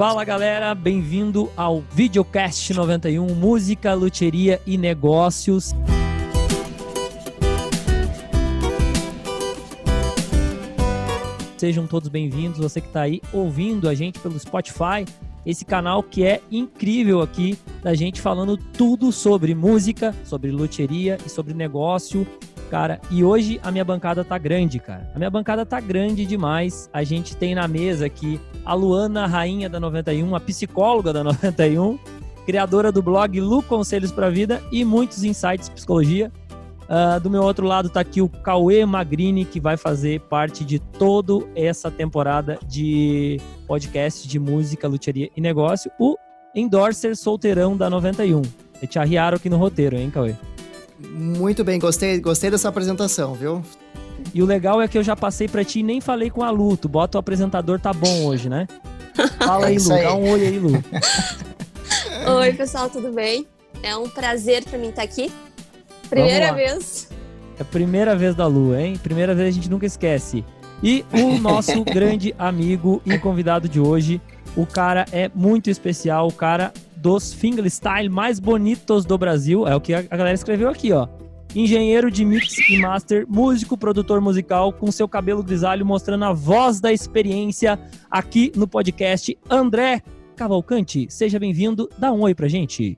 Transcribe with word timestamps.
Fala 0.00 0.24
galera, 0.24 0.74
bem-vindo 0.74 1.52
ao 1.54 1.82
Videocast 1.92 2.72
91 2.72 3.34
Música, 3.34 3.92
Luteria 3.92 4.58
e 4.66 4.78
Negócios. 4.78 5.74
Sejam 11.58 11.86
todos 11.86 12.08
bem-vindos, 12.08 12.58
você 12.58 12.80
que 12.80 12.86
está 12.86 13.02
aí 13.02 13.20
ouvindo 13.30 13.90
a 13.90 13.94
gente 13.94 14.18
pelo 14.20 14.38
Spotify, 14.38 15.04
esse 15.44 15.66
canal 15.66 16.02
que 16.02 16.24
é 16.24 16.40
incrível 16.50 17.20
aqui, 17.20 17.58
da 17.82 17.92
gente 17.92 18.22
falando 18.22 18.56
tudo 18.56 19.12
sobre 19.12 19.54
música, 19.54 20.14
sobre 20.24 20.50
luteria 20.50 21.18
e 21.26 21.28
sobre 21.28 21.52
negócio 21.52 22.26
Cara, 22.70 23.00
e 23.10 23.24
hoje 23.24 23.60
a 23.64 23.72
minha 23.72 23.84
bancada 23.84 24.24
tá 24.24 24.38
grande, 24.38 24.78
cara. 24.78 25.10
A 25.12 25.18
minha 25.18 25.28
bancada 25.28 25.66
tá 25.66 25.80
grande 25.80 26.24
demais. 26.24 26.88
A 26.92 27.02
gente 27.02 27.36
tem 27.36 27.52
na 27.52 27.66
mesa 27.66 28.06
aqui 28.06 28.40
a 28.64 28.74
Luana, 28.74 29.26
rainha 29.26 29.68
da 29.68 29.80
91, 29.80 30.36
a 30.36 30.40
psicóloga 30.40 31.12
da 31.12 31.24
91, 31.24 31.98
criadora 32.46 32.92
do 32.92 33.02
blog 33.02 33.40
Lu 33.40 33.60
Conselhos 33.60 34.12
para 34.12 34.30
Vida 34.30 34.62
e 34.70 34.84
muitos 34.84 35.24
insights 35.24 35.68
de 35.68 35.74
psicologia. 35.74 36.30
Uh, 36.82 37.20
do 37.20 37.28
meu 37.28 37.42
outro 37.42 37.66
lado 37.66 37.88
tá 37.88 38.00
aqui 38.00 38.22
o 38.22 38.28
Cauê 38.28 38.84
Magrini, 38.86 39.44
que 39.44 39.58
vai 39.58 39.76
fazer 39.76 40.20
parte 40.22 40.64
de 40.64 40.78
toda 40.78 41.44
essa 41.56 41.90
temporada 41.90 42.56
de 42.68 43.40
podcast 43.66 44.28
de 44.28 44.38
música, 44.38 44.86
luteria 44.86 45.28
e 45.36 45.40
negócio. 45.40 45.90
O 45.98 46.16
endorser 46.54 47.16
solteirão 47.16 47.76
da 47.76 47.90
91. 47.90 48.42
E 48.80 48.86
te 48.86 48.98
arriaram 48.98 49.36
aqui 49.36 49.50
no 49.50 49.56
roteiro, 49.56 49.96
hein, 49.96 50.10
Cauê? 50.10 50.34
Muito 51.08 51.64
bem, 51.64 51.78
gostei, 51.78 52.20
gostei 52.20 52.50
dessa 52.50 52.68
apresentação, 52.68 53.34
viu? 53.34 53.62
E 54.34 54.42
o 54.42 54.46
legal 54.46 54.80
é 54.80 54.86
que 54.86 54.98
eu 54.98 55.02
já 55.02 55.16
passei 55.16 55.48
para 55.48 55.64
ti 55.64 55.80
e 55.80 55.82
nem 55.82 56.00
falei 56.00 56.30
com 56.30 56.42
a 56.42 56.50
Lu. 56.50 56.76
Tu 56.76 56.88
bota 56.88 57.16
o 57.16 57.20
apresentador, 57.20 57.80
tá 57.80 57.92
bom 57.92 58.26
hoje, 58.26 58.48
né? 58.48 58.68
Fala 59.38 59.66
aí, 59.66 59.76
é 59.76 59.78
Lu. 59.78 59.92
Aí. 59.92 60.02
Dá 60.02 60.14
um 60.14 60.30
oi 60.30 60.46
aí, 60.46 60.58
Lu. 60.58 60.84
oi, 62.38 62.52
pessoal, 62.52 62.90
tudo 62.90 63.12
bem? 63.12 63.46
É 63.82 63.96
um 63.96 64.08
prazer 64.08 64.64
para 64.64 64.78
mim 64.78 64.90
estar 64.90 65.02
aqui. 65.02 65.32
Primeira 66.08 66.52
vez. 66.52 67.08
É 67.58 67.62
a 67.62 67.64
primeira 67.64 68.14
vez 68.14 68.34
da 68.34 68.46
Lu, 68.46 68.76
hein? 68.76 68.98
Primeira 69.02 69.34
vez 69.34 69.48
a 69.48 69.50
gente 69.50 69.70
nunca 69.70 69.86
esquece. 69.86 70.44
E 70.82 71.04
o 71.12 71.38
nosso 71.38 71.84
grande 71.84 72.34
amigo 72.38 73.00
e 73.04 73.18
convidado 73.18 73.68
de 73.68 73.80
hoje, 73.80 74.20
o 74.56 74.66
cara 74.66 75.06
é 75.12 75.30
muito 75.34 75.70
especial, 75.70 76.26
o 76.26 76.32
cara 76.32 76.72
dos 77.00 77.32
fingerstyle 77.32 78.08
mais 78.08 78.38
bonitos 78.38 79.04
do 79.04 79.16
Brasil. 79.16 79.66
É 79.66 79.74
o 79.74 79.80
que 79.80 79.94
a 79.94 80.02
galera 80.02 80.34
escreveu 80.34 80.68
aqui, 80.68 80.92
ó. 80.92 81.08
Engenheiro 81.54 82.10
de 82.10 82.24
mix 82.24 82.56
e 82.70 82.78
master, 82.78 83.26
músico, 83.28 83.76
produtor 83.76 84.20
musical, 84.20 84.72
com 84.72 84.92
seu 84.92 85.08
cabelo 85.08 85.42
grisalho 85.42 85.84
mostrando 85.84 86.24
a 86.24 86.32
voz 86.32 86.80
da 86.80 86.92
experiência 86.92 87.78
aqui 88.08 88.52
no 88.54 88.68
podcast. 88.68 89.36
André 89.48 90.00
Cavalcante, 90.36 91.06
seja 91.10 91.40
bem-vindo. 91.40 91.88
Dá 91.98 92.12
um 92.12 92.20
oi 92.20 92.34
pra 92.34 92.46
gente. 92.46 92.96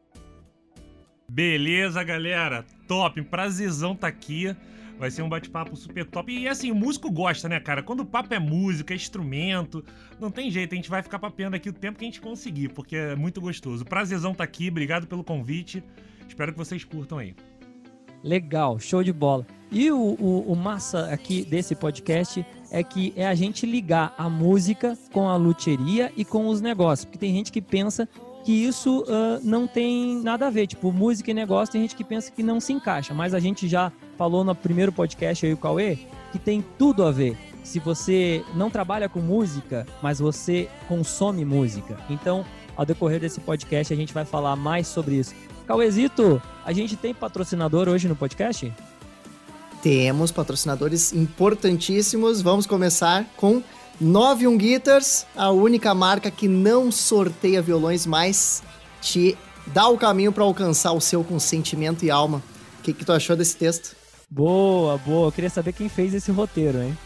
Beleza, 1.27 2.05
galera. 2.05 2.65
Top. 2.87 3.23
Prazerzão 3.23 3.97
tá 3.97 4.09
aqui. 4.09 4.55
Vai 5.03 5.11
ser 5.11 5.23
um 5.23 5.29
bate-papo 5.29 5.75
super 5.75 6.05
top. 6.07 6.33
E 6.33 6.47
assim, 6.47 6.71
o 6.71 6.77
músico 6.77 7.11
gosta, 7.11 7.49
né, 7.49 7.59
cara? 7.59 7.83
Quando 7.83 8.01
o 8.01 8.07
papo 8.07 8.33
é 8.35 8.39
música, 8.39 8.95
é 8.95 8.97
instrumento, 8.97 9.85
não 10.21 10.31
tem 10.31 10.49
jeito, 10.49 10.75
a 10.75 10.77
gente 10.77 10.89
vai 10.89 11.03
ficar 11.03 11.19
papeando 11.19 11.57
aqui 11.57 11.69
o 11.69 11.73
tempo 11.73 11.99
que 11.99 12.05
a 12.05 12.07
gente 12.07 12.21
conseguir, 12.21 12.69
porque 12.69 12.95
é 12.95 13.17
muito 13.17 13.41
gostoso. 13.41 13.85
Prazerzão 13.85 14.33
tá 14.33 14.45
aqui, 14.45 14.69
obrigado 14.69 15.09
pelo 15.09 15.25
convite. 15.25 15.83
Espero 16.29 16.53
que 16.53 16.59
vocês 16.59 16.85
curtam 16.85 17.19
aí. 17.19 17.35
Legal, 18.23 18.79
show 18.79 19.03
de 19.03 19.13
bola. 19.13 19.45
E 19.73 19.91
o, 19.91 19.99
o, 19.99 20.53
o, 20.53 20.55
massa 20.55 21.13
aqui 21.13 21.45
desse 21.45 21.75
podcast 21.75 22.47
é 22.71 22.85
que 22.85 23.13
é 23.17 23.27
a 23.27 23.35
gente 23.35 23.67
ligar 23.67 24.15
a 24.17 24.31
música 24.31 24.97
com 25.13 25.29
a 25.29 25.35
luteria 25.35 26.13
e 26.17 26.25
com 26.25 26.47
os 26.47 26.61
negócios. 26.61 27.07
Porque 27.07 27.19
tem 27.19 27.35
gente 27.35 27.51
que 27.51 27.61
pensa 27.61 28.09
que 28.45 28.53
isso 28.53 29.03
uh, 29.03 29.41
não 29.43 29.67
tem 29.67 30.21
nada 30.23 30.47
a 30.47 30.51
ver. 30.51 30.69
Tipo, 30.69 30.93
música 30.93 31.31
e 31.31 31.35
negócio, 31.35 31.73
tem 31.73 31.83
gente 31.83 31.97
que 31.97 32.05
pensa 32.05 32.31
que 32.31 32.43
não 32.43 32.61
se 32.61 32.73
encaixa. 32.73 33.13
Mas 33.13 33.35
a 33.35 33.41
gente 33.41 33.67
já 33.67 33.91
falou 34.23 34.45
no 34.45 34.55
primeiro 34.55 34.93
podcast 34.93 35.45
aí, 35.45 35.53
o 35.53 35.57
Cauê, 35.57 35.99
que 36.31 36.39
tem 36.39 36.65
tudo 36.79 37.05
a 37.05 37.11
ver. 37.11 37.37
Se 37.65 37.81
você 37.81 38.45
não 38.55 38.71
trabalha 38.71 39.09
com 39.09 39.19
música, 39.19 39.85
mas 40.01 40.21
você 40.21 40.69
consome 40.87 41.45
música. 41.45 41.99
Então, 42.09 42.45
ao 42.77 42.87
decorrer 42.87 43.19
desse 43.19 43.41
podcast, 43.41 43.93
a 43.93 43.97
gente 43.97 44.15
vai 44.15 44.25
falar 44.25 44.55
mais 44.55 44.87
sobre 44.87 45.17
isso. 45.17 45.35
Cauêzito, 45.67 46.41
a 46.65 46.73
gente 46.73 46.95
tem 46.95 47.13
patrocinador 47.13 47.89
hoje 47.89 48.07
no 48.07 48.15
podcast? 48.15 48.73
Temos 49.83 50.31
patrocinadores 50.31 51.13
importantíssimos. 51.13 52.41
Vamos 52.41 52.65
começar 52.65 53.27
com 53.37 53.61
91 54.01 54.57
Guitars, 54.57 55.27
a 55.35 55.51
única 55.51 55.93
marca 55.97 56.31
que 56.31 56.47
não 56.47 56.93
sorteia 56.93 57.61
violões, 57.61 58.07
mas 58.07 58.63
te 59.01 59.37
dá 59.67 59.89
o 59.89 59.99
caminho 59.99 60.31
para 60.31 60.45
alcançar 60.45 60.93
o 60.93 61.01
seu 61.01 61.25
consentimento 61.25 62.05
e 62.05 62.11
alma. 62.13 62.41
O 62.79 62.83
que, 62.85 62.93
que 62.93 63.05
tu 63.05 63.11
achou 63.11 63.35
desse 63.35 63.57
texto? 63.57 64.02
Boa, 64.35 64.97
boa. 64.97 65.29
Eu 65.29 65.33
queria 65.33 65.51
saber 65.51 65.75
quem 65.75 65.91
fez 65.91 66.15
esse 66.15 66.31
roteiro, 66.31 66.83
hein? 66.83 66.97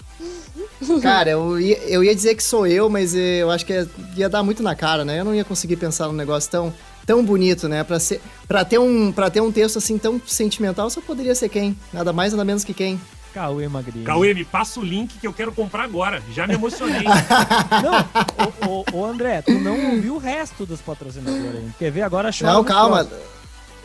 Cara, 1.03 1.31
eu 1.31 1.59
ia, 1.59 1.77
eu 1.89 2.05
ia 2.05 2.15
dizer 2.15 2.37
que 2.37 2.43
sou 2.43 2.67
eu, 2.69 2.89
mas 2.89 3.15
eu 3.15 3.51
acho 3.51 3.67
que 3.67 3.73
ia, 3.73 3.89
ia 4.17 4.29
dar 4.29 4.45
muito 4.45 4.63
na 4.63 4.77
cara, 4.77 5.05
né? 5.05 5.19
Eu 5.19 5.25
não 5.25 5.35
ia 5.35 5.45
conseguir 5.45 5.77
pensar 5.77 6.07
num 6.07 6.13
negócio 6.13 6.49
tão, 6.49 6.73
tão 7.05 7.25
bonito, 7.25 7.69
né? 7.69 7.83
Pra, 7.83 7.99
ser, 7.99 8.21
pra, 8.47 8.65
ter 8.65 8.79
um, 8.79 9.11
pra 9.11 9.29
ter 9.29 9.41
um 9.41 9.51
texto 9.51 9.79
assim 9.79 9.99
tão 9.99 10.21
sentimental, 10.25 10.89
só 10.89 11.01
poderia 11.01 11.35
ser 11.35 11.49
quem? 11.49 11.77
Nada 11.93 12.13
mais, 12.13 12.33
nada 12.33 12.45
menos 12.45 12.63
que 12.63 12.73
quem? 12.73 13.01
Cauê 13.35 13.67
Magrinho. 13.67 14.05
Cauê, 14.05 14.33
me 14.33 14.45
passa 14.45 14.79
o 14.79 14.85
link 14.85 15.19
que 15.19 15.27
eu 15.27 15.33
quero 15.33 15.51
comprar 15.51 15.83
agora. 15.83 16.23
Já 16.33 16.47
me 16.47 16.55
emocionei. 16.55 17.03
não, 17.83 18.95
o, 18.95 19.05
André, 19.05 19.43
tu 19.43 19.53
não 19.53 19.95
ouviu 19.95 20.15
o 20.15 20.19
resto 20.19 20.65
dos 20.65 20.81
patrocinadores 20.81 21.57
aí. 21.57 21.71
Quer 21.77 21.91
ver? 21.91 22.03
Agora 22.03 22.31
chora 22.31 22.53
Não, 22.53 22.63
calma. 22.63 23.05
Próximo. 23.05 23.36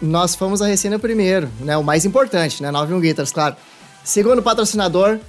Nós 0.01 0.35
fomos 0.35 0.61
a 0.61 0.67
Recena 0.67 0.97
primeiro, 0.97 1.49
né? 1.59 1.77
O 1.77 1.83
mais 1.83 2.05
importante, 2.05 2.61
né? 2.63 2.71
91 2.71 2.99
Guitars, 2.99 3.31
claro. 3.31 3.55
Segundo 4.03 4.41
patrocinador, 4.41 5.19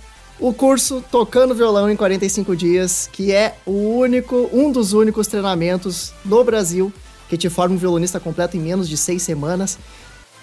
o 0.40 0.52
curso 0.52 1.04
Tocando 1.10 1.54
Violão 1.54 1.90
em 1.90 1.96
45 1.96 2.56
Dias, 2.56 3.08
que 3.12 3.32
é 3.32 3.56
o 3.66 3.96
único, 3.98 4.48
um 4.52 4.72
dos 4.72 4.92
únicos 4.92 5.26
treinamentos 5.26 6.12
no 6.24 6.42
Brasil 6.42 6.92
que 7.32 7.38
te 7.38 7.48
forma 7.48 7.74
um 7.74 7.78
violonista 7.78 8.20
completo 8.20 8.58
em 8.58 8.60
menos 8.60 8.86
de 8.86 8.94
seis 8.94 9.22
semanas. 9.22 9.78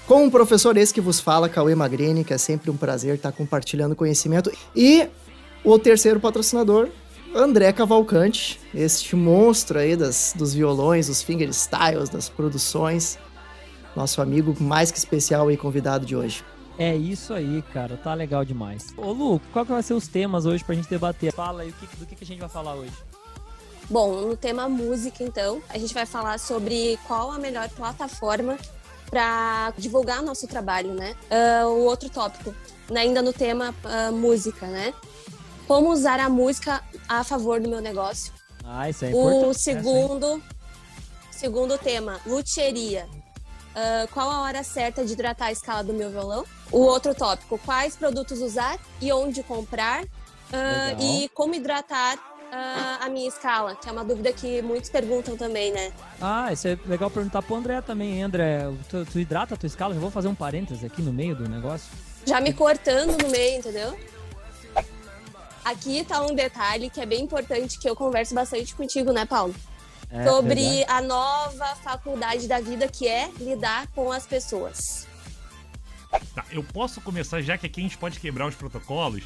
Com 0.07 0.25
o 0.25 0.31
professor 0.31 0.75
esse 0.75 0.91
que 0.91 0.99
vos 0.99 1.19
fala, 1.19 1.47
Cauê 1.47 1.75
Magrini, 1.75 2.23
que 2.23 2.33
é 2.33 2.37
sempre 2.39 2.71
um 2.71 2.75
prazer 2.75 3.13
estar 3.13 3.31
compartilhando 3.31 3.95
conhecimento. 3.95 4.51
E 4.75 5.07
o 5.63 5.77
terceiro 5.77 6.19
patrocinador, 6.19 6.89
André 7.35 7.71
Cavalcante, 7.73 8.59
este 8.73 9.15
monstro 9.15 9.77
aí 9.77 9.95
das, 9.95 10.33
dos 10.35 10.51
violões, 10.51 11.05
dos 11.05 11.21
fingerstyles, 11.21 12.09
das 12.09 12.27
produções. 12.27 13.19
Nosso 13.99 14.21
amigo 14.21 14.55
mais 14.63 14.93
que 14.93 14.97
especial 14.97 15.51
e 15.51 15.57
convidado 15.57 16.05
de 16.05 16.15
hoje. 16.15 16.41
É 16.77 16.95
isso 16.95 17.33
aí, 17.33 17.61
cara. 17.73 17.97
Tá 18.01 18.13
legal 18.13 18.45
demais. 18.45 18.93
Ô, 18.95 19.11
Lu, 19.11 19.41
qual 19.51 19.65
que 19.65 19.73
vai 19.73 19.83
ser 19.83 19.93
os 19.93 20.07
temas 20.07 20.45
hoje 20.45 20.63
pra 20.63 20.73
gente 20.73 20.89
debater? 20.89 21.33
Fala 21.33 21.63
aí 21.63 21.71
do 21.99 22.05
que, 22.05 22.15
que 22.15 22.23
a 22.23 22.25
gente 22.25 22.39
vai 22.39 22.47
falar 22.47 22.75
hoje. 22.75 22.93
Bom, 23.89 24.21
no 24.21 24.37
tema 24.37 24.69
música, 24.69 25.21
então, 25.21 25.61
a 25.67 25.77
gente 25.77 25.93
vai 25.93 26.05
falar 26.05 26.39
sobre 26.39 26.97
qual 27.05 27.29
a 27.29 27.37
melhor 27.37 27.67
plataforma 27.71 28.57
para 29.09 29.73
divulgar 29.77 30.23
nosso 30.23 30.47
trabalho, 30.47 30.93
né? 30.93 31.13
Uh, 31.29 31.67
o 31.67 31.83
outro 31.83 32.09
tópico, 32.09 32.55
né, 32.89 33.01
ainda 33.01 33.21
no 33.21 33.33
tema 33.33 33.75
uh, 33.83 34.13
música, 34.13 34.65
né? 34.65 34.93
Como 35.67 35.91
usar 35.91 36.21
a 36.21 36.29
música 36.29 36.81
a 37.09 37.25
favor 37.25 37.59
do 37.59 37.67
meu 37.67 37.81
negócio. 37.81 38.31
Ah, 38.63 38.89
isso 38.89 39.03
é 39.03 39.09
importante. 39.09 39.45
O 39.45 39.53
segundo, 39.53 40.43
segundo 41.31 41.77
tema, 41.77 42.21
luteria. 42.25 43.05
Uh, 43.69 44.07
qual 44.11 44.29
a 44.29 44.41
hora 44.41 44.63
certa 44.63 45.05
de 45.05 45.13
hidratar 45.13 45.47
a 45.47 45.51
escala 45.51 45.83
do 45.83 45.93
meu 45.93 46.09
violão? 46.09 46.43
O 46.71 46.79
outro 46.79 47.13
tópico, 47.13 47.57
quais 47.59 47.95
produtos 47.95 48.41
usar 48.41 48.77
e 49.01 49.11
onde 49.11 49.43
comprar? 49.43 50.03
e 50.99 51.29
como 51.29 51.53
hidratar 51.53 52.17
uh, 52.49 53.05
a 53.05 53.09
minha 53.09 53.27
escala, 53.27 53.75
que 53.75 53.87
é 53.87 53.91
uma 53.91 54.03
dúvida 54.03 54.33
que 54.33 54.61
muitos 54.61 54.89
perguntam 54.89 55.37
também, 55.37 55.71
né? 55.71 55.91
Ah, 56.19 56.51
isso 56.51 56.67
é 56.67 56.77
legal 56.85 57.09
perguntar 57.09 57.41
pro 57.41 57.55
André 57.55 57.81
também, 57.81 58.23
André. 58.23 58.63
Tu, 58.89 59.05
tu 59.05 59.19
hidrata 59.19 59.53
a 59.53 59.57
tua 59.57 59.67
escala? 59.67 59.93
Já 59.93 59.99
vou 59.99 60.11
fazer 60.11 60.27
um 60.27 60.35
parênteses 60.35 60.83
aqui 60.83 61.01
no 61.01 61.13
meio 61.13 61.35
do 61.35 61.47
negócio. 61.47 61.89
Já 62.25 62.41
me 62.41 62.53
cortando 62.53 63.21
no 63.21 63.29
meio, 63.29 63.59
entendeu? 63.59 63.97
Aqui 65.63 66.03
tá 66.03 66.21
um 66.21 66.33
detalhe 66.33 66.89
que 66.89 66.99
é 66.99 67.05
bem 67.05 67.23
importante, 67.23 67.79
que 67.79 67.87
eu 67.89 67.95
converso 67.95 68.33
bastante 68.33 68.73
contigo, 68.73 69.11
né, 69.11 69.25
Paulo? 69.25 69.53
É, 70.11 70.23
Sobre 70.23 70.55
verdade. 70.55 70.85
a 70.87 71.01
nova 71.01 71.75
faculdade 71.75 72.47
da 72.47 72.59
vida 72.59 72.87
que 72.87 73.07
é 73.07 73.29
lidar 73.39 73.87
com 73.87 74.11
as 74.11 74.25
pessoas. 74.25 75.07
Tá, 76.33 76.43
eu 76.51 76.63
posso 76.63 76.99
começar, 77.01 77.41
já 77.41 77.57
que 77.57 77.67
aqui 77.67 77.79
a 77.79 77.83
gente 77.83 77.97
pode 77.97 78.19
quebrar 78.19 78.47
os 78.47 78.55
protocolos, 78.55 79.23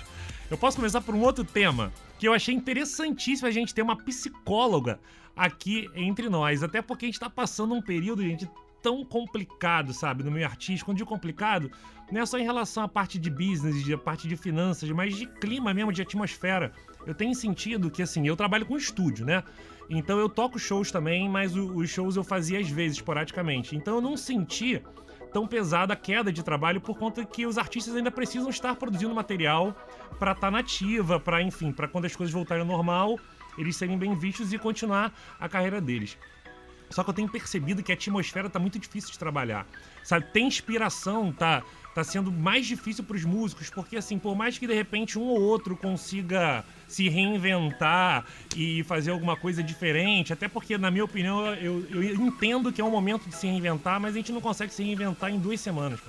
eu 0.52 0.58
posso 0.58 0.76
começar 0.76 1.00
por 1.00 1.16
um 1.16 1.22
outro 1.22 1.46
tema 1.46 1.94
que 2.20 2.28
eu 2.28 2.34
achei 2.34 2.54
interessantíssimo 2.54 3.48
a 3.48 3.52
gente 3.52 3.74
ter 3.74 3.82
uma 3.82 3.96
psicóloga 3.96 5.00
aqui 5.36 5.90
entre 5.96 6.28
nós. 6.30 6.64
Até 6.64 6.82
porque 6.82 7.06
a 7.06 7.08
gente 7.08 7.20
tá 7.20 7.30
passando 7.30 7.74
um 7.74 7.82
período, 7.82 8.22
gente, 8.22 8.50
tão 8.82 9.06
complicado, 9.06 9.94
sabe, 9.94 10.24
no 10.24 10.30
meio 10.30 10.46
artístico. 10.46 10.92
Quando 10.92 10.98
digo 10.98 11.10
complicado, 11.10 11.72
não 12.12 12.22
é 12.22 12.26
só 12.26 12.38
em 12.38 12.44
relação 12.44 12.84
à 12.84 12.88
parte 12.88 13.18
de 13.18 13.30
business, 13.30 13.82
de 13.84 13.96
parte 13.96 14.28
de 14.28 14.36
finanças, 14.36 14.90
mas 14.92 15.16
de 15.16 15.26
clima 15.26 15.74
mesmo, 15.74 15.94
de 15.94 16.02
atmosfera. 16.02 16.74
Eu 17.08 17.16
tenho 17.16 17.34
sentido 17.34 17.90
que, 17.90 18.02
assim, 18.02 18.28
eu 18.28 18.36
trabalho 18.36 18.66
com 18.66 18.78
estúdio, 18.78 19.26
né? 19.26 19.44
Então 19.90 20.18
eu 20.20 20.30
toco 20.30 20.58
shows 20.58 20.92
também, 20.92 21.30
mas 21.30 21.56
os 21.56 21.90
shows 21.90 22.16
eu 22.16 22.24
fazia 22.24 22.60
às 22.60 22.70
vezes, 22.70 22.98
esporadicamente. 22.98 23.76
Então 23.76 23.96
eu 23.96 24.02
não 24.02 24.18
senti 24.18 24.82
tão 25.32 25.48
pesada 25.48 25.94
a 25.94 25.96
queda 25.96 26.32
de 26.32 26.44
trabalho 26.44 26.80
por 26.80 26.98
conta 26.98 27.26
que 27.26 27.46
os 27.46 27.58
artistas 27.58 27.96
ainda 27.96 28.12
precisam 28.12 28.50
estar 28.50 28.76
produzindo 28.76 29.14
material 29.14 29.76
para 30.20 30.32
estar 30.32 30.48
tá 30.48 30.52
nativa, 30.52 31.20
para 31.20 31.42
enfim, 31.42 31.72
para 31.72 31.88
quando 31.88 32.06
as 32.06 32.16
coisas 32.16 32.34
voltarem 32.34 32.62
ao 32.62 32.68
normal, 32.68 33.20
eles 33.58 33.76
serem 33.76 33.98
bem 33.98 34.16
vistos 34.16 34.54
e 34.54 34.58
continuar 34.58 35.12
a 35.40 35.50
carreira 35.50 35.82
deles. 35.82 36.18
Só 36.90 37.04
que 37.04 37.10
eu 37.10 37.14
tenho 37.14 37.28
percebido 37.28 37.82
que 37.82 37.92
a 37.92 37.96
atmosfera 37.96 38.48
tá 38.48 38.60
muito 38.60 38.78
difícil 38.78 39.12
de 39.12 39.18
trabalhar. 39.18 39.66
Sabe, 40.04 40.28
tem 40.32 40.46
inspiração, 40.46 41.32
tá 41.32 41.64
tá 41.94 42.04
sendo 42.04 42.32
mais 42.32 42.66
difícil 42.66 43.04
para 43.04 43.16
os 43.16 43.24
músicos, 43.24 43.70
porque 43.70 43.98
assim, 43.98 44.18
por 44.18 44.36
mais 44.36 44.58
que 44.58 44.66
de 44.66 44.74
repente 44.74 45.18
um 45.20 45.24
ou 45.24 45.42
outro 45.42 45.76
consiga 45.76 46.64
se 46.88 47.10
reinventar 47.10 48.26
e 48.56 48.84
fazer 48.84 49.12
alguma 49.12 49.36
coisa 49.36 49.64
diferente, 49.64 50.34
até 50.34 50.48
porque, 50.48 50.78
na 50.78 50.92
minha 50.92 51.04
opinião, 51.04 51.46
eu, 51.56 51.86
eu 51.90 52.16
entendo 52.16 52.72
que 52.72 52.82
é 52.82 52.84
um 52.84 52.92
momento 52.92 53.28
de 53.28 53.36
se 53.36 53.48
reinventar, 53.48 54.00
mas 54.00 54.14
a 54.14 54.18
gente 54.18 54.32
não 54.32 54.42
consegue 54.42 54.74
se 54.74 54.84
reinventar 54.84 55.32
em 55.32 55.40
duas 55.40 55.60
semanas, 55.60 56.00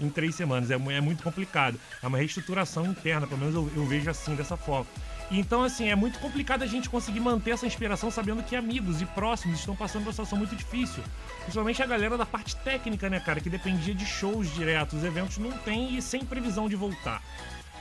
em 0.00 0.10
três 0.10 0.34
semanas. 0.34 0.70
É, 0.70 0.74
é 0.74 1.00
muito 1.00 1.22
complicado. 1.22 1.78
É 2.02 2.06
uma 2.06 2.18
reestruturação 2.18 2.86
interna, 2.86 3.26
pelo 3.26 3.40
menos 3.40 3.54
eu, 3.54 3.70
eu 3.74 3.86
vejo 3.86 4.10
assim, 4.10 4.34
dessa 4.34 4.56
forma. 4.56 4.86
Então, 5.30 5.64
assim, 5.64 5.88
é 5.88 5.96
muito 5.96 6.18
complicado 6.20 6.62
a 6.62 6.66
gente 6.66 6.88
conseguir 6.88 7.20
manter 7.20 7.50
essa 7.50 7.66
inspiração 7.66 8.10
sabendo 8.10 8.42
que 8.42 8.54
amigos 8.54 9.02
e 9.02 9.06
próximos 9.06 9.58
estão 9.58 9.74
passando 9.74 10.02
por 10.02 10.08
uma 10.08 10.12
situação 10.12 10.38
muito 10.38 10.54
difícil. 10.54 11.02
Principalmente 11.40 11.82
a 11.82 11.86
galera 11.86 12.16
da 12.16 12.26
parte 12.26 12.54
técnica, 12.56 13.10
né, 13.10 13.18
cara, 13.18 13.40
que 13.40 13.50
dependia 13.50 13.94
de 13.94 14.06
shows 14.06 14.52
diretos. 14.54 14.98
Os 14.98 15.04
eventos 15.04 15.38
não 15.38 15.50
tem 15.50 15.96
e 15.96 16.02
sem 16.02 16.24
previsão 16.24 16.68
de 16.68 16.76
voltar. 16.76 17.22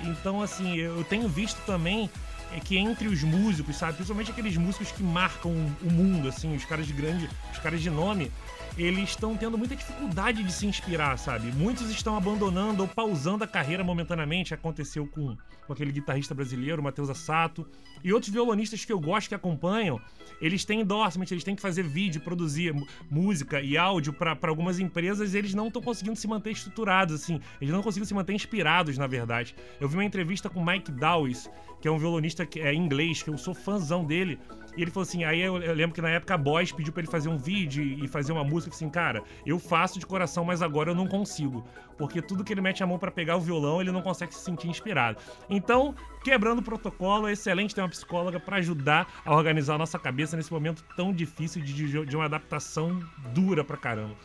Então, 0.01 0.41
assim, 0.41 0.75
eu 0.75 1.03
tenho 1.03 1.27
visto 1.29 1.59
também 1.65 2.09
é 2.53 2.59
que 2.59 2.77
entre 2.77 3.07
os 3.07 3.21
músicos, 3.23 3.75
sabe, 3.75 3.93
principalmente 3.93 4.31
aqueles 4.31 4.55
músicos 4.55 4.91
que 4.91 5.03
marcam 5.03 5.51
o 5.81 5.91
mundo, 5.91 6.29
assim, 6.29 6.55
os 6.55 6.63
caras 6.63 6.87
de 6.87 6.93
grande, 6.93 7.29
os 7.51 7.57
caras 7.59 7.81
de 7.81 7.89
nome, 7.89 8.31
eles 8.77 9.09
estão 9.09 9.37
tendo 9.37 9.57
muita 9.57 9.75
dificuldade 9.75 10.43
de 10.43 10.51
se 10.51 10.67
inspirar, 10.67 11.17
sabe? 11.17 11.51
Muitos 11.51 11.89
estão 11.89 12.17
abandonando 12.17 12.83
ou 12.83 12.87
pausando 12.87 13.43
a 13.43 13.47
carreira 13.47 13.83
momentaneamente. 13.83 14.53
Aconteceu 14.53 15.07
com, 15.07 15.37
com 15.65 15.73
aquele 15.73 15.91
guitarrista 15.91 16.35
brasileiro, 16.35 16.83
Matheus 16.83 17.09
Assato. 17.09 17.65
E 18.03 18.13
outros 18.13 18.31
violonistas 18.31 18.85
que 18.85 18.93
eu 18.93 18.99
gosto 18.99 19.29
que 19.29 19.35
acompanham, 19.35 19.99
eles 20.41 20.65
têm 20.65 20.81
endorsement, 20.81 21.25
eles 21.31 21.43
têm 21.43 21.55
que 21.55 21.61
fazer 21.61 21.83
vídeo, 21.83 22.21
produzir 22.21 22.73
música 23.09 23.61
e 23.61 23.77
áudio 23.77 24.13
para 24.13 24.37
algumas 24.47 24.79
empresas 24.79 25.33
e 25.33 25.37
eles 25.37 25.53
não 25.53 25.67
estão 25.67 25.81
conseguindo 25.81 26.17
se 26.17 26.27
manter 26.27 26.51
estruturados, 26.51 27.15
assim. 27.15 27.39
Eles 27.61 27.73
não 27.73 27.81
conseguem 27.81 28.05
se 28.05 28.13
manter 28.13 28.33
inspirados, 28.33 28.97
na 28.97 29.07
verdade. 29.07 29.55
Eu 29.79 29.87
vi 29.87 29.95
uma 29.95 30.05
entrevista 30.05 30.49
com 30.49 30.63
Mike 30.63 30.91
Dawes, 30.91 31.49
que 31.81 31.87
é 31.87 31.91
um 31.91 31.97
violonista 31.97 32.45
que 32.45 32.59
é 32.59 32.73
inglês, 32.73 33.21
que 33.21 33.29
eu 33.29 33.37
sou 33.37 33.53
fãzão 33.53 34.05
dele. 34.05 34.39
E 34.77 34.81
ele 34.81 34.91
falou 34.91 35.03
assim: 35.03 35.23
aí 35.23 35.41
eu, 35.41 35.61
eu, 35.61 35.73
lembro 35.73 35.95
que 35.95 36.01
na 36.01 36.09
época 36.09 36.33
a 36.33 36.37
Boys 36.37 36.71
pediu 36.71 36.91
pra 36.91 37.01
ele 37.01 37.11
fazer 37.11 37.29
um 37.29 37.37
vídeo 37.37 37.83
e 37.83 38.07
fazer 38.07 38.31
uma 38.31 38.43
música 38.43 38.75
assim, 38.75 38.89
cara, 38.89 39.23
eu 39.45 39.57
faço 39.57 39.99
de 39.99 40.05
coração, 40.05 40.43
mas 40.43 40.61
agora 40.61 40.91
eu 40.91 40.95
não 40.95 41.07
consigo. 41.07 41.65
Porque 41.97 42.21
tudo 42.21 42.43
que 42.43 42.53
ele 42.53 42.61
mete 42.61 42.83
a 42.83 42.87
mão 42.87 42.99
para 42.99 43.09
pegar 43.09 43.37
o 43.37 43.41
violão, 43.41 43.81
ele 43.81 43.91
não 43.91 44.01
consegue 44.01 44.33
se 44.33 44.41
sentir 44.41 44.67
inspirado. 44.67 45.17
Então, 45.49 45.95
quebrando 46.23 46.59
o 46.59 46.63
protocolo, 46.63 47.27
é 47.27 47.31
excelente 47.31 47.73
ter 47.73 47.81
uma 47.81 47.89
psicóloga 47.89 48.39
para 48.39 48.57
ajudar 48.57 49.07
a 49.25 49.33
organizar 49.33 49.75
a 49.75 49.77
nossa 49.77 49.97
cabeça 49.97 50.35
nesse 50.35 50.51
momento 50.51 50.83
tão 50.95 51.13
difícil 51.13 51.61
de, 51.61 52.05
de 52.05 52.15
uma 52.15 52.25
adaptação 52.25 53.01
dura 53.33 53.63
pra 53.63 53.77
caramba. 53.77 54.15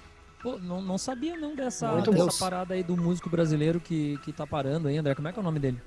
Pô, 0.42 0.58
não, 0.58 0.80
não 0.80 0.96
sabia 0.96 1.36
não 1.36 1.54
dessa, 1.54 2.00
dessa 2.00 2.38
parada 2.38 2.74
aí 2.74 2.82
do 2.82 2.96
músico 2.96 3.28
brasileiro 3.28 3.78
que, 3.78 4.18
que 4.24 4.32
tá 4.32 4.46
parando 4.46 4.88
aí, 4.88 4.96
André. 4.96 5.14
Como 5.14 5.28
é 5.28 5.32
que 5.32 5.38
é 5.38 5.42
o 5.42 5.44
nome 5.44 5.58
dele? 5.60 5.80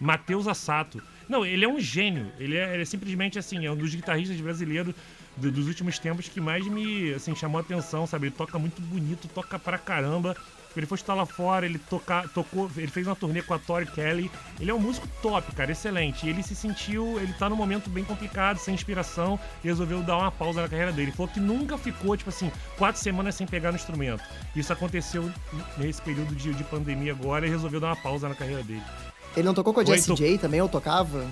Matheus 0.00 0.46
Assato. 0.46 1.02
Não, 1.28 1.44
ele 1.44 1.64
é 1.64 1.68
um 1.68 1.80
gênio. 1.80 2.30
Ele 2.38 2.56
é, 2.56 2.74
ele 2.74 2.82
é 2.82 2.84
simplesmente 2.84 3.38
assim, 3.38 3.66
é 3.66 3.72
um 3.72 3.76
dos 3.76 3.94
guitarristas 3.94 4.40
brasileiros 4.40 4.94
do, 5.40 5.50
dos 5.50 5.66
últimos 5.66 5.98
tempos 5.98 6.28
que 6.28 6.40
mais 6.40 6.66
me 6.66 7.14
assim, 7.14 7.34
chamou 7.34 7.58
a 7.58 7.62
atenção, 7.62 8.06
sabe? 8.06 8.26
Ele 8.26 8.34
toca 8.34 8.58
muito 8.58 8.80
bonito, 8.82 9.28
toca 9.28 9.58
pra 9.58 9.78
caramba. 9.78 10.36
Ele 10.76 10.86
foi 10.86 10.96
estar 10.96 11.14
lá 11.14 11.26
fora, 11.26 11.66
ele 11.66 11.78
toca, 11.78 12.28
tocou, 12.32 12.70
ele 12.76 12.86
fez 12.86 13.06
uma 13.06 13.16
turnê 13.16 13.42
com 13.42 13.52
a 13.52 13.58
Tori 13.58 13.86
Kelly. 13.86 14.30
Ele 14.60 14.70
é 14.70 14.74
um 14.74 14.78
músico 14.78 15.08
top, 15.20 15.52
cara, 15.54 15.72
excelente. 15.72 16.28
Ele 16.28 16.42
se 16.42 16.54
sentiu, 16.54 17.18
ele 17.18 17.32
tá 17.32 17.48
num 17.48 17.56
momento 17.56 17.90
bem 17.90 18.04
complicado, 18.04 18.58
sem 18.58 18.74
inspiração, 18.74 19.40
e 19.64 19.66
resolveu 19.66 20.02
dar 20.02 20.18
uma 20.18 20.30
pausa 20.30 20.62
na 20.62 20.68
carreira 20.68 20.92
dele. 20.92 21.08
Ele 21.08 21.16
falou 21.16 21.32
que 21.32 21.40
nunca 21.40 21.76
ficou, 21.76 22.16
tipo 22.16 22.30
assim, 22.30 22.52
quatro 22.76 23.00
semanas 23.00 23.34
sem 23.34 23.46
pegar 23.46 23.72
no 23.72 23.76
instrumento. 23.76 24.22
Isso 24.54 24.72
aconteceu 24.72 25.28
nesse 25.78 26.00
período 26.02 26.34
de, 26.34 26.54
de 26.54 26.64
pandemia 26.64 27.12
agora 27.12 27.46
e 27.46 27.50
resolveu 27.50 27.80
dar 27.80 27.88
uma 27.88 27.96
pausa 27.96 28.28
na 28.28 28.34
carreira 28.34 28.62
dele. 28.62 28.82
Ele 29.36 29.46
não 29.46 29.54
tocou 29.54 29.74
com 29.74 29.80
a 29.80 29.84
Jessie 29.84 30.14
J 30.14 30.38
também, 30.38 30.60
ou 30.60 30.68
tocava? 30.68 31.26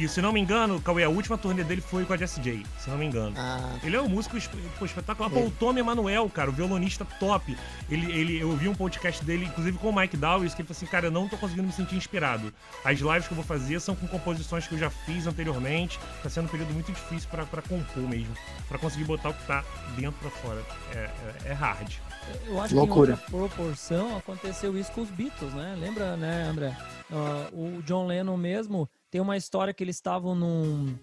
E 0.00 0.08
se 0.08 0.22
não 0.22 0.32
me 0.32 0.40
engano, 0.40 0.80
Cauê, 0.80 1.04
a 1.04 1.10
última 1.10 1.36
turnê 1.36 1.62
dele 1.62 1.82
foi 1.82 2.06
com 2.06 2.14
a 2.14 2.16
Jessie 2.16 2.42
J, 2.42 2.64
se 2.78 2.88
não 2.88 2.96
me 2.96 3.04
engano. 3.04 3.34
Ah. 3.36 3.78
Ele 3.84 3.94
é 3.94 4.00
um 4.00 4.08
músico 4.08 4.34
pô, 4.78 4.86
espetacular. 4.86 5.28
Pô, 5.28 5.40
o 5.40 5.50
Tommy 5.50 5.80
Emanuel, 5.80 6.26
cara, 6.30 6.48
o 6.48 6.52
violonista 6.54 7.04
top. 7.04 7.54
Ele, 7.90 8.10
ele, 8.10 8.40
eu 8.40 8.50
vi 8.56 8.66
um 8.66 8.74
podcast 8.74 9.22
dele, 9.22 9.44
inclusive 9.44 9.76
com 9.76 9.90
o 9.90 9.94
Mike 9.94 10.16
Dawes, 10.16 10.54
que 10.54 10.62
ele 10.62 10.68
falou 10.68 10.78
assim, 10.78 10.86
cara, 10.86 11.08
eu 11.08 11.10
não 11.10 11.28
tô 11.28 11.36
conseguindo 11.36 11.66
me 11.66 11.72
sentir 11.74 11.96
inspirado. 11.96 12.50
As 12.82 12.98
lives 12.98 13.26
que 13.26 13.32
eu 13.32 13.36
vou 13.36 13.44
fazer 13.44 13.78
são 13.78 13.94
com 13.94 14.06
composições 14.06 14.66
que 14.66 14.74
eu 14.74 14.78
já 14.78 14.88
fiz 14.88 15.26
anteriormente. 15.26 16.00
Tá 16.22 16.30
sendo 16.30 16.46
um 16.46 16.48
período 16.48 16.72
muito 16.72 16.90
difícil 16.90 17.28
para 17.28 17.44
compor 17.60 18.02
mesmo. 18.08 18.34
para 18.70 18.78
conseguir 18.78 19.04
botar 19.04 19.28
o 19.28 19.34
que 19.34 19.46
tá 19.46 19.62
dentro 19.96 20.18
pra 20.18 20.30
fora. 20.30 20.62
É, 20.94 20.96
é, 20.96 21.48
é 21.48 21.52
hard. 21.52 21.92
Eu 22.46 22.58
acho 22.58 22.74
Loucura. 22.74 23.18
que 23.18 23.32
em 23.32 23.38
outra 23.38 23.48
proporção 23.54 24.16
aconteceu 24.16 24.78
isso 24.78 24.90
com 24.92 25.02
os 25.02 25.10
Beatles, 25.10 25.52
né? 25.52 25.76
Lembra, 25.78 26.16
né, 26.16 26.44
André? 26.44 26.74
Uh, 27.10 27.78
o 27.78 27.82
John 27.82 28.06
Lennon 28.06 28.38
mesmo 28.38 28.88
tem 29.10 29.20
uma 29.20 29.36
história 29.36 29.74
que 29.74 29.82
eles 29.82 29.96
estavam 29.96 30.34
num, 30.34 30.94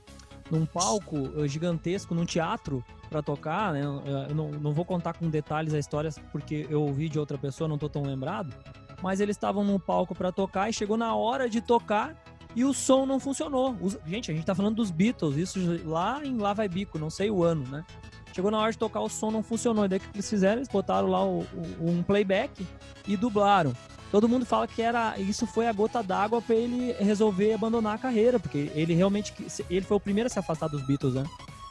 num 0.50 0.66
palco 0.66 1.18
uh, 1.18 1.48
gigantesco, 1.48 2.16
num 2.16 2.26
teatro, 2.26 2.84
para 3.10 3.22
tocar, 3.22 3.74
né? 3.74 3.82
Eu 3.84 4.36
não, 4.36 4.52
não 4.52 4.74
vou 4.74 4.86
contar 4.86 5.14
com 5.14 5.30
detalhes 5.30 5.74
a 5.74 5.80
história 5.80 6.10
porque 6.32 6.68
eu 6.70 6.82
ouvi 6.82 7.10
de 7.10 7.20
outra 7.20 7.38
pessoa, 7.38 7.68
não 7.68 7.78
tô 7.78 7.90
tão 7.90 8.04
lembrado. 8.04 8.54
Mas 9.02 9.20
eles 9.20 9.36
estavam 9.36 9.64
num 9.64 9.80
palco 9.80 10.16
para 10.16 10.32
tocar 10.32 10.70
e 10.70 10.74
chegou 10.74 10.98
na 10.98 11.16
hora 11.16 11.50
de 11.50 11.62
tocar 11.62 12.16
e 12.56 12.66
o 12.66 12.74
som 12.74 13.06
não 13.06 13.20
funcionou. 13.20 13.76
Os, 13.80 13.98
gente, 14.06 14.32
a 14.32 14.34
gente 14.34 14.46
tá 14.46 14.56
falando 14.56 14.76
dos 14.76 14.90
Beatles, 14.90 15.38
isso 15.38 15.60
lá 15.86 16.22
em 16.26 16.38
Lá 16.38 16.54
Vai 16.54 16.68
Bico, 16.68 16.98
não 16.98 17.10
sei 17.10 17.30
o 17.30 17.44
ano, 17.44 17.64
né? 17.68 17.86
Chegou 18.34 18.52
na 18.52 18.60
hora 18.60 18.72
de 18.72 18.78
tocar, 18.78 19.02
o 19.02 19.10
som 19.10 19.32
não 19.32 19.42
funcionou. 19.44 19.86
E 19.86 19.88
daí 19.88 20.00
o 20.00 20.02
que 20.02 20.10
eles 20.16 20.30
fizeram? 20.30 20.58
Eles 20.58 20.68
botaram 20.68 21.08
lá 21.08 21.24
o, 21.24 21.40
o, 21.40 21.90
um 21.90 22.04
playback 22.04 22.66
e 23.08 23.16
dublaram. 23.16 23.74
Todo 24.12 24.30
mundo 24.30 24.46
fala 24.46 24.68
que 24.68 24.82
era 24.82 25.20
isso 25.20 25.46
foi 25.46 25.68
a 25.68 25.74
gota 25.74 26.02
d'água 26.02 26.42
para 26.42 26.56
ele 26.56 26.94
resolver 26.94 27.54
abandonar 27.54 27.96
a 27.96 27.98
carreira, 27.98 28.40
porque 28.40 28.72
ele 28.74 28.94
realmente 28.94 29.34
ele 29.70 29.86
foi 29.86 29.98
o 29.98 30.00
primeiro 30.00 30.28
a 30.28 30.30
se 30.30 30.40
afastar 30.40 30.70
dos 30.70 30.86
Beatles, 30.86 31.14
né? 31.14 31.26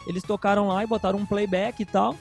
Eles 0.07 0.23
tocaram 0.23 0.69
lá 0.69 0.85
e 0.85 0.87
botaram 0.87 1.19
um 1.19 1.26
playback 1.26 1.83
e 1.83 1.87
tal. 1.87 2.16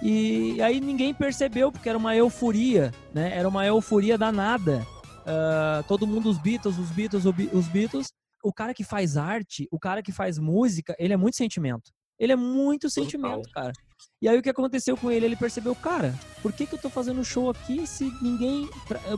E 0.00 0.60
aí 0.62 0.80
ninguém 0.80 1.12
percebeu, 1.12 1.72
porque 1.72 1.88
era 1.88 1.98
uma 1.98 2.14
euforia, 2.14 2.92
né? 3.12 3.36
Era 3.36 3.48
uma 3.48 3.66
euforia 3.66 4.16
danada. 4.16 4.86
Uh, 5.22 5.82
todo 5.88 6.06
mundo, 6.06 6.28
os 6.28 6.38
Beatles, 6.38 6.78
os 6.78 6.90
Beatles, 6.90 7.24
os 7.24 7.68
Beatles. 7.68 8.12
O 8.44 8.52
cara 8.52 8.72
que 8.72 8.84
faz 8.84 9.16
arte, 9.16 9.66
o 9.72 9.78
cara 9.78 10.02
que 10.02 10.12
faz 10.12 10.38
música, 10.38 10.94
ele 10.98 11.12
é 11.12 11.16
muito 11.16 11.36
sentimento. 11.36 11.90
Ele 12.18 12.32
é 12.32 12.36
muito 12.36 12.88
sentimento, 12.88 13.50
cara. 13.50 13.72
E 14.20 14.28
aí 14.28 14.38
o 14.38 14.42
que 14.42 14.48
aconteceu 14.48 14.96
com 14.96 15.10
ele? 15.10 15.26
Ele 15.26 15.36
percebeu, 15.36 15.74
cara, 15.74 16.14
por 16.42 16.50
que, 16.50 16.66
que 16.66 16.74
eu 16.74 16.78
tô 16.78 16.88
fazendo 16.88 17.22
show 17.22 17.50
aqui 17.50 17.86
se 17.86 18.10
ninguém. 18.22 18.68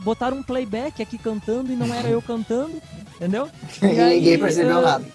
Botaram 0.03 0.37
um 0.37 0.43
playback 0.43 1.01
aqui 1.01 1.17
cantando 1.17 1.71
e 1.71 1.75
não 1.75 1.93
era 1.93 2.09
eu 2.09 2.21
cantando, 2.21 2.81
entendeu? 3.15 3.49
E 3.81 3.99
aí, 3.99 4.17
ninguém 4.17 4.39
percebeu 4.39 4.79
uh, 4.79 4.81
nada. 4.81 5.05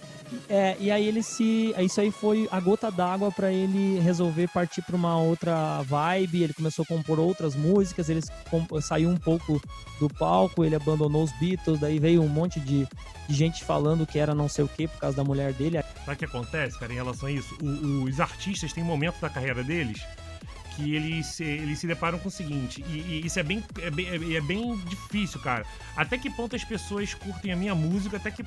É, 0.49 0.76
e 0.79 0.91
aí 0.91 1.07
ele 1.07 1.23
se. 1.23 1.75
Isso 1.79 2.00
aí 2.00 2.11
foi 2.11 2.49
a 2.50 2.61
gota 2.61 2.91
d'água 2.91 3.31
para 3.31 3.53
ele 3.53 3.99
resolver 4.00 4.49
partir 4.49 4.83
para 4.83 4.97
uma 4.97 5.19
outra 5.19 5.83
vibe. 5.83 6.43
Ele 6.43 6.55
começou 6.55 6.83
a 6.83 6.87
compor 6.87 7.19
outras 7.19 7.55
músicas, 7.55 8.09
ele 8.09 8.21
saiu 8.81 9.09
um 9.09 9.17
pouco 9.17 9.61
do 9.99 10.09
palco, 10.09 10.64
ele 10.64 10.76
abandonou 10.76 11.23
os 11.23 11.33
Beatles, 11.38 11.81
daí 11.81 11.99
veio 11.99 12.23
um 12.23 12.29
monte 12.29 12.61
de, 12.61 12.87
de 13.29 13.35
gente 13.35 13.64
falando 13.64 14.07
que 14.07 14.19
era 14.19 14.35
não 14.35 14.49
sei 14.49 14.64
o 14.64 14.69
que 14.69 14.88
por 14.88 14.99
causa 14.99 15.17
da 15.17 15.25
mulher 15.25 15.53
dele. 15.53 15.83
Sabe 16.05 16.12
o 16.12 16.17
que 16.17 16.25
acontece, 16.25 16.79
cara, 16.79 16.93
em 16.93 16.97
relação 16.97 17.29
a 17.29 17.33
isso? 17.33 17.57
O, 17.62 18.05
os 18.05 18.21
artistas 18.21 18.73
têm 18.73 18.83
um 18.83 18.87
momento 18.87 19.21
da 19.21 19.31
carreira 19.31 19.62
deles 19.62 20.03
que 20.76 20.95
eles, 20.95 21.40
eles 21.40 21.78
se 21.78 21.87
deparam 21.87 22.19
com 22.19 22.28
o 22.28 22.31
seguinte, 22.31 22.85
e, 22.88 22.99
e 22.99 23.26
isso 23.26 23.38
é 23.38 23.43
bem, 23.43 23.62
é, 23.81 23.90
bem, 23.90 24.37
é 24.37 24.40
bem 24.40 24.76
difícil, 24.88 25.40
cara. 25.40 25.64
Até 25.97 26.19
que 26.19 26.31
ponto 26.31 26.57
as 26.57 26.64
pessoas 26.64 27.14
curtem 27.14 27.52
a 27.52 27.57
minha 27.57 27.75
música, 27.75 28.16
até 28.16 28.31
que, 28.31 28.45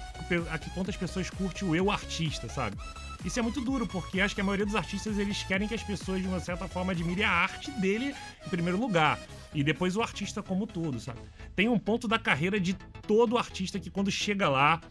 a 0.50 0.57
que 0.57 0.69
ponto 0.72 0.89
as 0.89 0.98
pessoas 0.98 1.29
curtem 1.29 1.67
o 1.67 1.75
eu 1.75 1.91
artista, 1.91 2.48
sabe? 2.50 2.77
Isso 3.25 3.39
é 3.39 3.41
muito 3.41 3.62
duro, 3.62 3.88
porque 3.88 4.22
acho 4.22 4.36
que 4.36 4.41
a 4.41 4.43
maioria 4.43 4.65
dos 4.65 4.75
artistas 4.75 5.17
eles 5.17 5.43
querem 5.43 5.67
que 5.67 5.74
as 5.74 5.84
pessoas, 5.84 6.22
de 6.22 6.27
uma 6.27 6.39
certa 6.39 6.67
forma, 6.67 6.91
admirem 6.91 7.25
a 7.25 7.31
arte 7.31 7.72
dele 7.72 8.13
em 8.46 8.50
primeiro 8.50 8.79
lugar. 8.79 9.19
E 9.53 9.63
depois 9.63 9.96
o 9.96 10.01
artista 10.01 10.43
como 10.43 10.67
todo, 10.67 11.00
sabe? 11.00 11.19
Tem 11.55 11.67
um 11.67 11.79
ponto 11.79 12.07
da 12.07 12.19
carreira 12.19 12.60
de 12.60 12.74
todo 13.07 13.38
artista 13.38 13.79
que 13.79 13.89
quando 13.89 14.12
chega 14.12 14.48
lá, 14.48 14.81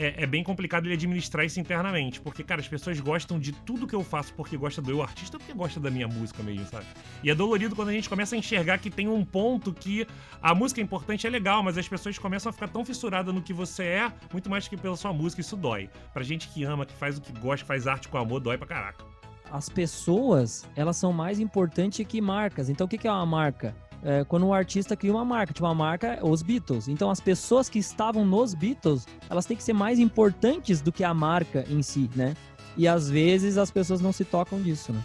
é, 0.00 0.22
é, 0.22 0.26
bem 0.26 0.42
complicado 0.42 0.86
ele 0.86 0.94
administrar 0.94 1.44
isso 1.44 1.60
internamente. 1.60 2.20
Porque, 2.20 2.42
cara, 2.42 2.60
as 2.60 2.66
pessoas 2.66 2.98
gostam 2.98 3.38
de 3.38 3.52
tudo 3.52 3.86
que 3.86 3.94
eu 3.94 4.02
faço 4.02 4.32
porque 4.32 4.56
gosta 4.56 4.80
do 4.80 4.90
eu 4.90 5.02
artista 5.02 5.36
ou 5.36 5.38
porque 5.38 5.52
gosta 5.52 5.78
da 5.78 5.90
minha 5.90 6.08
música 6.08 6.42
mesmo, 6.42 6.66
sabe? 6.66 6.86
E 7.22 7.30
é 7.30 7.34
dolorido 7.34 7.76
quando 7.76 7.90
a 7.90 7.92
gente 7.92 8.08
começa 8.08 8.34
a 8.34 8.38
enxergar 8.38 8.78
que 8.78 8.90
tem 8.90 9.08
um 9.08 9.22
ponto 9.22 9.74
que 9.74 10.06
a 10.40 10.54
música 10.54 10.80
é 10.80 10.84
importante, 10.84 11.26
é 11.26 11.30
legal, 11.30 11.62
mas 11.62 11.76
as 11.76 11.86
pessoas 11.86 12.18
começam 12.18 12.48
a 12.48 12.52
ficar 12.52 12.68
tão 12.68 12.82
fissuradas 12.82 13.34
no 13.34 13.42
que 13.42 13.52
você 13.52 13.84
é, 13.84 14.12
muito 14.32 14.48
mais 14.48 14.66
que 14.66 14.76
pela 14.76 14.96
sua 14.96 15.12
música, 15.12 15.42
isso 15.42 15.56
dói. 15.56 15.90
Pra 16.14 16.22
gente 16.22 16.48
que 16.48 16.64
ama, 16.64 16.86
que 16.86 16.94
faz 16.94 17.18
o 17.18 17.20
que 17.20 17.32
gosta, 17.38 17.66
faz 17.66 17.86
arte 17.86 18.08
com 18.08 18.16
amor, 18.16 18.40
dói 18.40 18.56
pra 18.56 18.66
caraca. 18.66 19.04
As 19.50 19.68
pessoas, 19.68 20.66
elas 20.76 20.96
são 20.96 21.12
mais 21.12 21.40
importantes 21.40 22.06
que 22.06 22.20
marcas. 22.20 22.70
Então, 22.70 22.86
o 22.86 22.88
que 22.88 23.06
é 23.06 23.10
uma 23.10 23.26
marca? 23.26 23.74
É, 24.02 24.24
quando 24.24 24.46
um 24.46 24.54
artista 24.54 24.96
cria 24.96 25.12
uma 25.12 25.24
marca, 25.24 25.52
tipo 25.52 25.66
uma 25.66 25.74
marca, 25.74 26.18
os 26.22 26.42
Beatles. 26.42 26.88
Então 26.88 27.10
as 27.10 27.20
pessoas 27.20 27.68
que 27.68 27.78
estavam 27.78 28.24
nos 28.24 28.54
Beatles, 28.54 29.06
elas 29.28 29.46
têm 29.46 29.56
que 29.56 29.62
ser 29.62 29.72
mais 29.72 29.98
importantes 29.98 30.80
do 30.80 30.90
que 30.90 31.04
a 31.04 31.12
marca 31.12 31.64
em 31.68 31.82
si, 31.82 32.10
né? 32.14 32.34
E 32.76 32.88
às 32.88 33.10
vezes 33.10 33.58
as 33.58 33.70
pessoas 33.70 34.00
não 34.00 34.12
se 34.12 34.24
tocam 34.24 34.60
disso, 34.60 34.92
né? 34.92 35.04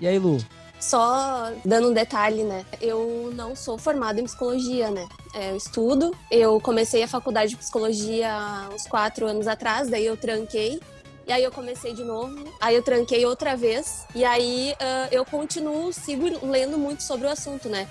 E 0.00 0.06
aí, 0.06 0.18
Lu? 0.18 0.38
Só 0.78 1.52
dando 1.62 1.90
um 1.90 1.92
detalhe, 1.92 2.42
né? 2.42 2.64
Eu 2.80 3.30
não 3.34 3.54
sou 3.54 3.76
formada 3.76 4.18
em 4.18 4.24
psicologia, 4.24 4.90
né? 4.90 5.06
É, 5.34 5.50
eu 5.50 5.56
estudo. 5.56 6.16
Eu 6.30 6.58
comecei 6.58 7.02
a 7.02 7.08
faculdade 7.08 7.50
de 7.50 7.56
psicologia 7.58 8.32
uns 8.72 8.86
quatro 8.86 9.26
anos 9.26 9.46
atrás, 9.46 9.90
daí 9.90 10.06
eu 10.06 10.16
tranquei. 10.16 10.80
E 11.26 11.32
aí 11.32 11.44
eu 11.44 11.52
comecei 11.52 11.92
de 11.92 12.02
novo, 12.02 12.52
aí 12.60 12.74
eu 12.74 12.82
tranquei 12.82 13.24
outra 13.26 13.54
vez. 13.54 14.06
E 14.14 14.24
aí 14.24 14.72
uh, 14.72 15.08
eu 15.12 15.24
continuo, 15.24 15.92
sigo 15.92 16.26
lendo 16.44 16.78
muito 16.78 17.02
sobre 17.02 17.26
o 17.26 17.30
assunto, 17.30 17.68
né? 17.68 17.86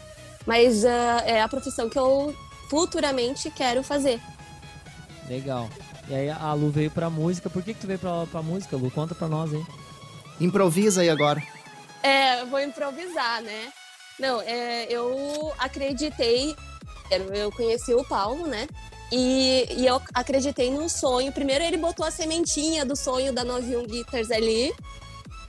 Mas 0.45 0.83
uh, 0.83 1.23
é 1.25 1.41
a 1.41 1.47
profissão 1.47 1.89
que 1.89 1.99
eu 1.99 2.35
futuramente 2.69 3.49
quero 3.51 3.83
fazer. 3.83 4.19
Legal. 5.27 5.69
E 6.07 6.15
aí 6.15 6.29
a 6.29 6.53
Lu 6.53 6.71
veio 6.71 6.89
pra 6.89 7.09
música. 7.09 7.49
Por 7.49 7.61
que, 7.61 7.73
que 7.73 7.81
tu 7.81 7.87
veio 7.87 7.99
pra, 7.99 8.25
pra 8.25 8.41
música, 8.41 8.75
Lu? 8.75 8.89
Conta 8.89 9.13
pra 9.13 9.27
nós, 9.27 9.53
hein? 9.53 9.65
Improvisa 10.39 11.01
aí 11.01 11.09
agora. 11.09 11.41
É, 12.01 12.45
vou 12.45 12.59
improvisar, 12.59 13.41
né? 13.41 13.71
Não, 14.19 14.41
é, 14.41 14.85
eu 14.89 15.53
acreditei. 15.57 16.55
Eu 17.33 17.51
conheci 17.51 17.93
o 17.93 18.03
Paulo, 18.03 18.47
né? 18.47 18.67
E, 19.11 19.67
e, 19.77 19.87
eu 19.87 20.01
acreditei 20.13 20.71
no 20.71 20.87
sonho. 20.87 21.31
Primeiro 21.31 21.63
ele 21.63 21.77
botou 21.77 22.05
a 22.05 22.11
sementinha 22.11 22.85
do 22.85 22.95
sonho 22.95 23.33
da 23.33 23.43
91 23.43 23.85
Guitars 23.85 24.29
ali. 24.31 24.73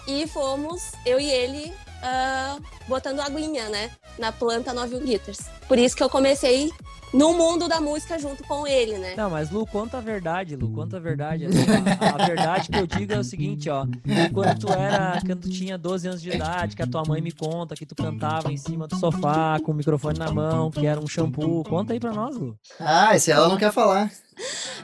E 0.07 0.27
fomos, 0.27 0.93
eu 1.05 1.21
e 1.21 1.31
ele, 1.31 1.73
uh, 2.03 2.63
botando 2.89 3.21
aguinha, 3.21 3.69
né? 3.69 3.91
Na 4.19 4.33
planta 4.33 4.73
91 4.73 5.05
Guitars. 5.05 5.41
Por 5.69 5.79
isso 5.79 5.97
que 5.97 6.03
eu 6.03 6.11
comecei 6.11 6.71
no 7.13 7.33
mundo 7.35 7.69
da 7.69 7.81
música 7.81 8.19
junto 8.19 8.45
com 8.45 8.67
ele, 8.67 8.97
né? 8.99 9.15
Não, 9.17 9.29
mas 9.29 9.51
Lu, 9.51 9.67
conta 9.67 9.99
a 9.99 10.01
verdade, 10.01 10.57
Lu, 10.57 10.71
conta 10.71 10.97
a 10.97 11.01
verdade. 11.01 11.47
A, 11.47 12.23
a, 12.23 12.27
verdade 12.27 12.69
que 12.69 12.79
eu 12.79 12.87
digo 12.87 13.13
é 13.13 13.19
o 13.19 13.25
seguinte, 13.25 13.69
ó. 13.69 13.87
Quando 14.33 14.59
tu 14.59 14.73
era, 14.73 15.21
quando 15.25 15.41
tu 15.41 15.51
tinha 15.51 15.77
12 15.77 16.09
anos 16.09 16.23
de 16.23 16.31
idade, 16.31 16.77
que 16.77 16.83
a 16.83 16.87
tua 16.87 17.03
mãe 17.07 17.21
me 17.21 17.33
conta 17.33 17.75
que 17.75 17.85
tu 17.85 17.95
cantava 17.95 18.53
em 18.53 18.57
cima 18.57 18.87
do 18.87 18.97
sofá 18.97 19.59
com 19.65 19.73
o 19.73 19.75
microfone 19.75 20.19
na 20.19 20.31
mão, 20.31 20.71
que 20.71 20.87
era 20.87 21.01
um 21.01 21.07
shampoo. 21.07 21.65
Conta 21.65 21.93
aí 21.93 22.01
pra 22.01 22.13
nós, 22.13 22.37
Lu. 22.37 22.57
Ah, 22.79 23.15
esse 23.17 23.31
ela 23.31 23.49
não 23.49 23.57
quer 23.57 23.73
falar. 23.73 24.11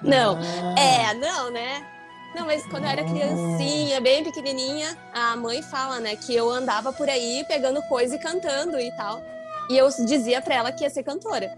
Não, 0.03 0.37
ah. 0.37 0.81
é, 0.81 1.15
não, 1.15 1.51
né? 1.51 1.96
Não, 2.37 2.45
mas 2.45 2.67
quando 2.67 2.85
eu 2.85 2.91
era 2.91 3.03
criancinha, 3.03 3.99
bem 3.99 4.23
pequenininha, 4.23 4.95
a 5.11 5.35
mãe 5.37 5.63
fala, 5.63 6.01
né, 6.01 6.17
que 6.17 6.35
eu 6.35 6.51
andava 6.51 6.93
por 6.93 7.09
aí 7.09 7.43
pegando 7.49 7.81
coisa 7.85 8.17
e 8.17 8.19
cantando 8.19 8.79
e 8.79 8.95
tal. 8.95 9.23
E 9.71 9.79
eu 9.79 9.89
dizia 10.07 10.43
pra 10.43 10.57
ela 10.57 10.71
que 10.71 10.85
ia 10.85 10.91
ser 10.91 11.03
cantora. 11.03 11.57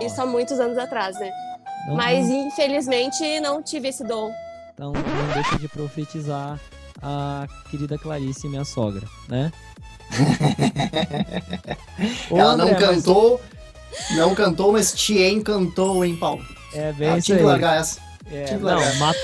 Isso 0.00 0.22
há 0.22 0.24
muitos 0.24 0.60
anos 0.60 0.78
atrás, 0.78 1.18
né? 1.18 1.32
Não, 1.88 1.96
mas 1.96 2.28
não. 2.28 2.46
infelizmente 2.46 3.40
não 3.40 3.60
tive 3.60 3.88
esse 3.88 4.04
dom. 4.04 4.30
Então 4.72 4.92
não 4.92 5.34
deixa 5.34 5.58
de 5.58 5.66
profetizar 5.66 6.60
a 7.02 7.48
querida 7.68 7.98
Clarice, 7.98 8.46
minha 8.46 8.64
sogra, 8.64 9.02
né? 9.28 9.52
ela 12.30 12.52
André, 12.52 12.70
não 12.70 12.78
cantou, 12.78 13.40
mas... 13.90 14.16
não 14.16 14.32
cantou, 14.32 14.72
mas 14.72 14.92
te 14.92 15.20
encantou, 15.24 16.04
hein, 16.04 16.16
Paulo? 16.16 16.46
É 16.72 16.92
bem 16.92 17.08
ah, 17.08 17.18
isso 17.18 17.26
tinha 17.26 17.38
aí. 17.38 17.42
que 17.42 17.48
largar 17.48 17.80
essa. 17.80 18.13
É, 18.30 18.56
não, 18.56 18.80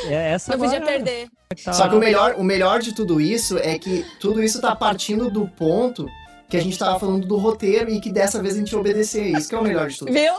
é, 0.09 0.33
essa 0.33 0.53
não 0.53 0.59
podia 0.59 0.81
perder. 0.81 1.29
Tá... 1.65 1.73
Só 1.73 1.89
que 1.89 1.95
o 1.95 1.99
melhor, 1.99 2.35
o 2.37 2.45
melhor 2.45 2.81
de 2.81 2.95
tudo 2.95 3.21
isso 3.21 3.59
é 3.59 3.79
que 3.79 4.05
tudo 4.21 4.43
isso 4.43 4.61
tá 4.61 4.77
partindo 4.77 5.31
do 5.31 5.49
ponto 5.49 6.07
que 6.49 6.57
a 6.57 6.61
gente 6.61 6.79
tava 6.79 6.99
falando 6.99 7.27
do 7.27 7.37
roteiro 7.37 7.91
e 7.91 8.01
que 8.01 8.11
dessa 8.11 8.43
vez 8.43 8.55
a 8.55 8.59
gente 8.59 8.75
obedecer. 8.75 9.37
Isso 9.37 9.49
que 9.49 9.55
é 9.55 9.59
o 9.59 9.63
melhor 9.63 9.89
de 9.89 9.99
tudo. 9.99 10.13
Viu? 10.13 10.35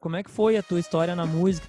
Como 0.00 0.16
é 0.16 0.22
que 0.22 0.30
foi 0.30 0.56
a 0.56 0.62
tua 0.62 0.78
história 0.78 1.16
na 1.16 1.26
música? 1.26 1.66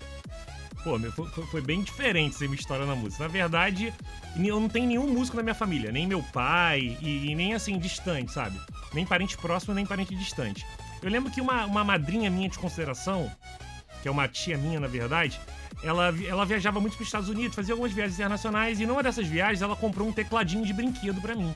Pô, 0.83 0.98
foi, 1.12 1.45
foi, 1.45 1.62
bem 1.62 1.83
diferente 1.83 2.36
essa 2.36 2.45
minha 2.45 2.55
história 2.55 2.86
na 2.86 2.95
música. 2.95 3.24
Na 3.24 3.29
verdade, 3.29 3.93
eu 4.36 4.60
não 4.60 4.67
tenho 4.67 4.88
nenhum 4.88 5.07
músico 5.07 5.38
na 5.38 5.43
minha 5.43 5.53
família, 5.53 5.91
nem 5.91 6.07
meu 6.07 6.24
pai, 6.33 6.98
e, 7.01 7.29
e 7.29 7.36
nem 7.36 7.53
assim, 7.53 7.77
distante, 7.77 8.31
sabe? 8.31 8.60
Nem 8.93 9.05
parente 9.05 9.38
próximo, 9.38 9.75
nem 9.75 9.86
parente 9.86 10.15
distante. 10.15 10.65
Eu 11.01 11.10
lembro 11.10 11.31
que 11.31 11.39
uma, 11.39 11.65
uma 11.65 11.83
madrinha 11.83 12.31
minha 12.31 12.50
de 12.50 12.57
consideração, 12.57 13.31
que 14.01 14.08
é 14.08 14.12
uma 14.12 14.27
tia 14.27 14.58
minha, 14.58 14.79
na 14.79 14.88
verdade, 14.88 15.39
ela, 15.84 16.13
ela 16.27 16.46
viajava 16.46 16.79
muito 16.79 16.96
para 16.96 17.03
os 17.03 17.08
Estados 17.08 17.29
Unidos, 17.29 17.55
fazia 17.55 17.74
algumas 17.74 17.91
viagens 17.91 18.15
internacionais, 18.15 18.79
e 18.79 18.86
numa 18.86 19.01
dessas 19.01 19.27
viagens 19.27 19.62
ela 19.62 19.75
comprou 19.75 20.08
um 20.08 20.12
tecladinho 20.12 20.65
de 20.65 20.74
brinquedo 20.74 21.22
para 21.22 21.36
mim. 21.36 21.53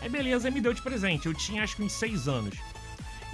Aí 0.00 0.08
beleza, 0.08 0.50
me 0.50 0.60
deu 0.60 0.74
de 0.74 0.82
presente. 0.82 1.26
Eu 1.26 1.34
tinha 1.34 1.62
acho 1.62 1.76
que 1.76 1.82
uns 1.82 1.92
seis 1.92 2.28
anos. 2.28 2.54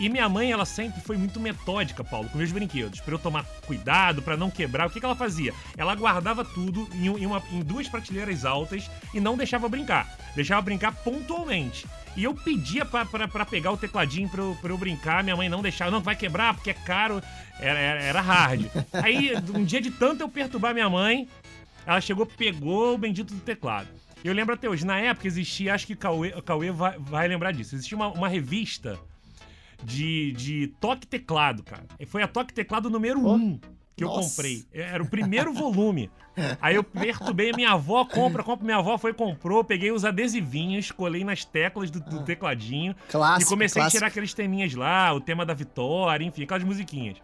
E 0.01 0.09
minha 0.09 0.27
mãe, 0.31 0.51
ela 0.51 0.65
sempre 0.65 0.99
foi 1.03 1.19
muito 1.19 1.39
metódica, 1.39 2.03
Paulo, 2.03 2.27
com 2.31 2.39
meus 2.39 2.51
brinquedos, 2.51 3.01
para 3.01 3.13
eu 3.13 3.19
tomar 3.19 3.45
cuidado, 3.67 4.23
para 4.23 4.35
não 4.35 4.51
quebrar. 4.51 4.87
O 4.87 4.91
que, 4.91 4.99
que 4.99 5.05
ela 5.05 5.15
fazia? 5.15 5.53
Ela 5.77 5.95
guardava 5.95 6.43
tudo 6.43 6.89
em, 6.95 7.27
uma, 7.27 7.43
em 7.53 7.61
duas 7.61 7.87
prateleiras 7.87 8.47
altas 8.47 8.91
e 9.13 9.21
não 9.21 9.37
deixava 9.37 9.69
brincar. 9.69 10.09
Deixava 10.35 10.63
brincar 10.63 10.93
pontualmente. 11.05 11.87
E 12.17 12.25
eu 12.25 12.35
pedia 12.35 12.87
para 12.87 13.45
pegar 13.45 13.73
o 13.73 13.77
tecladinho 13.77 14.27
pra 14.31 14.41
eu, 14.43 14.57
pra 14.59 14.71
eu 14.71 14.79
brincar, 14.79 15.23
minha 15.23 15.37
mãe 15.37 15.51
não 15.51 15.61
deixava, 15.61 15.91
não, 15.91 16.01
vai 16.01 16.17
quebrar 16.17 16.55
porque 16.55 16.71
é 16.71 16.75
caro, 16.75 17.23
era, 17.59 17.79
era, 17.79 18.03
era 18.03 18.21
hard. 18.23 18.65
Aí, 19.05 19.35
um 19.55 19.63
dia 19.63 19.83
de 19.83 19.91
tanto 19.91 20.23
eu 20.23 20.31
perturbar 20.31 20.73
minha 20.73 20.89
mãe, 20.89 21.29
ela 21.85 22.01
chegou, 22.01 22.25
pegou 22.25 22.95
o 22.95 22.99
bendito 22.99 23.35
do 23.35 23.41
teclado. 23.41 23.89
Eu 24.25 24.33
lembro 24.33 24.55
até 24.55 24.67
hoje, 24.67 24.87
na 24.87 24.99
época 24.99 25.27
existia, 25.27 25.75
acho 25.75 25.87
que 25.87 25.95
Cauê, 25.95 26.31
Cauê 26.43 26.71
vai, 26.71 26.99
vai 26.99 27.29
lembrar 27.29 27.53
disso, 27.53 27.75
existia 27.75 27.97
uma, 27.97 28.09
uma 28.09 28.29
revista 28.29 28.99
de, 29.83 30.33
de 30.33 30.67
toque 30.81 31.07
teclado, 31.07 31.63
cara. 31.63 31.87
Foi 32.07 32.23
a 32.23 32.29
toque 32.29 32.53
teclado 32.53 32.91
número 32.91 33.21
1 33.21 33.27
oh, 33.27 33.35
um 33.35 33.61
que 34.01 34.05
nossa. 34.05 34.21
eu 34.21 34.29
comprei. 34.29 34.65
Era 34.73 35.03
o 35.03 35.07
primeiro 35.07 35.53
volume. 35.55 36.11
Aí 36.61 36.75
eu 36.75 36.83
perturbei 36.83 37.51
a 37.51 37.57
minha 37.57 37.73
avó, 37.73 38.05
compra, 38.05 38.43
compra. 38.43 38.65
Minha 38.65 38.79
avó 38.79 38.97
foi, 38.97 39.13
comprou, 39.13 39.63
peguei 39.63 39.93
os 39.93 40.05
adesivinhos, 40.05 40.91
colei 40.91 41.23
nas 41.23 41.45
teclas 41.45 41.91
do, 41.91 42.01
do 42.01 42.21
ah. 42.21 42.23
tecladinho. 42.23 42.95
Clássico, 43.11 43.43
e 43.43 43.53
comecei 43.53 43.81
clássico. 43.81 43.97
a 43.97 43.99
tirar 43.99 44.07
aqueles 44.07 44.33
teminhas 44.33 44.75
lá, 44.75 45.13
o 45.13 45.21
tema 45.21 45.45
da 45.45 45.53
vitória, 45.53 46.25
enfim, 46.25 46.45
aquelas 46.45 46.65
musiquinhas. 46.65 47.19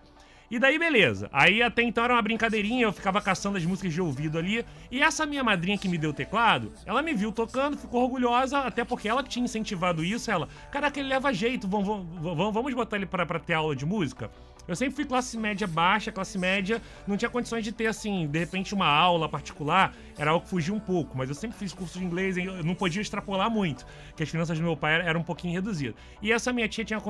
E 0.50 0.59
daí, 0.59 0.79
beleza. 0.79 1.29
Aí 1.33 1.62
até 1.62 1.83
então 1.83 2.05
era 2.05 2.15
uma 2.15 2.23
brincadeirinha, 2.23 2.85
eu 2.85 2.93
ficava 2.93 3.21
caçando 3.21 3.59
as 3.59 3.65
músicas 3.65 3.93
de 3.93 4.00
ouvido 4.00 4.38
ali. 4.38 4.65
E 4.91 5.03
essa 5.03 5.26
minha 5.26 5.43
madrinha 5.43 5.76
que 5.76 5.88
me 5.88 5.99
deu 5.99 6.11
o 6.11 6.12
teclado, 6.12 6.73
ela 6.85 7.03
me 7.03 7.12
viu 7.12 7.33
tocando, 7.33 7.76
ficou 7.76 8.03
orgulhosa, 8.03 8.59
até 8.61 8.85
porque 8.85 9.09
ela 9.09 9.23
tinha 9.23 9.45
incentivado 9.45 10.05
isso. 10.05 10.31
Ela, 10.31 10.49
caraca, 10.71 10.99
ele 11.00 11.09
leva 11.09 11.33
jeito, 11.33 11.67
vamos, 11.67 11.87
vamos, 11.87 12.55
vamos 12.55 12.75
botar 12.75 12.97
ele 12.97 13.07
pra, 13.07 13.26
pra 13.26 13.38
ter 13.38 13.55
aula 13.55 13.75
de 13.75 13.85
música? 13.85 14.31
Eu 14.69 14.75
sempre 14.75 14.97
fui 14.97 15.05
classe 15.05 15.39
média 15.39 15.67
baixa, 15.67 16.11
classe 16.11 16.37
média, 16.39 16.83
não 17.07 17.17
tinha 17.17 17.29
condições 17.31 17.63
de 17.63 17.71
ter, 17.71 17.87
assim, 17.87 18.27
de 18.27 18.39
repente 18.39 18.75
uma 18.75 18.87
aula 18.87 19.29
particular, 19.29 19.95
era 20.19 20.33
algo 20.33 20.45
que 20.45 20.51
fugia 20.51 20.75
um 20.75 20.81
pouco, 20.81 21.17
mas 21.17 21.29
eu 21.29 21.35
sempre 21.35 21.57
fiz 21.57 21.73
curso 21.73 21.99
de 21.99 22.05
inglês, 22.05 22.37
eu 22.37 22.65
não 22.65 22.75
podia 22.75 23.01
extrapolar 23.01 23.49
muito, 23.49 23.87
que 24.17 24.23
as 24.23 24.29
finanças 24.29 24.59
do 24.59 24.65
meu 24.65 24.77
pai 24.77 25.01
eram 25.07 25.21
um 25.21 25.25
pouquinho 25.25 25.55
reduzidas. 25.55 25.95
E 26.21 26.33
essa 26.33 26.53
minha 26.53 26.69
tia 26.69 26.85
tinha, 26.85 27.01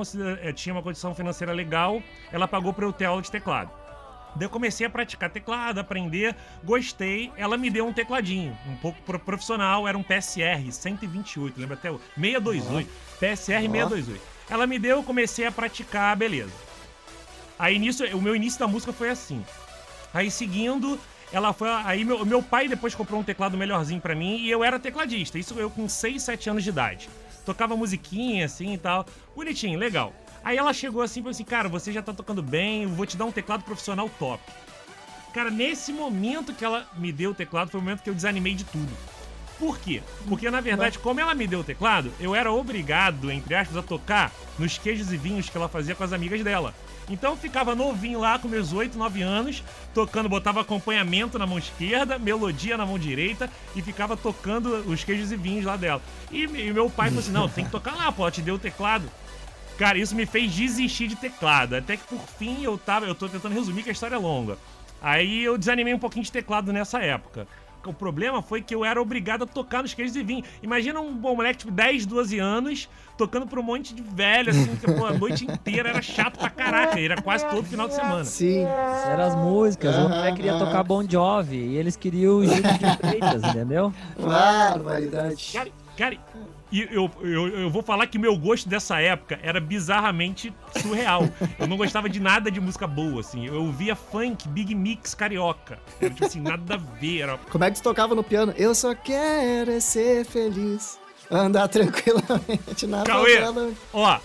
eh, 0.41 0.53
tinha 0.53 0.73
uma 0.73 0.83
condição 0.83 1.15
financeira 1.15 1.51
legal, 1.51 2.01
ela 2.31 2.47
pagou 2.47 2.73
para 2.73 2.85
eu 2.85 2.93
ter 2.93 3.05
aula 3.05 3.21
de 3.21 3.31
teclado. 3.31 3.71
Daí 4.35 4.45
eu 4.45 4.49
comecei 4.51 4.85
a 4.85 4.89
praticar 4.89 5.31
teclado, 5.31 5.79
aprender, 5.79 6.35
gostei. 6.63 7.31
Ela 7.37 7.57
me 7.57 7.71
deu 7.71 7.87
um 7.87 7.93
tecladinho, 7.93 8.55
um 8.67 8.75
pouco 8.75 9.01
profissional, 9.19 9.87
era 9.87 9.97
um 9.97 10.03
PSR 10.03 10.71
128, 10.71 11.59
lembra 11.59 11.75
até 11.75 11.89
o 11.89 11.99
628, 12.15 12.87
PSR 13.19 13.61
628. 13.61 14.21
Ela 14.47 14.67
me 14.67 14.77
deu, 14.77 15.01
comecei 15.01 15.45
a 15.47 15.51
praticar, 15.51 16.15
beleza. 16.15 16.66
Aí 17.59 17.79
nisso, 17.79 18.03
o 18.05 18.21
meu 18.21 18.35
início 18.35 18.59
da 18.59 18.67
música 18.67 18.93
foi 18.93 19.09
assim. 19.09 19.43
Aí 20.13 20.29
seguindo, 20.29 20.99
ela 21.31 21.53
foi. 21.53 21.69
Aí 21.69 22.05
meu, 22.05 22.25
meu 22.25 22.41
pai 22.41 22.67
depois 22.67 22.95
comprou 22.95 23.19
um 23.19 23.23
teclado 23.23 23.57
melhorzinho 23.57 24.01
para 24.01 24.15
mim 24.15 24.37
e 24.37 24.49
eu 24.49 24.63
era 24.63 24.79
tecladista. 24.79 25.37
Isso 25.37 25.53
eu 25.55 25.69
com 25.69 25.87
6, 25.89 26.21
7 26.21 26.49
anos 26.49 26.63
de 26.63 26.69
idade. 26.69 27.09
Tocava 27.45 27.75
musiquinha 27.75 28.45
assim 28.45 28.73
e 28.73 28.77
tal. 28.77 29.05
Bonitinho, 29.35 29.79
legal. 29.79 30.13
Aí 30.43 30.57
ela 30.57 30.73
chegou 30.73 31.01
assim 31.01 31.19
e 31.19 31.23
falou 31.23 31.31
assim: 31.31 31.43
Cara, 31.43 31.67
você 31.67 31.91
já 31.91 32.01
tá 32.01 32.13
tocando 32.13 32.41
bem, 32.41 32.83
eu 32.83 32.89
vou 32.89 33.05
te 33.05 33.17
dar 33.17 33.25
um 33.25 33.31
teclado 33.31 33.63
profissional 33.63 34.09
top. 34.19 34.41
Cara, 35.33 35.51
nesse 35.51 35.91
momento 35.93 36.53
que 36.53 36.65
ela 36.65 36.87
me 36.97 37.11
deu 37.11 37.31
o 37.31 37.35
teclado, 37.35 37.69
foi 37.69 37.79
o 37.79 37.83
momento 37.83 38.01
que 38.01 38.09
eu 38.09 38.15
desanimei 38.15 38.55
de 38.55 38.63
tudo. 38.63 38.91
Por 39.59 39.77
quê? 39.79 40.01
Porque, 40.27 40.49
na 40.49 40.61
verdade, 40.61 40.99
como 40.99 41.19
ela 41.19 41.33
me 41.33 41.47
deu 41.47 41.59
o 41.59 41.63
teclado, 41.63 42.11
eu 42.19 42.35
era 42.35 42.51
obrigado, 42.51 43.31
entre 43.31 43.55
aspas, 43.55 43.77
a 43.77 43.81
tocar 43.81 44.31
nos 44.57 44.77
queijos 44.77 45.11
e 45.11 45.17
vinhos 45.17 45.49
que 45.49 45.57
ela 45.57 45.67
fazia 45.67 45.95
com 45.95 46.03
as 46.03 46.13
amigas 46.13 46.43
dela. 46.43 46.73
Então 47.09 47.37
ficava 47.37 47.73
novinho 47.73 48.19
lá 48.19 48.37
com 48.37 48.47
meus 48.47 48.73
8, 48.73 48.97
9 48.97 49.21
anos, 49.21 49.63
tocando, 49.93 50.27
botava 50.27 50.61
acompanhamento 50.61 51.39
na 51.39 51.47
mão 51.47 51.57
esquerda, 51.57 52.19
melodia 52.19 52.77
na 52.77 52.85
mão 52.85 52.99
direita 52.99 53.49
e 53.75 53.81
ficava 53.81 54.17
tocando 54.17 54.69
os 54.89 55.03
queijos 55.03 55.31
e 55.31 55.37
vinhos 55.37 55.65
lá 55.65 55.77
dela. 55.77 56.01
E, 56.31 56.43
e 56.43 56.73
meu 56.73 56.89
pai 56.89 57.09
falou 57.09 57.21
assim: 57.21 57.31
não, 57.31 57.47
tem 57.47 57.65
que 57.65 57.71
tocar 57.71 57.95
lá, 57.95 58.11
pô, 58.11 58.29
te 58.29 58.41
deu 58.41 58.55
o 58.55 58.59
teclado. 58.59 59.09
Cara, 59.77 59.97
isso 59.97 60.15
me 60.15 60.25
fez 60.25 60.51
desistir 60.51 61.07
de 61.07 61.15
teclado. 61.15 61.75
Até 61.75 61.95
que 61.97 62.03
por 62.03 62.19
fim 62.37 62.63
eu 62.63 62.77
tava. 62.77 63.05
Eu 63.05 63.15
tô 63.15 63.29
tentando 63.29 63.53
resumir 63.53 63.83
que 63.83 63.89
a 63.89 63.93
história 63.93 64.15
é 64.15 64.19
longa. 64.19 64.57
Aí 65.01 65.43
eu 65.43 65.57
desanimei 65.57 65.93
um 65.93 65.99
pouquinho 65.99 66.25
de 66.25 66.31
teclado 66.31 66.73
nessa 66.73 66.99
época. 66.99 67.47
O 67.89 67.93
problema 67.93 68.41
foi 68.41 68.61
que 68.61 68.73
eu 68.73 68.83
era 68.83 69.01
obrigado 69.01 69.43
a 69.43 69.47
tocar 69.47 69.81
nos 69.81 69.93
queijos 69.93 70.15
e 70.15 70.23
vinho. 70.23 70.43
Imagina 70.61 70.99
um 70.99 71.13
bom 71.15 71.35
moleque, 71.35 71.59
tipo, 71.59 71.71
10, 71.71 72.05
12 72.05 72.39
anos, 72.39 72.89
tocando 73.17 73.47
pra 73.47 73.59
um 73.59 73.63
monte 73.63 73.93
de 73.93 74.01
velho, 74.01 74.49
assim, 74.49 74.75
que 74.75 74.91
pô, 74.91 75.05
a 75.05 75.13
noite 75.13 75.45
inteira 75.45 75.89
era 75.89 76.01
chato 76.01 76.37
pra 76.37 76.49
caraca. 76.49 76.99
Era 76.99 77.21
quase 77.21 77.45
todo 77.47 77.63
final 77.63 77.87
de 77.87 77.95
semana. 77.95 78.25
Sim. 78.25 78.63
Eram 78.63 79.23
as 79.23 79.35
músicas, 79.35 79.95
o 79.95 79.99
André 79.99 80.31
queria 80.33 80.57
tocar 80.57 80.83
Bon 80.83 81.03
Jovi 81.07 81.57
e 81.57 81.77
eles 81.77 81.95
queriam 81.95 82.37
o 82.37 82.45
Gil 82.45 82.61
de 82.61 82.97
Freitas, 82.97 83.43
entendeu? 83.43 83.93
Barbaridade. 84.19 85.49
Cara, 85.53 85.69
cara 85.97 86.17
e 86.71 86.81
eu, 86.91 87.09
eu, 87.21 87.47
eu 87.47 87.69
vou 87.69 87.81
falar 87.81 88.07
que 88.07 88.19
meu 88.19 88.37
gosto 88.37 88.67
dessa 88.67 88.99
época 88.99 89.39
era 89.41 89.59
bizarramente 89.59 90.53
surreal. 90.81 91.29
Eu 91.57 91.67
não 91.67 91.77
gostava 91.77 92.09
de 92.09 92.19
nada 92.19 92.51
de 92.51 92.59
música 92.59 92.85
boa, 92.85 93.21
assim. 93.21 93.45
Eu 93.45 93.63
ouvia 93.63 93.95
funk, 93.95 94.47
big 94.49 94.75
mix 94.75 95.13
carioca. 95.13 95.79
Era 96.01 96.09
tipo 96.09 96.25
assim, 96.25 96.41
nada 96.41 96.75
a 96.75 96.77
ver. 96.77 97.21
Era... 97.21 97.37
Como 97.37 97.63
é 97.63 97.71
que 97.71 97.77
tu 97.77 97.83
tocava 97.83 98.13
no 98.13 98.23
piano? 98.23 98.53
Eu 98.57 98.75
só 98.75 98.93
quero 98.93 99.71
é 99.71 99.79
ser 99.79 100.25
feliz. 100.25 100.99
Andar 101.29 101.67
tranquilamente 101.67 102.87
na 102.87 103.03
Cauê, 103.03 103.41
favela. 103.41 103.71
ó, 103.93 104.19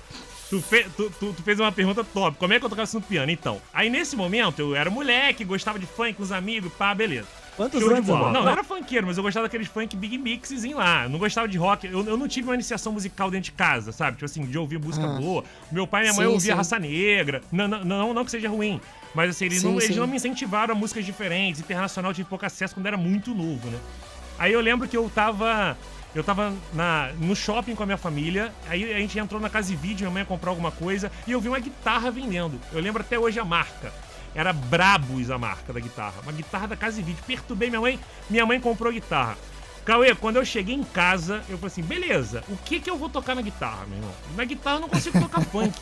tu, 0.48 0.60
fe, 0.60 0.86
tu, 0.96 1.10
tu, 1.18 1.32
tu 1.32 1.42
fez 1.42 1.58
uma 1.58 1.72
pergunta 1.72 2.04
top. 2.04 2.36
Como 2.38 2.52
é 2.52 2.58
que 2.58 2.64
eu 2.64 2.70
tocava 2.70 2.84
isso 2.84 2.96
no 2.96 3.02
piano? 3.02 3.30
Então, 3.30 3.60
aí 3.72 3.90
nesse 3.90 4.14
momento 4.14 4.60
eu 4.60 4.76
era 4.76 4.88
moleque, 4.88 5.44
gostava 5.44 5.78
de 5.78 5.86
funk 5.86 6.14
com 6.14 6.22
os 6.22 6.30
amigos, 6.30 6.72
pá, 6.74 6.94
beleza. 6.94 7.26
Quantos 7.56 7.80
Show 7.80 7.88
de 7.90 7.94
anos, 7.96 8.06
bola. 8.06 8.20
amor? 8.20 8.32
Não, 8.32 8.42
não 8.44 8.50
era 8.50 8.64
funkeiro, 8.64 9.06
mas 9.06 9.16
eu 9.18 9.22
gostava 9.22 9.44
daqueles 9.46 9.68
funk 9.68 9.94
big 9.96 10.16
mixzinho 10.16 10.78
lá. 10.78 11.04
Eu 11.04 11.10
não 11.10 11.18
gostava 11.18 11.46
de 11.46 11.58
rock. 11.58 11.86
Eu, 11.86 12.04
eu 12.06 12.16
não 12.16 12.26
tive 12.26 12.48
uma 12.48 12.54
iniciação 12.54 12.92
musical 12.92 13.30
dentro 13.30 13.44
de 13.44 13.52
casa, 13.52 13.92
sabe? 13.92 14.12
Tipo 14.16 14.24
assim, 14.24 14.46
de 14.46 14.56
ouvir 14.56 14.78
música 14.78 15.06
Ah. 15.06 15.20
boa. 15.20 15.44
Meu 15.70 15.86
pai 15.86 16.00
e 16.00 16.04
minha 16.04 16.14
mãe 16.14 16.26
Sim, 16.26 16.32
ouviam 16.32 16.54
sim. 16.54 16.56
Raça 16.56 16.78
Negra. 16.78 17.42
Não, 17.52 17.68
não, 17.68 17.84
não, 17.84 18.14
não 18.14 18.24
que 18.24 18.30
seja 18.30 18.48
ruim. 18.48 18.80
Mas 19.14 19.30
assim, 19.30 19.44
eles, 19.44 19.60
Sim, 19.60 19.68
não, 19.72 19.80
eles 19.80 19.96
não 19.96 20.06
me 20.06 20.16
incentivaram 20.16 20.74
a 20.74 20.76
músicas 20.76 21.04
diferentes. 21.04 21.60
Internacional 21.60 22.10
eu 22.10 22.14
tive 22.14 22.28
pouco 22.28 22.46
acesso 22.46 22.74
quando 22.74 22.86
era 22.86 22.96
muito 22.96 23.34
novo, 23.34 23.68
né? 23.68 23.78
Aí 24.38 24.52
eu 24.52 24.60
lembro 24.60 24.88
que 24.88 24.96
eu 24.96 25.10
tava. 25.14 25.76
Eu 26.14 26.22
tava 26.22 26.52
na, 26.74 27.10
no 27.18 27.34
shopping 27.34 27.74
com 27.74 27.82
a 27.82 27.86
minha 27.86 27.96
família, 27.96 28.52
aí 28.68 28.92
a 28.92 28.98
gente 28.98 29.18
entrou 29.18 29.40
na 29.40 29.48
casa 29.48 29.68
de 29.68 29.76
vídeo, 29.76 30.00
minha 30.00 30.10
mãe 30.10 30.20
ia 30.22 30.26
comprar 30.26 30.50
alguma 30.50 30.70
coisa, 30.70 31.10
e 31.26 31.32
eu 31.32 31.40
vi 31.40 31.48
uma 31.48 31.58
guitarra 31.58 32.10
vendendo. 32.10 32.60
Eu 32.70 32.80
lembro 32.82 33.00
até 33.00 33.18
hoje 33.18 33.40
a 33.40 33.44
marca. 33.46 33.90
Era 34.34 34.52
Brabus 34.52 35.30
a 35.30 35.38
marca 35.38 35.72
da 35.72 35.80
guitarra. 35.80 36.14
Uma 36.22 36.32
guitarra 36.32 36.68
da 36.68 36.76
casa 36.76 36.96
de 36.96 37.02
vídeo. 37.02 37.22
Perturbei 37.26 37.68
minha 37.68 37.80
mãe, 37.80 38.00
minha 38.30 38.46
mãe 38.46 38.60
comprou 38.60 38.90
a 38.90 38.92
guitarra. 38.92 39.36
Cauê, 39.84 40.14
quando 40.14 40.36
eu 40.36 40.44
cheguei 40.44 40.74
em 40.74 40.84
casa, 40.84 41.42
eu 41.48 41.58
falei 41.58 41.66
assim, 41.66 41.82
beleza, 41.82 42.44
o 42.48 42.56
que 42.56 42.78
que 42.78 42.88
eu 42.88 42.96
vou 42.96 43.08
tocar 43.08 43.34
na 43.34 43.42
guitarra, 43.42 43.84
meu 43.86 43.98
irmão? 43.98 44.14
Na 44.36 44.44
guitarra 44.44 44.76
eu 44.76 44.80
não 44.80 44.88
consigo 44.88 45.20
tocar 45.20 45.42
funk. 45.46 45.76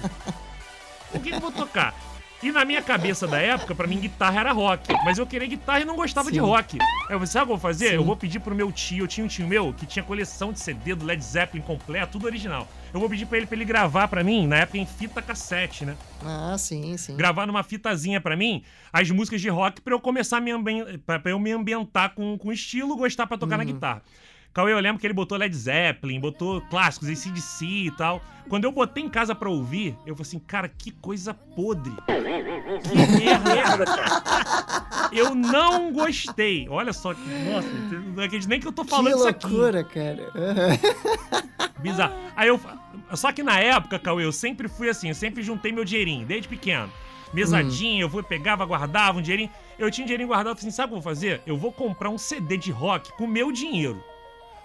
O 1.13 1.21
que 1.21 1.29
que 1.31 1.37
eu 1.37 1.41
vou 1.41 1.53
tocar? 1.53 1.95
E 2.43 2.51
na 2.51 2.65
minha 2.65 2.81
cabeça 2.81 3.27
da 3.27 3.39
época, 3.39 3.75
pra 3.75 3.87
mim, 3.87 3.99
guitarra 3.99 4.41
era 4.41 4.53
rock. 4.53 4.91
Mas 5.05 5.19
eu 5.19 5.27
queria 5.27 5.47
guitarra 5.47 5.81
e 5.81 5.85
não 5.85 5.95
gostava 5.95 6.31
de 6.31 6.39
Sim. 6.39 6.45
rock. 6.45 6.79
Eu 6.79 7.19
falei, 7.19 7.27
sabe 7.27 7.43
o 7.43 7.47
que 7.47 7.53
eu 7.53 7.57
vou 7.57 7.59
fazer? 7.59 7.89
Sim. 7.91 7.95
Eu 7.97 8.05
vou 8.05 8.17
pedir 8.17 8.41
pro 8.41 8.55
meu 8.55 8.73
tio, 8.73 9.05
eu 9.05 9.09
tinha 9.09 9.25
um 9.25 9.29
tio 9.29 9.47
meu 9.47 9.75
que 9.75 9.85
tinha 9.85 10.03
coleção 10.03 10.51
de 10.51 10.59
CD 10.61 10.95
do 10.95 11.05
Led 11.05 11.23
Zeppelin 11.23 11.63
completo, 11.63 12.13
tudo 12.13 12.25
original. 12.25 12.67
Eu 12.93 12.99
vou 12.99 13.09
pedir 13.09 13.27
pra 13.27 13.39
ele 13.39 13.47
pra 13.47 13.57
ele 13.57 13.65
gravar 13.65 14.09
pra 14.09 14.25
mim, 14.25 14.47
na 14.47 14.57
época 14.57 14.79
em 14.79 14.87
fita 14.87 15.23
cassete, 15.23 15.85
né? 15.85 15.97
Ah, 16.25 16.57
sim, 16.59 16.97
sim. 16.97 17.17
gravar 17.17 17.47
numa 17.47 17.63
fitazinha 17.63 18.21
pra 18.21 18.37
mim 18.37 18.63
as 18.93 19.11
músicas 19.11 19.41
de 19.41 19.49
rock 19.49 19.81
pra 19.81 19.95
eu 19.95 20.01
começar 20.01 20.39
a 20.39 20.41
me 20.41 20.51
ambientar, 20.51 21.21
pra 21.21 21.31
eu 21.31 21.39
me 21.39 21.53
ambientar 21.53 22.15
com, 22.15 22.37
com 22.37 22.53
estilo, 22.53 22.97
gostar 22.97 23.27
pra 23.27 23.39
tocar 23.39 23.57
na 23.57 23.65
guitarra. 23.65 24.03
Cauê, 24.53 24.73
eu 24.73 24.81
lembro 24.81 25.01
que 25.01 25.07
ele 25.07 25.15
botou 25.15 25.39
Led 25.39 25.55
Zeppelin, 25.55 26.19
botou 26.19 26.61
clássicos, 26.63 27.09
ACDC 27.09 27.65
e 27.65 27.91
tal. 27.93 28.21
Quando 28.49 28.65
eu 28.65 28.73
botei 28.73 29.05
em 29.05 29.09
casa 29.09 29.33
pra 29.33 29.49
ouvir, 29.49 29.97
eu 30.05 30.17
falei 30.17 30.29
assim, 30.29 30.39
cara, 30.41 30.69
que 30.69 30.91
coisa 30.91 31.33
podre. 31.33 31.93
Que 32.81 33.39
merda, 33.49 33.85
cara. 33.85 35.11
Eu 35.13 35.35
não 35.35 35.93
gostei. 35.93 36.69
Olha 36.69 36.93
só 36.93 37.13
que. 37.15 37.21
Nossa, 37.21 37.69
não 38.17 38.23
acredito 38.25 38.49
nem 38.49 38.61
que 38.61 38.67
eu 38.67 38.73
tô 38.73 38.85
falando 38.85 39.13
que 39.13 39.19
isso 39.19 39.29
aqui. 39.29 39.47
loucura, 39.47 39.85
cara. 39.85 40.33
Bizarro. 41.79 42.15
Aí 42.37 42.49
eu. 42.49 42.61
Só 43.15 43.33
que 43.33 43.43
na 43.43 43.59
época, 43.59 43.99
Cauê, 43.99 44.25
eu 44.25 44.33
sempre 44.33 44.69
fui 44.69 44.89
assim, 44.89 45.09
eu 45.09 45.15
sempre 45.15 45.43
juntei 45.43 45.73
meu 45.73 45.85
dinheirinho, 45.85 46.25
desde 46.27 46.49
pequeno. 46.49 46.91
Mesadinha, 47.33 48.03
eu 48.03 48.09
vou, 48.09 48.23
pegava, 48.23 48.65
guardava 48.65 49.19
um 49.19 49.23
dinheirinho. 49.23 49.51
Eu 49.79 49.91
tinha 49.91 50.05
um 50.05 50.07
dinheirinho 50.07 50.29
guardado, 50.29 50.53
eu 50.53 50.57
falei 50.57 50.69
assim, 50.69 50.77
sabe 50.77 50.87
o 50.87 50.91
que 50.91 50.99
eu 50.99 51.03
vou 51.03 51.13
fazer? 51.15 51.41
Eu 51.47 51.57
vou 51.57 51.73
comprar 51.73 52.09
um 52.09 52.19
CD 52.19 52.57
de 52.57 52.71
rock 52.71 53.13
com 53.17 53.27
meu 53.27 53.51
dinheiro. 53.53 54.03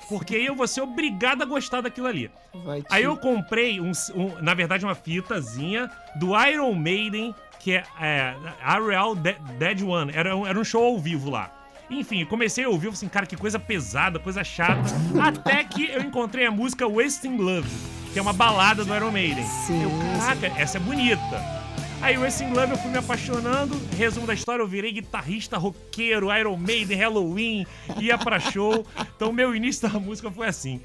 Porque 0.10 0.36
aí 0.36 0.46
eu 0.46 0.56
vou 0.56 0.68
ser 0.68 0.82
obrigado 0.82 1.42
a 1.42 1.46
gostar 1.46 1.82
daquilo 1.82 2.08
ali. 2.08 2.30
Vai 2.64 2.82
te... 2.82 2.88
Aí 2.90 3.04
eu 3.04 3.18
comprei, 3.18 3.80
um, 3.82 3.92
um- 4.16 4.42
na 4.42 4.54
verdade, 4.54 4.86
uma 4.86 4.96
fitazinha 4.96 5.90
do 6.16 6.38
Iron 6.48 6.74
Maiden, 6.74 7.34
que 7.60 7.74
é, 7.74 7.84
é 8.00 8.36
Ariel 8.64 9.16
De- 9.16 9.38
Dead 9.58 9.82
One. 9.82 10.12
Era 10.14 10.36
um, 10.36 10.46
era 10.46 10.60
um 10.60 10.64
show 10.64 10.84
ao 10.84 11.00
vivo 11.00 11.30
lá. 11.30 11.52
Enfim, 11.90 12.26
comecei 12.26 12.64
a 12.66 12.70
ouvir, 12.70 12.90
assim, 12.90 13.08
cara, 13.08 13.26
que 13.26 13.36
coisa 13.38 13.60
pesada, 13.60 14.18
coisa 14.20 14.44
chata. 14.44 14.82
até 15.24 15.64
que 15.64 15.86
eu 15.92 16.02
encontrei 16.02 16.46
a 16.46 16.52
música 16.52 16.88
Wasting 16.88 17.38
Love, 17.38 17.70
que 18.12 18.18
é 18.18 18.22
uma 18.22 18.34
balada 18.34 18.84
do 18.84 18.96
Iron 18.96 19.12
Maiden. 19.12 19.46
Sim, 19.46 19.84
eu, 19.84 19.92
caraca, 20.20 20.48
essa 20.60 20.78
é 20.78 20.80
bonita. 20.80 21.65
Aí, 22.06 22.20
Wasting 22.20 22.54
Love, 22.54 22.74
eu 22.74 22.78
fui 22.78 22.92
me 22.92 23.00
apaixonando. 23.00 23.76
Resumo 23.98 24.28
da 24.28 24.36
história, 24.36 24.62
eu 24.62 24.68
virei 24.68 24.92
guitarrista, 24.92 25.58
roqueiro, 25.58 26.32
Iron 26.38 26.56
Maiden, 26.56 26.96
Halloween, 26.96 27.66
ia 28.00 28.16
pra 28.16 28.40
show. 28.40 28.86
Então, 29.16 29.34
meu 29.34 29.56
início 29.56 29.90
da 29.90 30.00
música 30.00 30.30
foi 30.30 30.48
assim. 30.48 30.80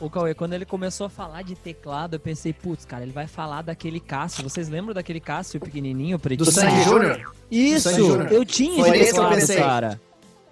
O 0.00 0.10
Cauê, 0.10 0.34
quando 0.34 0.54
ele 0.54 0.64
começou 0.64 1.06
a 1.06 1.08
falar 1.10 1.42
de 1.42 1.54
teclado, 1.54 2.14
eu 2.14 2.18
pensei, 2.20 2.52
putz, 2.52 2.84
cara, 2.84 3.04
ele 3.04 3.12
vai 3.12 3.28
falar 3.28 3.62
daquele 3.62 4.00
Cássio. 4.00 4.42
Vocês 4.42 4.68
lembram 4.68 4.92
daquele 4.92 5.20
Cássio 5.20 5.60
pequenininho, 5.60 6.18
pretinho? 6.18 6.44
Do 6.44 6.50
Sandy 6.50 6.82
Júnior? 6.82 7.32
Isso! 7.48 7.90
Sandy. 7.90 8.34
Eu 8.34 8.44
tinha 8.44 8.82
Foi 8.84 8.96
esse 8.96 9.10
esse 9.10 9.12
que 9.14 9.18
eu 9.20 9.22
teclado, 9.22 9.40
pensei. 9.40 9.56
cara. 9.58 10.00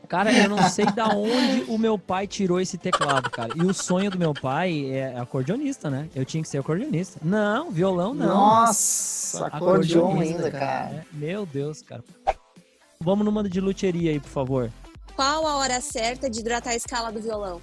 Cara, 0.09 0.33
eu 0.33 0.49
não 0.49 0.69
sei 0.69 0.87
da 0.87 1.09
onde 1.09 1.65
o 1.69 1.77
meu 1.77 1.99
pai 1.99 2.27
tirou 2.27 2.61
esse 2.61 2.79
teclado, 2.79 3.31
cara. 3.31 3.53
E 3.57 3.63
o 3.63 3.75
sonho 3.75 4.11
do 4.11 4.19
meu 4.19 4.33
pai 4.33 4.91
é 4.91 5.19
acordeonista, 5.19 5.91
né? 5.91 6.09
Eu 6.15 6.25
tinha 6.25 6.43
que 6.43 6.49
ser 6.49 6.59
acordeonista. 6.59 7.19
Não, 7.23 7.71
violão 7.71 8.15
não. 8.15 8.27
Nossa, 8.27 9.47
acordeon 9.47 10.21
ainda, 10.21 10.51
cara. 10.51 10.95
É, 10.95 11.05
Meu 11.13 11.45
Deus, 11.45 11.83
cara. 11.83 12.05
Vamos 13.01 13.25
numa 13.25 13.43
de 13.49 13.61
luteria 13.61 14.11
aí, 14.13 14.21
por 14.21 14.31
favor. 14.31 14.71
Qual 15.15 15.47
a 15.47 15.57
hora 15.57 15.81
certa 15.81 16.29
de 16.31 16.41
hidratar 16.41 16.71
a 16.71 16.77
escala 16.77 17.11
do 17.11 17.21
violão? 17.21 17.61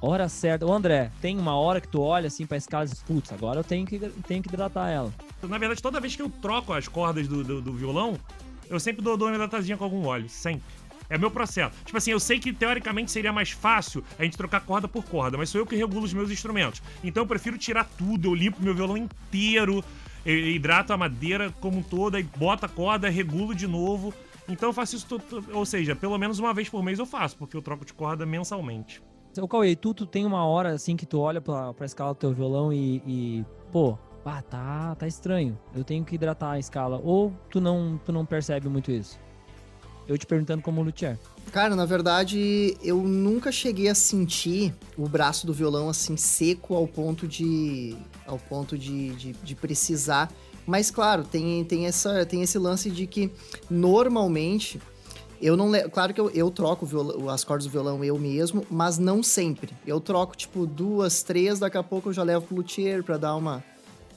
Hora 0.00 0.28
certa. 0.28 0.66
Ô, 0.66 0.72
André, 0.72 1.10
tem 1.20 1.38
uma 1.38 1.56
hora 1.56 1.80
que 1.80 1.88
tu 1.88 2.00
olha 2.02 2.26
assim 2.26 2.46
pra 2.46 2.56
escala 2.56 2.84
e 2.84 2.88
diz, 2.88 3.02
putz, 3.02 3.32
agora 3.32 3.60
eu 3.60 3.64
tenho 3.64 3.86
que, 3.86 3.98
tenho 3.98 4.42
que 4.42 4.48
hidratar 4.48 4.90
ela. 4.90 5.12
Na 5.42 5.58
verdade, 5.58 5.82
toda 5.82 6.00
vez 6.00 6.14
que 6.14 6.22
eu 6.22 6.30
troco 6.42 6.72
as 6.72 6.86
cordas 6.88 7.26
do, 7.26 7.42
do, 7.42 7.60
do 7.62 7.72
violão, 7.72 8.18
eu 8.68 8.78
sempre 8.78 9.02
dou, 9.02 9.16
dou 9.16 9.28
uma 9.28 9.34
hidratadinha 9.34 9.76
com 9.76 9.84
algum 9.84 10.06
óleo. 10.06 10.28
Sempre. 10.28 10.62
É 11.08 11.18
meu 11.18 11.30
processo. 11.30 11.76
Tipo 11.84 11.98
assim, 11.98 12.10
eu 12.12 12.20
sei 12.20 12.38
que 12.38 12.52
teoricamente 12.52 13.10
seria 13.10 13.32
mais 13.32 13.50
fácil 13.50 14.02
a 14.18 14.24
gente 14.24 14.36
trocar 14.36 14.60
corda 14.60 14.88
por 14.88 15.04
corda, 15.04 15.36
mas 15.36 15.50
sou 15.50 15.60
eu 15.60 15.66
que 15.66 15.76
regulo 15.76 16.04
os 16.04 16.12
meus 16.14 16.30
instrumentos. 16.30 16.82
Então 17.02 17.22
eu 17.22 17.26
prefiro 17.26 17.58
tirar 17.58 17.84
tudo, 17.84 18.28
eu 18.28 18.34
limpo 18.34 18.62
meu 18.62 18.74
violão 18.74 18.96
inteiro, 18.96 19.84
hidrato 20.24 20.92
a 20.92 20.96
madeira 20.96 21.52
como 21.60 21.78
um 21.78 21.82
todo, 21.82 22.14
aí 22.16 22.22
boto 22.22 22.64
a 22.66 22.68
corda, 22.68 23.08
regulo 23.08 23.54
de 23.54 23.66
novo. 23.66 24.12
Então 24.48 24.68
eu 24.70 24.72
faço 24.72 24.96
isso, 24.96 25.06
to- 25.06 25.44
ou 25.52 25.64
seja, 25.64 25.94
pelo 25.96 26.18
menos 26.18 26.38
uma 26.38 26.52
vez 26.54 26.68
por 26.68 26.82
mês 26.82 26.98
eu 26.98 27.06
faço, 27.06 27.36
porque 27.36 27.56
eu 27.56 27.62
troco 27.62 27.84
de 27.84 27.92
corda 27.94 28.24
mensalmente. 28.26 29.02
Ô, 29.38 29.48
Cauê, 29.48 29.74
tu, 29.74 29.92
tu 29.92 30.06
tem 30.06 30.24
uma 30.24 30.44
hora 30.46 30.70
assim 30.70 30.96
que 30.96 31.04
tu 31.06 31.18
olha 31.18 31.40
pra, 31.40 31.72
pra 31.74 31.86
escala 31.86 32.14
do 32.14 32.18
teu 32.18 32.32
violão 32.32 32.72
e, 32.72 33.02
e, 33.06 33.44
pô, 33.72 33.98
ah, 34.24 34.40
tá, 34.42 34.94
tá 34.94 35.06
estranho. 35.06 35.58
Eu 35.74 35.82
tenho 35.82 36.04
que 36.04 36.14
hidratar 36.14 36.52
a 36.52 36.58
escala. 36.58 37.00
Ou 37.02 37.32
tu 37.50 37.60
não, 37.60 38.00
tu 38.04 38.12
não 38.12 38.24
percebe 38.24 38.68
muito 38.68 38.92
isso? 38.92 39.18
Eu 40.06 40.18
te 40.18 40.26
perguntando 40.26 40.62
como 40.62 40.82
luthier. 40.82 41.18
Cara, 41.50 41.74
na 41.76 41.86
verdade, 41.86 42.76
eu 42.82 42.98
nunca 43.02 43.52
cheguei 43.52 43.88
a 43.88 43.94
sentir 43.94 44.74
o 44.96 45.08
braço 45.08 45.46
do 45.46 45.52
violão 45.52 45.88
assim 45.88 46.16
seco 46.16 46.74
ao 46.74 46.86
ponto 46.86 47.28
de 47.28 47.96
ao 48.26 48.38
ponto 48.38 48.76
de, 48.76 49.10
de, 49.14 49.32
de 49.32 49.54
precisar. 49.54 50.30
Mas 50.66 50.90
claro, 50.90 51.24
tem, 51.24 51.64
tem, 51.64 51.86
essa, 51.86 52.24
tem 52.26 52.42
esse 52.42 52.58
lance 52.58 52.90
de 52.90 53.06
que 53.06 53.30
normalmente 53.70 54.80
eu 55.40 55.56
não 55.56 55.70
claro 55.90 56.14
que 56.14 56.20
eu, 56.20 56.30
eu 56.30 56.50
troco 56.50 56.86
violão- 56.86 57.28
as 57.28 57.44
cordas 57.44 57.66
do 57.66 57.70
violão 57.70 58.02
eu 58.02 58.18
mesmo, 58.18 58.66
mas 58.70 58.98
não 58.98 59.22
sempre. 59.22 59.72
Eu 59.86 60.00
troco 60.00 60.36
tipo 60.36 60.66
duas, 60.66 61.22
três, 61.22 61.58
daqui 61.58 61.76
a 61.76 61.82
pouco 61.82 62.08
eu 62.08 62.12
já 62.12 62.22
levo 62.22 62.46
pro 62.46 62.56
luthier 62.56 63.02
para 63.02 63.16
dar 63.18 63.36
uma 63.36 63.62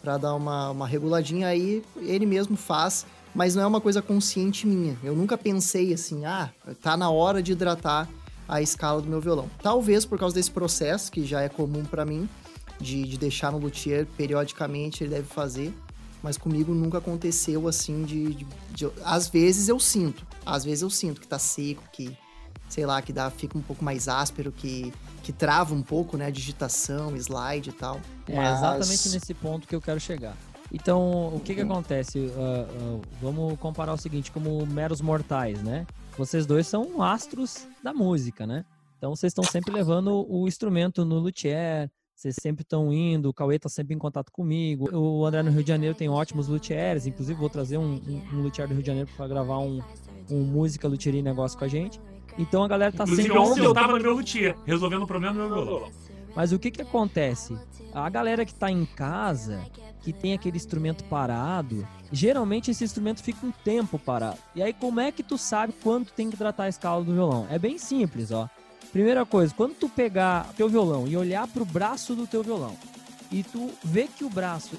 para 0.01 0.17
dar 0.17 0.35
uma, 0.35 0.69
uma 0.69 0.87
reguladinha 0.87 1.47
aí, 1.47 1.83
ele 1.97 2.25
mesmo 2.25 2.55
faz, 2.55 3.05
mas 3.33 3.55
não 3.55 3.63
é 3.63 3.67
uma 3.67 3.81
coisa 3.81 4.01
consciente 4.01 4.65
minha. 4.65 4.97
Eu 5.03 5.15
nunca 5.15 5.37
pensei 5.37 5.93
assim, 5.93 6.25
ah, 6.25 6.49
tá 6.81 6.97
na 6.97 7.09
hora 7.09 7.41
de 7.41 7.51
hidratar 7.51 8.07
a 8.47 8.61
escala 8.61 9.01
do 9.01 9.09
meu 9.09 9.19
violão. 9.19 9.49
Talvez 9.61 10.05
por 10.05 10.17
causa 10.17 10.35
desse 10.35 10.51
processo, 10.51 11.11
que 11.11 11.25
já 11.25 11.41
é 11.41 11.49
comum 11.49 11.83
para 11.83 12.05
mim, 12.05 12.29
de, 12.79 13.03
de 13.03 13.17
deixar 13.17 13.51
no 13.51 13.57
luthier 13.57 14.05
periodicamente, 14.17 15.03
ele 15.03 15.11
deve 15.15 15.27
fazer. 15.27 15.73
mas 16.23 16.37
comigo 16.37 16.73
nunca 16.73 16.99
aconteceu 16.99 17.67
assim 17.67 18.03
de, 18.03 18.33
de, 18.33 18.47
de, 18.71 18.89
Às 19.03 19.27
vezes 19.27 19.67
eu 19.67 19.79
sinto. 19.79 20.25
Às 20.45 20.63
vezes 20.63 20.81
eu 20.81 20.89
sinto 20.89 21.19
que 21.21 21.27
tá 21.27 21.39
seco, 21.39 21.83
que. 21.91 22.17
Sei 22.69 22.85
lá, 22.85 23.01
que 23.01 23.13
dá, 23.13 23.29
fica 23.29 23.57
um 23.57 23.61
pouco 23.61 23.83
mais 23.83 24.09
áspero, 24.09 24.51
que, 24.51 24.91
que 25.23 25.31
trava 25.31 25.73
um 25.73 25.81
pouco, 25.81 26.17
né? 26.17 26.25
A 26.25 26.29
digitação, 26.29 27.15
slide 27.15 27.69
e 27.69 27.73
tal. 27.73 28.01
É 28.27 28.35
mas... 28.35 28.57
exatamente 28.57 29.09
nesse 29.09 29.33
ponto 29.33 29.65
que 29.65 29.73
eu 29.73 29.79
quero 29.79 30.01
chegar. 30.01 30.35
Então, 30.71 31.35
o 31.35 31.39
que 31.39 31.55
que 31.55 31.61
acontece? 31.61 32.19
Uh, 32.19 32.95
uh, 32.95 33.01
vamos 33.21 33.57
comparar 33.59 33.93
o 33.93 33.97
seguinte, 33.97 34.31
como 34.31 34.65
meros 34.65 35.01
mortais, 35.01 35.61
né? 35.63 35.85
Vocês 36.17 36.45
dois 36.45 36.67
são 36.67 37.01
astros 37.01 37.67
da 37.83 37.93
música, 37.93 38.45
né? 38.45 38.65
Então, 38.97 39.15
vocês 39.15 39.31
estão 39.31 39.43
sempre 39.43 39.71
levando 39.71 40.25
o 40.29 40.47
instrumento 40.47 41.05
no 41.05 41.19
luthier, 41.19 41.89
vocês 42.15 42.35
sempre 42.41 42.63
estão 42.63 42.91
indo, 42.91 43.29
o 43.29 43.33
Cauê 43.33 43.59
tá 43.59 43.69
sempre 43.69 43.93
em 43.93 43.97
contato 43.99 44.31
comigo. 44.31 44.89
O 44.91 45.23
André 45.23 45.43
no 45.43 45.51
Rio 45.51 45.61
de 45.61 45.69
Janeiro 45.69 45.93
tem 45.93 46.09
ótimos 46.09 46.47
luthieres, 46.47 47.05
inclusive 47.05 47.39
vou 47.39 47.47
trazer 47.49 47.77
um, 47.77 47.93
um, 47.93 48.21
um 48.33 48.41
luthier 48.41 48.67
do 48.67 48.73
Rio 48.73 48.81
de 48.81 48.87
Janeiro 48.87 49.09
para 49.15 49.27
gravar 49.27 49.59
um, 49.59 49.79
um 50.31 50.43
música, 50.43 50.87
luthieria 50.87 51.19
e 51.19 51.23
negócio 51.23 51.55
com 51.57 51.65
a 51.65 51.67
gente. 51.67 52.01
Então 52.35 52.63
a 52.63 52.67
galera 52.67 52.91
tá 52.91 53.03
inclusive, 53.03 53.27
sempre... 53.27 53.39
ontem 53.39 53.63
eu 53.63 53.73
tava 53.73 53.93
no 53.93 54.01
meu 54.01 54.13
luthier, 54.13 54.57
resolvendo 54.65 55.03
o 55.03 55.07
problema 55.07 55.33
do 55.33 55.39
meu 55.39 55.65
violão. 55.65 55.91
Mas 56.37 56.51
o 56.51 56.59
que 56.59 56.69
que 56.69 56.83
acontece? 56.83 57.57
A 57.91 58.07
galera 58.11 58.45
que 58.45 58.53
tá 58.53 58.69
em 58.69 58.85
casa, 58.85 59.59
que 60.03 60.13
tem 60.13 60.35
aquele 60.35 60.55
instrumento 60.55 61.03
parado, 61.05 61.85
geralmente 62.11 62.69
esse 62.69 62.83
instrumento 62.83 63.23
fica 63.23 63.43
um 63.43 63.51
tempo 63.51 63.97
parado. 63.97 64.37
E 64.53 64.61
aí 64.61 64.71
como 64.71 64.99
é 64.99 65.11
que 65.11 65.23
tu 65.23 65.35
sabe 65.35 65.73
quando 65.81 66.11
tem 66.11 66.29
que 66.29 66.37
tratar 66.37 66.65
a 66.65 66.69
escala 66.69 67.03
do 67.03 67.11
violão? 67.11 67.47
É 67.49 67.57
bem 67.57 67.79
simples, 67.79 68.29
ó. 68.29 68.47
Primeira 68.91 69.25
coisa, 69.25 69.51
quando 69.51 69.73
tu 69.73 69.89
pegar 69.89 70.53
teu 70.55 70.69
violão 70.69 71.07
e 71.07 71.17
olhar 71.17 71.47
para 71.47 71.63
o 71.63 71.65
braço 71.65 72.13
do 72.13 72.27
teu 72.27 72.43
violão 72.43 72.77
e 73.31 73.41
tu 73.41 73.71
vê 73.83 74.07
que 74.07 74.23
o 74.23 74.29
braço, 74.29 74.77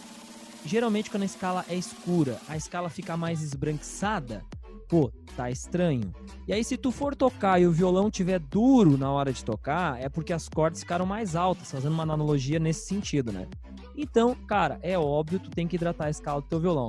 geralmente 0.65 1.11
quando 1.11 1.25
a 1.25 1.27
escala 1.27 1.65
é 1.69 1.75
escura, 1.75 2.39
a 2.49 2.57
escala 2.57 2.89
fica 2.89 3.17
mais 3.17 3.43
esbranquiçada, 3.43 4.45
pô, 4.89 5.13
tá 5.37 5.51
estranho. 5.51 6.13
E 6.47 6.53
aí 6.53 6.65
se 6.65 6.77
tu 6.77 6.91
for 6.91 7.15
tocar 7.15 7.61
e 7.61 7.67
o 7.67 7.73
violão 7.73 8.11
tiver 8.11 8.39
duro 8.39 8.97
na 8.97 9.13
hora 9.13 9.33
de 9.33 9.45
tocar, 9.45 10.01
é 10.01 10.09
porque 10.09 10.33
as 10.33 10.49
cordas 10.49 10.81
ficaram 10.81 11.05
mais 11.05 11.37
altas, 11.37 11.71
fazendo 11.71 11.93
uma 11.93 12.03
analogia 12.03 12.59
nesse 12.59 12.87
sentido, 12.87 13.31
né? 13.31 13.47
Então, 13.97 14.35
cara, 14.47 14.79
é 14.83 14.99
óbvio, 14.99 15.39
tu 15.39 15.51
tem 15.51 15.67
que 15.67 15.77
hidratar 15.77 16.07
a 16.07 16.11
escala 16.11 16.41
do 16.41 16.47
teu 16.47 16.61
violão. 16.61 16.89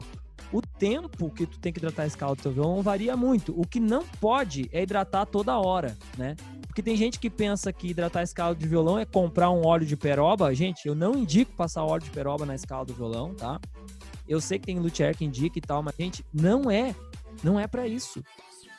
O 0.52 0.62
tempo 0.62 1.30
que 1.30 1.46
tu 1.46 1.60
tem 1.60 1.72
que 1.72 1.80
hidratar 1.80 2.04
a 2.04 2.08
escala 2.08 2.36
do 2.36 2.42
teu 2.42 2.52
violão 2.52 2.82
varia 2.82 3.16
muito. 3.16 3.54
O 3.60 3.68
que 3.68 3.80
não 3.80 4.04
pode 4.20 4.68
é 4.72 4.82
hidratar 4.82 5.26
toda 5.26 5.60
hora, 5.60 5.96
né? 6.18 6.36
Porque 6.66 6.82
tem 6.82 6.96
gente 6.96 7.20
que 7.20 7.30
pensa 7.30 7.74
que 7.74 7.90
hidratar 7.90 8.22
a 8.22 8.24
escala 8.24 8.56
de 8.56 8.68
violão 8.68 8.98
é 8.98 9.06
comprar 9.06 9.52
um 9.52 9.66
óleo 9.66 9.86
de 9.86 9.98
peroba. 9.98 10.54
Gente, 10.56 10.88
eu 10.88 10.96
não 10.96 11.14
indico 11.14 11.52
passar 11.54 11.84
óleo 11.84 12.04
de 12.04 12.10
peroba 12.10 12.46
na 12.46 12.56
escala 12.56 12.86
do 12.86 12.94
violão, 12.94 13.34
tá? 13.36 13.60
Eu 14.28 14.40
sei 14.40 14.60
que 14.60 14.68
tem 14.68 14.80
luthier 14.80 15.16
que 15.18 15.26
indica 15.26 15.58
e 15.58 15.62
tal, 15.62 15.84
mas, 15.84 15.96
gente, 16.00 16.24
não 16.32 16.70
é. 16.70 16.96
Não 17.44 17.60
é 17.60 17.68
para 17.68 17.88
isso. 17.88 18.24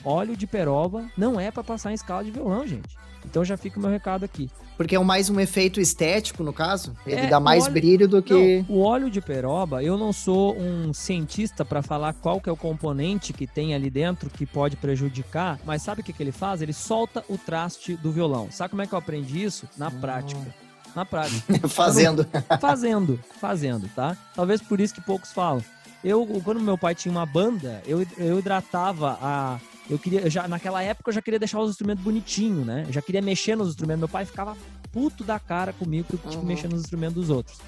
Óleo 0.04 0.36
de 0.36 0.46
peroba 0.46 1.10
não 1.16 1.38
é 1.38 1.50
para 1.50 1.62
passar 1.62 1.90
em 1.90 1.94
escala 1.94 2.24
de 2.24 2.30
violão, 2.30 2.66
gente. 2.66 2.96
Então 3.24 3.44
já 3.44 3.56
fica 3.56 3.78
o 3.78 3.82
meu 3.82 3.90
recado 3.90 4.24
aqui. 4.24 4.50
Porque 4.76 4.96
é 4.96 4.98
mais 4.98 5.28
um 5.28 5.38
efeito 5.38 5.78
estético, 5.78 6.42
no 6.42 6.54
caso? 6.54 6.96
Ele 7.06 7.20
é, 7.20 7.26
dá 7.26 7.38
mais 7.38 7.64
óleo... 7.64 7.72
brilho 7.74 8.08
do 8.08 8.22
que. 8.22 8.64
Não, 8.66 8.76
o 8.76 8.80
óleo 8.80 9.10
de 9.10 9.20
peroba, 9.20 9.82
eu 9.82 9.98
não 9.98 10.10
sou 10.10 10.56
um 10.56 10.94
cientista 10.94 11.66
para 11.66 11.82
falar 11.82 12.14
qual 12.14 12.40
que 12.40 12.48
é 12.48 12.52
o 12.52 12.56
componente 12.56 13.34
que 13.34 13.46
tem 13.46 13.74
ali 13.74 13.90
dentro 13.90 14.30
que 14.30 14.46
pode 14.46 14.76
prejudicar, 14.76 15.60
mas 15.66 15.82
sabe 15.82 16.00
o 16.00 16.04
que, 16.04 16.14
que 16.14 16.22
ele 16.22 16.32
faz? 16.32 16.62
Ele 16.62 16.72
solta 16.72 17.22
o 17.28 17.36
traste 17.36 17.94
do 17.96 18.10
violão. 18.10 18.48
Sabe 18.50 18.70
como 18.70 18.80
é 18.80 18.86
que 18.86 18.94
eu 18.94 18.98
aprendi 18.98 19.44
isso? 19.44 19.68
Na 19.76 19.88
hum. 19.88 20.00
prática. 20.00 20.54
Na 20.96 21.04
prática. 21.04 21.68
fazendo. 21.68 22.26
fazendo, 22.58 23.20
fazendo, 23.38 23.90
tá? 23.94 24.16
Talvez 24.34 24.62
por 24.62 24.80
isso 24.80 24.94
que 24.94 25.02
poucos 25.02 25.30
falam. 25.30 25.62
Eu, 26.02 26.26
quando 26.42 26.60
meu 26.60 26.78
pai 26.78 26.94
tinha 26.94 27.12
uma 27.12 27.26
banda, 27.26 27.82
eu, 27.86 28.06
eu 28.16 28.38
hidratava 28.38 29.18
a, 29.20 29.60
eu 29.90 29.98
queria, 29.98 30.20
eu 30.20 30.30
já, 30.30 30.46
naquela 30.46 30.82
época 30.82 31.10
eu 31.10 31.14
já 31.14 31.20
queria 31.20 31.38
deixar 31.38 31.58
os 31.60 31.70
instrumentos 31.70 32.02
bonitinhos, 32.02 32.64
né? 32.64 32.84
Eu 32.86 32.92
já 32.92 33.02
queria 33.02 33.20
mexer 33.20 33.56
nos 33.56 33.70
instrumentos. 33.70 34.00
Meu 34.00 34.08
pai 34.08 34.24
ficava 34.24 34.56
puto 34.92 35.24
da 35.24 35.38
cara 35.38 35.72
comigo 35.72 36.06
porque 36.08 36.26
eu 36.26 36.30
tinha 36.30 36.40
que 36.40 36.46
mexer 36.46 36.68
nos 36.68 36.80
instrumentos 36.80 37.16
dos 37.16 37.28
outros. 37.28 37.58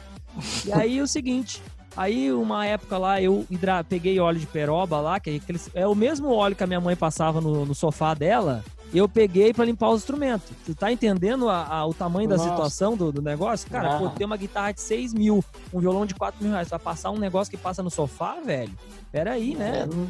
E 0.65 0.73
aí 0.73 1.03
o 1.03 1.07
seguinte, 1.07 1.61
aí 1.97 2.33
uma 2.33 2.65
época 2.65 2.97
lá 2.97 3.21
eu 3.21 3.45
hidra, 3.51 3.83
peguei 3.83 4.21
óleo 4.21 4.39
de 4.39 4.47
peroba 4.47 5.01
lá, 5.01 5.19
que 5.19 5.31
é, 5.31 5.37
aqueles, 5.37 5.69
é 5.75 5.87
o 5.87 5.95
mesmo 5.95 6.31
óleo 6.33 6.55
que 6.55 6.63
a 6.63 6.67
minha 6.67 6.81
mãe 6.81 6.95
passava 6.95 7.41
no, 7.41 7.67
no 7.67 7.75
sofá 7.75 8.15
dela, 8.15 8.65
eu 8.99 9.09
peguei 9.09 9.53
para 9.53 9.65
limpar 9.65 9.91
os 9.91 10.01
instrumentos. 10.01 10.51
Tu 10.65 10.75
tá 10.75 10.93
entendendo 10.93 11.49
a, 11.49 11.67
a, 11.67 11.87
o 11.87 11.95
tamanho 11.95 12.29
Nossa. 12.29 12.45
da 12.45 12.51
situação 12.51 12.97
do, 12.97 13.11
do 13.11 13.23
negócio? 13.23 13.71
Cara, 13.71 13.97
ah. 13.97 13.99
pô, 13.99 14.11
tem 14.11 14.27
uma 14.27 14.37
guitarra 14.37 14.73
de 14.73 14.81
6 14.81 15.15
mil, 15.15 15.45
um 15.73 15.81
violão 15.81 16.05
de 16.05 16.15
4 16.15 16.43
mil 16.43 16.53
reais, 16.53 16.69
vai 16.69 16.79
passar 16.79 17.11
um 17.11 17.19
negócio 17.19 17.51
que 17.51 17.57
passa 17.57 17.83
no 17.83 17.91
sofá, 17.91 18.39
velho? 18.45 18.73
Pera 19.11 19.33
aí, 19.33 19.55
né? 19.55 19.81
É, 19.81 19.87
não... 19.87 20.09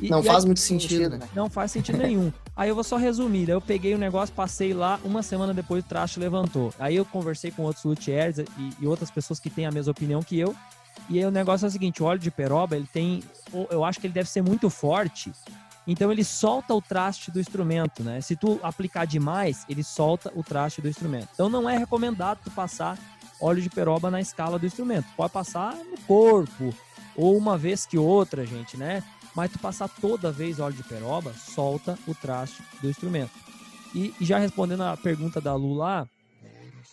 E, 0.00 0.10
não 0.10 0.20
e 0.20 0.24
faz 0.24 0.42
aí, 0.42 0.46
muito 0.46 0.60
sentido, 0.60 1.16
né? 1.16 1.28
Não 1.34 1.48
faz 1.48 1.70
sentido 1.70 1.98
nenhum. 1.98 2.32
Aí 2.56 2.68
eu 2.68 2.74
vou 2.74 2.82
só 2.82 2.96
resumir. 2.96 3.46
Daí 3.46 3.54
eu 3.54 3.60
peguei 3.60 3.94
o 3.94 3.98
negócio, 3.98 4.34
passei 4.34 4.74
lá, 4.74 4.98
uma 5.04 5.22
semana 5.22 5.54
depois 5.54 5.84
o 5.84 5.86
traste 5.86 6.18
levantou. 6.18 6.74
Aí 6.78 6.96
eu 6.96 7.04
conversei 7.04 7.50
com 7.50 7.62
outros 7.62 7.84
luthiers 7.84 8.38
e, 8.38 8.46
e 8.80 8.86
outras 8.86 9.10
pessoas 9.10 9.38
que 9.38 9.48
têm 9.48 9.64
a 9.64 9.70
mesma 9.70 9.92
opinião 9.92 10.22
que 10.22 10.38
eu. 10.38 10.54
E 11.08 11.18
aí 11.18 11.24
o 11.24 11.30
negócio 11.30 11.64
é 11.64 11.68
o 11.68 11.70
seguinte: 11.70 12.02
o 12.02 12.06
óleo 12.06 12.18
de 12.18 12.30
peroba, 12.30 12.76
ele 12.76 12.88
tem. 12.92 13.22
Eu 13.70 13.84
acho 13.84 14.00
que 14.00 14.06
ele 14.06 14.14
deve 14.14 14.28
ser 14.28 14.42
muito 14.42 14.68
forte. 14.68 15.32
Então 15.86 16.12
ele 16.12 16.22
solta 16.22 16.74
o 16.74 16.80
traste 16.80 17.30
do 17.30 17.40
instrumento, 17.40 18.02
né? 18.04 18.20
Se 18.20 18.36
tu 18.36 18.60
aplicar 18.62 19.04
demais, 19.04 19.64
ele 19.68 19.82
solta 19.82 20.32
o 20.34 20.42
traste 20.42 20.80
do 20.80 20.88
instrumento. 20.88 21.28
Então 21.34 21.48
não 21.48 21.68
é 21.68 21.76
recomendado 21.76 22.38
tu 22.44 22.50
passar 22.50 22.98
óleo 23.40 23.60
de 23.60 23.68
peroba 23.68 24.10
na 24.10 24.20
escala 24.20 24.58
do 24.58 24.66
instrumento. 24.66 25.06
Pode 25.16 25.32
passar 25.32 25.74
no 25.74 25.98
corpo 26.06 26.72
ou 27.16 27.36
uma 27.36 27.58
vez 27.58 27.84
que 27.84 27.98
outra, 27.98 28.46
gente, 28.46 28.76
né? 28.76 29.02
mas 29.34 29.50
tu 29.50 29.58
passar 29.58 29.88
toda 29.88 30.30
vez 30.30 30.60
óleo 30.60 30.76
de 30.76 30.84
peroba, 30.84 31.32
solta 31.32 31.98
o 32.06 32.14
traste 32.14 32.62
do 32.80 32.88
instrumento. 32.88 33.32
E, 33.94 34.14
já 34.20 34.38
respondendo 34.38 34.82
a 34.82 34.96
pergunta 34.96 35.40
da 35.40 35.54
Lu 35.54 35.74
lá, 35.74 36.06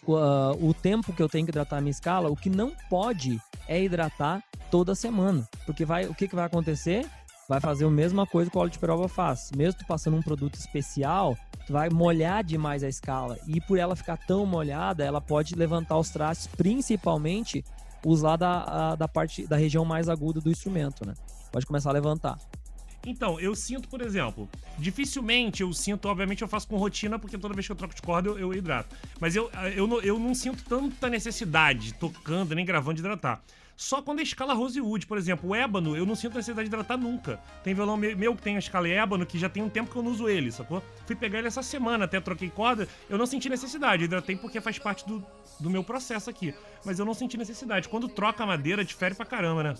uh, 0.03 0.67
o 0.67 0.73
tempo 0.73 1.13
que 1.13 1.21
eu 1.21 1.29
tenho 1.29 1.45
que 1.45 1.51
hidratar 1.51 1.77
a 1.77 1.81
minha 1.81 1.91
escala, 1.91 2.29
o 2.29 2.35
que 2.35 2.49
não 2.49 2.71
pode 2.89 3.39
é 3.67 3.81
hidratar 3.81 4.43
toda 4.71 4.95
semana. 4.95 5.47
Porque 5.65 5.85
vai, 5.85 6.05
o 6.05 6.15
que, 6.15 6.27
que 6.27 6.35
vai 6.35 6.45
acontecer? 6.45 7.09
Vai 7.49 7.59
fazer 7.59 7.83
a 7.85 7.89
mesma 7.89 8.27
coisa 8.27 8.51
que 8.51 8.55
o 8.55 8.59
óleo 8.61 8.69
de 8.69 8.77
peroba 8.77 9.07
faz. 9.07 9.49
Mesmo 9.57 9.79
tu 9.79 9.87
passando 9.87 10.15
um 10.15 10.21
produto 10.21 10.53
especial, 10.53 11.35
tu 11.65 11.73
vai 11.73 11.89
molhar 11.89 12.43
demais 12.43 12.83
a 12.83 12.87
escala. 12.87 13.39
E 13.47 13.59
por 13.59 13.79
ela 13.79 13.95
ficar 13.95 14.17
tão 14.17 14.45
molhada, 14.45 15.03
ela 15.03 15.19
pode 15.19 15.55
levantar 15.55 15.97
os 15.97 16.11
trastes, 16.11 16.45
principalmente 16.45 17.65
os 18.05 18.21
lá 18.21 18.35
da, 18.35 18.91
a, 18.91 18.95
da 18.95 19.07
parte 19.07 19.47
da 19.47 19.57
região 19.57 19.83
mais 19.83 20.07
aguda 20.07 20.39
do 20.39 20.51
instrumento, 20.51 21.03
né? 21.03 21.15
pode 21.51 21.65
começar 21.65 21.89
a 21.89 21.93
levantar. 21.93 22.37
Então, 23.03 23.39
eu 23.39 23.55
sinto, 23.55 23.89
por 23.89 24.01
exemplo, 24.01 24.47
dificilmente 24.77 25.63
eu 25.63 25.73
sinto, 25.73 26.07
obviamente 26.07 26.43
eu 26.43 26.47
faço 26.47 26.67
com 26.67 26.77
rotina, 26.77 27.17
porque 27.17 27.35
toda 27.35 27.55
vez 27.55 27.65
que 27.65 27.71
eu 27.71 27.75
troco 27.75 27.95
de 27.95 28.01
corda 28.03 28.29
eu, 28.29 28.37
eu 28.37 28.53
hidrato. 28.53 28.95
Mas 29.19 29.35
eu, 29.35 29.49
eu, 29.75 29.87
não, 29.87 29.99
eu 30.01 30.19
não 30.19 30.35
sinto 30.35 30.63
tanta 30.65 31.09
necessidade, 31.09 31.95
tocando 31.95 32.53
nem 32.53 32.63
gravando, 32.63 32.95
de 32.95 32.99
hidratar. 32.99 33.41
Só 33.79 34.01
quando 34.01 34.19
é 34.19 34.23
escala 34.23 34.53
Rosewood, 34.53 35.07
por 35.07 35.17
exemplo, 35.17 35.51
o 35.51 35.55
ébano, 35.55 35.95
eu 35.95 36.05
não 36.05 36.13
sinto 36.13 36.35
necessidade 36.35 36.67
de 36.67 36.75
hidratar 36.75 36.97
nunca. 36.97 37.39
Tem 37.63 37.73
violão 37.73 37.95
meu 37.95 38.35
que 38.35 38.41
tem 38.41 38.57
a 38.57 38.59
escala 38.59 38.89
ébano, 38.89 39.25
que 39.25 39.39
já 39.39 39.47
tem 39.47 39.63
um 39.63 39.69
tempo 39.69 39.89
que 39.89 39.95
eu 39.95 40.03
não 40.03 40.11
uso 40.11 40.27
ele, 40.27 40.51
sacou? 40.51 40.83
Fui 41.05 41.15
pegar 41.15 41.39
ele 41.39 41.47
essa 41.47 41.63
semana, 41.63 42.03
até 42.03 42.19
troquei 42.19 42.49
corda, 42.49 42.89
eu 43.09 43.17
não 43.17 43.25
senti 43.25 43.47
necessidade. 43.47 44.03
Hidratei 44.03 44.35
porque 44.35 44.59
faz 44.59 44.77
parte 44.77 45.07
do, 45.07 45.25
do 45.61 45.69
meu 45.69 45.81
processo 45.81 46.29
aqui. 46.29 46.53
Mas 46.83 46.99
eu 46.99 47.05
não 47.05 47.13
senti 47.13 47.37
necessidade. 47.37 47.87
Quando 47.87 48.09
troca 48.09 48.43
a 48.43 48.47
madeira, 48.47 48.83
difere 48.83 49.15
pra 49.15 49.25
caramba, 49.25 49.63
né? 49.63 49.73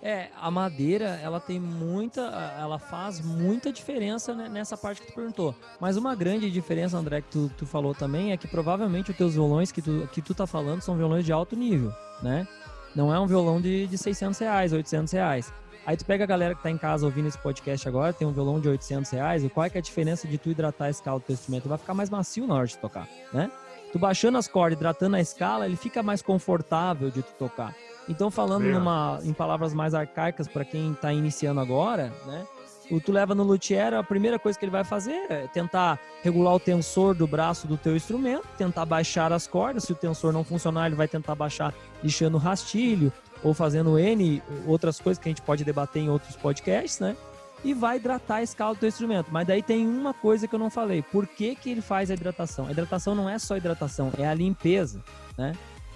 É, 0.00 0.28
a 0.40 0.48
madeira, 0.48 1.18
ela 1.20 1.40
tem 1.40 1.58
muita, 1.58 2.20
ela 2.60 2.78
faz 2.78 3.20
muita 3.20 3.72
diferença 3.72 4.32
nessa 4.48 4.76
parte 4.76 5.00
que 5.00 5.08
tu 5.08 5.14
perguntou. 5.14 5.52
Mas 5.80 5.96
uma 5.96 6.14
grande 6.14 6.48
diferença, 6.48 6.96
André, 6.96 7.22
que 7.22 7.30
tu, 7.30 7.50
tu 7.58 7.66
falou 7.66 7.92
também, 7.92 8.30
é 8.30 8.36
que 8.36 8.46
provavelmente 8.46 9.10
os 9.10 9.16
teus 9.16 9.34
violões 9.34 9.72
que 9.72 9.82
tu, 9.82 10.08
que 10.12 10.22
tu 10.22 10.32
tá 10.32 10.46
falando 10.46 10.80
são 10.80 10.96
violões 10.96 11.24
de 11.24 11.32
alto 11.32 11.56
nível, 11.56 11.92
né? 12.22 12.46
Não 12.94 13.12
é 13.12 13.18
um 13.18 13.26
violão 13.26 13.60
de, 13.60 13.86
de 13.86 13.98
600 13.98 14.38
reais, 14.38 14.72
800 14.72 15.12
reais. 15.12 15.52
Aí 15.86 15.96
tu 15.96 16.04
pega 16.04 16.24
a 16.24 16.26
galera 16.26 16.54
que 16.54 16.62
tá 16.62 16.70
em 16.70 16.78
casa 16.78 17.04
ouvindo 17.04 17.28
esse 17.28 17.38
podcast 17.38 17.86
agora, 17.86 18.12
tem 18.12 18.26
um 18.26 18.32
violão 18.32 18.58
de 18.58 18.68
800 18.68 19.10
reais, 19.10 19.46
qual 19.52 19.66
é, 19.66 19.70
que 19.70 19.76
é 19.76 19.80
a 19.80 19.82
diferença 19.82 20.26
de 20.26 20.38
tu 20.38 20.50
hidratar 20.50 20.86
a 20.86 20.90
escala 20.90 21.18
do 21.18 21.24
teu 21.24 21.34
instrumento? 21.34 21.68
Vai 21.68 21.76
ficar 21.76 21.92
mais 21.92 22.08
macio 22.08 22.46
na 22.46 22.54
hora 22.54 22.66
de 22.66 22.78
tocar, 22.78 23.06
né? 23.32 23.50
Tu 23.92 23.98
baixando 23.98 24.38
as 24.38 24.48
cordas, 24.48 24.78
hidratando 24.78 25.16
a 25.16 25.20
escala, 25.20 25.66
ele 25.66 25.76
fica 25.76 26.02
mais 26.02 26.22
confortável 26.22 27.10
de 27.10 27.22
tu 27.22 27.32
tocar. 27.38 27.74
Então, 28.08 28.30
falando 28.30 28.64
numa, 28.64 29.20
em 29.22 29.32
palavras 29.32 29.72
mais 29.72 29.94
arcaicas 29.94 30.48
para 30.48 30.64
quem 30.64 30.92
está 30.92 31.12
iniciando 31.12 31.60
agora, 31.60 32.12
né? 32.26 32.46
O 32.90 33.00
tu 33.00 33.12
leva 33.12 33.34
no 33.34 33.42
luthier, 33.42 33.94
a 33.94 34.02
primeira 34.02 34.38
coisa 34.38 34.58
que 34.58 34.64
ele 34.64 34.72
vai 34.72 34.84
fazer 34.84 35.26
é 35.30 35.46
tentar 35.46 35.98
regular 36.22 36.54
o 36.54 36.60
tensor 36.60 37.14
do 37.14 37.26
braço 37.26 37.66
do 37.66 37.76
teu 37.76 37.96
instrumento, 37.96 38.46
tentar 38.58 38.84
baixar 38.84 39.32
as 39.32 39.46
cordas. 39.46 39.84
Se 39.84 39.92
o 39.92 39.96
tensor 39.96 40.32
não 40.32 40.44
funcionar, 40.44 40.86
ele 40.86 40.94
vai 40.94 41.08
tentar 41.08 41.34
baixar 41.34 41.72
lixando 42.02 42.36
o 42.36 42.40
rastilho 42.40 43.12
ou 43.42 43.54
fazendo 43.54 43.98
N 43.98 44.42
outras 44.66 45.00
coisas 45.00 45.22
que 45.22 45.28
a 45.28 45.30
gente 45.30 45.42
pode 45.42 45.64
debater 45.64 46.02
em 46.02 46.10
outros 46.10 46.36
podcasts, 46.36 47.00
né? 47.00 47.16
E 47.64 47.72
vai 47.72 47.96
hidratar 47.96 48.36
a 48.36 48.42
escala 48.42 48.74
do 48.74 48.80
teu 48.80 48.88
instrumento. 48.88 49.28
Mas 49.30 49.46
daí 49.46 49.62
tem 49.62 49.86
uma 49.86 50.12
coisa 50.12 50.46
que 50.46 50.54
eu 50.54 50.58
não 50.58 50.68
falei. 50.68 51.00
Por 51.00 51.26
que, 51.26 51.54
que 51.54 51.70
ele 51.70 51.80
faz 51.80 52.10
a 52.10 52.14
hidratação? 52.14 52.66
A 52.66 52.72
hidratação 52.72 53.14
não 53.14 53.28
é 53.28 53.38
só 53.38 53.56
hidratação, 53.56 54.12
é 54.18 54.26
a 54.26 54.34
limpeza, 54.34 55.02
né? 55.38 55.52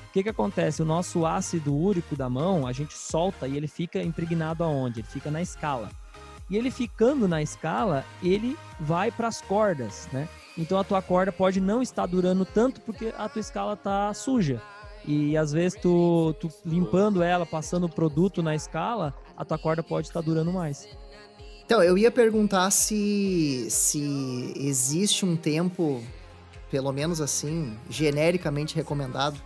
O 0.08 0.12
que 0.12 0.22
que 0.22 0.28
acontece? 0.30 0.80
O 0.80 0.86
nosso 0.86 1.26
ácido 1.26 1.74
úrico 1.74 2.16
da 2.16 2.30
mão, 2.30 2.66
a 2.66 2.72
gente 2.72 2.94
solta 2.96 3.46
e 3.46 3.58
ele 3.58 3.68
fica 3.68 4.02
impregnado 4.02 4.64
aonde? 4.64 5.00
Ele 5.00 5.06
fica 5.06 5.30
na 5.30 5.42
escala. 5.42 5.90
E 6.50 6.56
ele 6.56 6.70
ficando 6.70 7.28
na 7.28 7.42
escala, 7.42 8.04
ele 8.22 8.56
vai 8.80 9.10
para 9.10 9.28
as 9.28 9.40
cordas, 9.40 10.08
né? 10.12 10.28
Então 10.56 10.78
a 10.78 10.84
tua 10.84 11.02
corda 11.02 11.30
pode 11.30 11.60
não 11.60 11.82
estar 11.82 12.06
durando 12.06 12.44
tanto 12.44 12.80
porque 12.80 13.12
a 13.16 13.28
tua 13.28 13.40
escala 13.40 13.76
tá 13.76 14.12
suja. 14.14 14.60
E 15.04 15.36
às 15.36 15.52
vezes 15.52 15.78
tu, 15.80 16.34
tu 16.40 16.50
limpando 16.64 17.22
ela, 17.22 17.46
passando 17.46 17.84
o 17.84 17.88
produto 17.88 18.42
na 18.42 18.54
escala, 18.54 19.14
a 19.36 19.44
tua 19.44 19.58
corda 19.58 19.82
pode 19.82 20.08
estar 20.08 20.20
durando 20.20 20.52
mais. 20.52 20.88
Então, 21.64 21.82
eu 21.82 21.98
ia 21.98 22.10
perguntar 22.10 22.70
se, 22.70 23.66
se 23.70 24.54
existe 24.56 25.26
um 25.26 25.36
tempo, 25.36 26.02
pelo 26.70 26.90
menos 26.92 27.20
assim, 27.20 27.76
genericamente 27.90 28.74
recomendado 28.74 29.38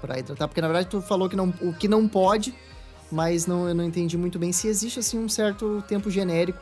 para 0.00 0.18
hidratar, 0.18 0.48
porque 0.48 0.60
na 0.60 0.68
verdade 0.68 0.88
tu 0.88 1.02
falou 1.02 1.28
que 1.28 1.36
não, 1.36 1.52
o 1.60 1.74
que 1.74 1.86
não 1.86 2.08
pode, 2.08 2.54
mas 3.10 3.46
não, 3.46 3.68
eu 3.68 3.74
não 3.74 3.84
entendi 3.84 4.16
muito 4.16 4.38
bem 4.38 4.52
se 4.52 4.68
existe 4.68 4.98
assim 4.98 5.18
um 5.18 5.28
certo 5.28 5.82
tempo 5.88 6.10
genérico. 6.10 6.58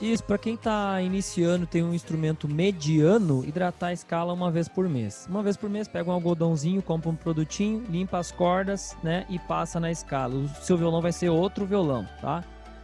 Isso, 0.00 0.24
para 0.24 0.36
quem 0.36 0.56
tá 0.56 1.00
iniciando, 1.00 1.64
tem 1.64 1.80
um 1.84 1.94
instrumento 1.94 2.48
mediano, 2.48 3.44
hidratar 3.44 3.88
a 3.88 3.92
escala 3.92 4.32
uma 4.32 4.50
vez 4.50 4.66
por 4.66 4.88
mês. 4.88 5.28
Uma 5.30 5.44
vez 5.44 5.56
por 5.56 5.70
mês, 5.70 5.86
pega 5.86 6.10
um 6.10 6.12
algodãozinho, 6.12 6.82
compra 6.82 7.08
um 7.08 7.14
produtinho, 7.14 7.84
limpa 7.88 8.18
as 8.18 8.32
cordas, 8.32 8.96
né, 9.00 9.24
e 9.28 9.38
passa 9.38 9.78
na 9.78 9.92
escala. 9.92 10.34
O 10.34 10.48
seu 10.60 10.76
violão 10.76 11.00
vai 11.00 11.12
ser 11.12 11.28
outro 11.28 11.64
violão, 11.64 12.04
tá? 12.20 12.42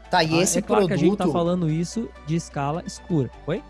Tá, 0.08 0.22
e 0.22 0.38
Ah, 0.38 0.42
esse 0.42 0.60
é 0.60 0.62
claro 0.62 0.86
produto. 0.86 0.88
que 0.98 1.04
a 1.04 1.08
gente 1.08 1.18
tá 1.18 1.26
falando 1.26 1.68
isso 1.68 2.08
de 2.24 2.36
escala 2.36 2.84
escura. 2.86 3.30
Oi? 3.48 3.64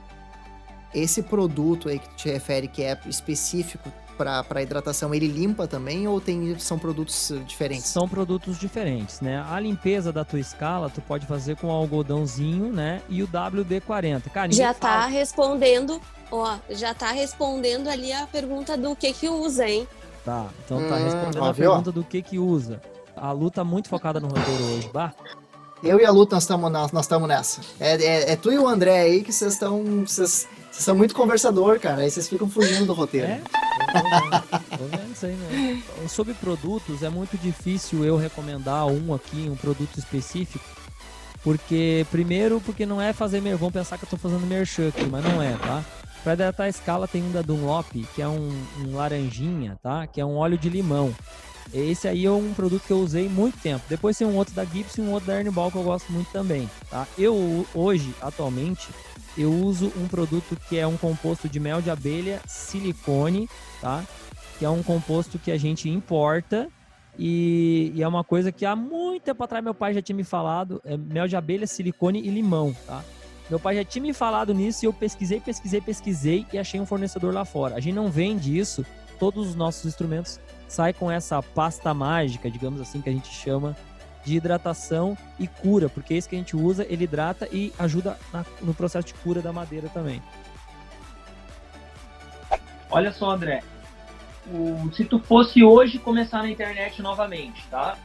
Esse 0.95 1.23
produto 1.23 1.89
aí 1.89 1.99
que 1.99 2.09
tu 2.11 2.17
te 2.17 2.29
refere, 2.31 2.69
que 2.69 2.83
é 2.83 2.99
específico 3.07 3.91
para 4.19 4.63
hidratação, 4.63 5.15
ele 5.15 5.29
limpa 5.29 5.67
também 5.67 6.07
ou 6.09 6.21
tem, 6.21 6.59
são 6.59 6.79
produtos 6.79 7.31
eh, 7.31 7.37
diferentes? 7.47 7.87
São 7.87 8.09
produtos 8.09 8.59
diferentes, 8.59 9.21
né? 9.21 9.45
A 9.49 9.59
limpeza 9.61 10.13
da 10.13 10.25
tua 10.25 10.41
escala, 10.41 10.91
tu 10.91 11.01
pode 11.01 11.25
fazer 11.27 11.57
com 11.57 11.69
o 11.69 11.71
algodãozinho, 11.71 12.73
né? 12.73 13.01
E 13.09 13.23
o 13.23 13.29
WD-40. 13.29 14.23
Cara, 14.31 14.53
Já 14.53 14.75
tá 14.75 14.89
fala- 14.89 15.07
respondendo, 15.07 16.01
ó, 16.31 16.57
já 16.71 16.93
tá 16.93 17.13
respondendo 17.13 17.89
ali 17.89 18.13
a 18.13 18.27
pergunta 18.27 18.77
do 18.77 18.95
que 18.97 19.13
que 19.13 19.29
usa, 19.29 19.69
hein? 19.69 19.87
Tá, 20.25 20.47
então 20.65 20.79
tá 20.89 20.97
Hum, 20.97 21.05
respondendo 21.05 21.43
ó, 21.43 21.49
a 21.49 21.53
viu? 21.53 21.71
pergunta 21.71 21.93
do 21.93 22.05
que 22.05 22.21
que 22.21 22.39
usa. 22.39 22.83
A 23.17 23.33
Lu 23.33 23.51
tá 23.51 23.65
muito 23.65 23.89
focada 23.89 24.21
no 24.21 24.29
roteiro 24.29 24.65
hoje, 24.77 24.91
bah. 24.93 25.13
Eu 25.83 26.01
e 26.01 26.05
a 26.05 26.11
Luta, 26.11 26.35
nós 26.35 26.43
estamos 27.05 27.29
nessa. 27.29 27.61
É, 27.79 27.95
é, 28.05 28.33
é 28.33 28.37
tu 28.37 28.51
e 28.53 28.59
o 28.59 28.67
André 28.67 28.99
aí 29.01 29.23
que 29.23 29.33
vocês 29.33 29.53
estão. 29.53 29.83
Vocês 30.05 30.49
vocês 30.79 30.85
são 30.85 30.95
muito 30.95 31.13
conversador, 31.13 31.81
cara. 31.81 32.03
Aí 32.03 32.11
vocês 32.11 32.29
ficam 32.29 32.49
fugindo 32.49 32.87
do 32.87 32.93
roteiro. 32.93 33.27
É? 33.27 33.41
Isso 35.13 35.27
aí, 35.27 35.35
né? 35.35 35.83
Sobre 36.09 36.35
produtos, 36.35 37.03
é 37.03 37.09
muito 37.09 37.37
difícil 37.37 38.05
eu 38.05 38.17
recomendar 38.17 38.87
um 38.87 39.13
aqui, 39.13 39.49
um 39.51 39.57
produto 39.57 39.99
específico. 39.99 40.65
Porque, 41.43 42.07
primeiro, 42.13 42.61
porque 42.61 42.87
não 42.87 43.03
é 43.03 43.13
fazer 43.13 43.41
mer... 43.41 43.57
Vão 43.57 43.73
pensar 43.73 43.99
que 43.99 44.05
eu 44.05 44.09
tô 44.09 44.17
fazendo 44.17 44.47
merchan 44.47 44.89
aqui, 44.89 45.05
mas 45.07 45.25
não 45.25 45.43
é, 45.43 45.57
tá? 45.57 45.85
Pra 46.23 46.35
hidratar 46.35 46.65
a 46.65 46.69
escala 46.69 47.09
tem 47.09 47.25
um 47.25 47.33
da 47.33 47.43
Dunlop, 47.43 47.91
que 48.15 48.23
é 48.23 48.29
um, 48.29 48.49
um 48.79 48.95
laranjinha, 48.95 49.77
tá? 49.83 50.07
Que 50.07 50.21
é 50.21 50.25
um 50.25 50.37
óleo 50.37 50.57
de 50.57 50.69
limão. 50.69 51.13
Esse 51.75 52.07
aí 52.07 52.25
é 52.25 52.31
um 52.31 52.55
produto 52.55 52.85
que 52.87 52.93
eu 52.93 53.01
usei 53.01 53.29
muito 53.29 53.59
tempo. 53.59 53.85
Depois 53.89 54.17
tem 54.17 54.27
um 54.27 54.37
outro 54.37 54.55
da 54.55 54.65
Gibson 54.65 55.03
e 55.03 55.05
um 55.07 55.13
outro 55.13 55.27
da 55.27 55.35
Earnball 55.35 55.73
que 55.73 55.77
eu 55.77 55.83
gosto 55.83 56.13
muito 56.13 56.31
também, 56.31 56.71
tá? 56.89 57.05
Eu, 57.19 57.67
hoje, 57.75 58.15
atualmente, 58.23 58.89
eu 59.39 59.53
uso 59.53 59.93
um 59.97 60.09
produto 60.09 60.59
que 60.69 60.77
é 60.77 60.87
um 60.87 60.97
composto 60.97 61.49
de 61.49 61.61
mel 61.61 61.81
de 61.81 61.91
abelha, 61.91 62.41
silicone, 62.47 63.49
tá? 63.81 64.05
Que 64.59 64.65
é 64.65 64.71
um 64.71 64.83
composto 64.83 65.39
que 65.39 65.53
a 65.53 65.57
gente 65.57 65.89
importa 65.89 66.69
e, 67.19 67.93
e 67.95 68.03
é 68.03 68.09
uma 68.09 68.25
coisa 68.25 68.51
que 68.51 68.67
há 68.67 68.75
muito 68.75 69.23
tempo 69.23 69.43
atrás 69.43 69.63
meu 69.63 69.75
pai 69.75 69.95
já 69.95 70.03
tinha 70.03 70.17
me 70.17 70.25
falado, 70.25 70.81
é 70.85 70.97
mel 70.97 71.29
de 71.29 71.37
abelha, 71.37 71.67
silicone 71.67 72.21
e 72.21 72.29
limão, 72.29 72.75
tá? 72.87 73.05
Meu 73.49 73.59
pai 73.59 73.77
já 73.77 73.85
tinha 73.85 74.03
me 74.03 74.13
falado 74.13 74.53
nisso 74.53 74.85
e 74.85 74.87
eu 74.87 74.93
pesquisei, 74.93 75.41
pesquisei, 75.41 75.81
pesquisei 75.81 76.47
e 76.53 76.59
achei 76.59 76.79
um 76.79 76.85
fornecedor 76.85 77.33
lá 77.33 77.45
fora. 77.45 77.77
A 77.77 77.81
gente 77.81 77.95
não 77.95 78.11
vende 78.11 78.59
isso, 78.59 78.85
todos 79.19 79.49
os 79.49 79.55
nossos 79.55 79.87
instrumentos 79.87 80.39
saem 80.67 80.93
com 80.93 81.11
essa 81.11 81.43
pasta 81.43 81.95
mágica, 81.95 82.51
digamos 82.51 82.81
assim, 82.81 83.01
que 83.01 83.09
a 83.09 83.13
gente 83.13 83.29
chama 83.29 83.75
de 84.25 84.37
hidratação 84.37 85.17
e 85.39 85.47
cura, 85.47 85.89
porque 85.89 86.15
esse 86.15 86.29
que 86.29 86.35
a 86.37 86.39
gente 86.39 86.57
usa, 86.57 86.87
ele 86.89 87.05
hidrata 87.05 87.49
e 87.51 87.73
ajuda 87.79 88.19
na- 88.33 88.45
no 88.61 88.75
processo 88.75 89.07
de 89.07 89.15
cura 89.15 89.41
da 89.41 89.53
madeira 89.53 89.89
também. 89.89 90.23
Olha 92.91 93.13
só, 93.13 93.31
André. 93.31 93.63
O- 94.51 94.91
se 94.93 95.05
tu 95.05 95.19
fosse 95.19 95.63
hoje 95.63 95.99
começar 95.99 96.43
na 96.43 96.49
internet 96.51 97.03
novamente, 97.03 97.63
tá? 97.71 97.99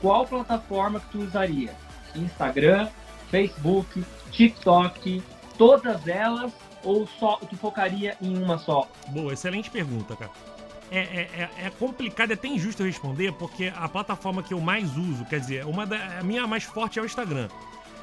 Qual 0.00 0.24
plataforma 0.26 1.00
que 1.00 1.08
tu 1.10 1.18
usaria? 1.18 1.74
Instagram, 2.14 2.88
Facebook, 3.30 4.04
TikTok, 4.30 5.22
todas 5.56 6.06
elas 6.06 6.52
ou 6.84 7.06
só 7.18 7.36
tu 7.36 7.56
focaria 7.56 8.16
em 8.22 8.38
uma 8.40 8.58
só? 8.58 8.88
Boa, 9.08 9.32
excelente 9.32 9.70
pergunta, 9.70 10.14
cara. 10.14 10.30
É, 10.90 10.98
é, 10.98 11.50
é, 11.62 11.66
é 11.66 11.70
complicado, 11.70 12.30
é 12.30 12.34
até 12.34 12.48
injusto 12.48 12.82
responder, 12.82 13.32
porque 13.32 13.72
a 13.76 13.88
plataforma 13.88 14.42
que 14.42 14.54
eu 14.54 14.60
mais 14.60 14.96
uso, 14.96 15.24
quer 15.26 15.38
dizer, 15.40 15.66
uma 15.66 15.84
da, 15.86 16.18
a 16.20 16.22
minha 16.22 16.46
mais 16.46 16.64
forte 16.64 16.98
é 16.98 17.02
o 17.02 17.04
Instagram. 17.04 17.48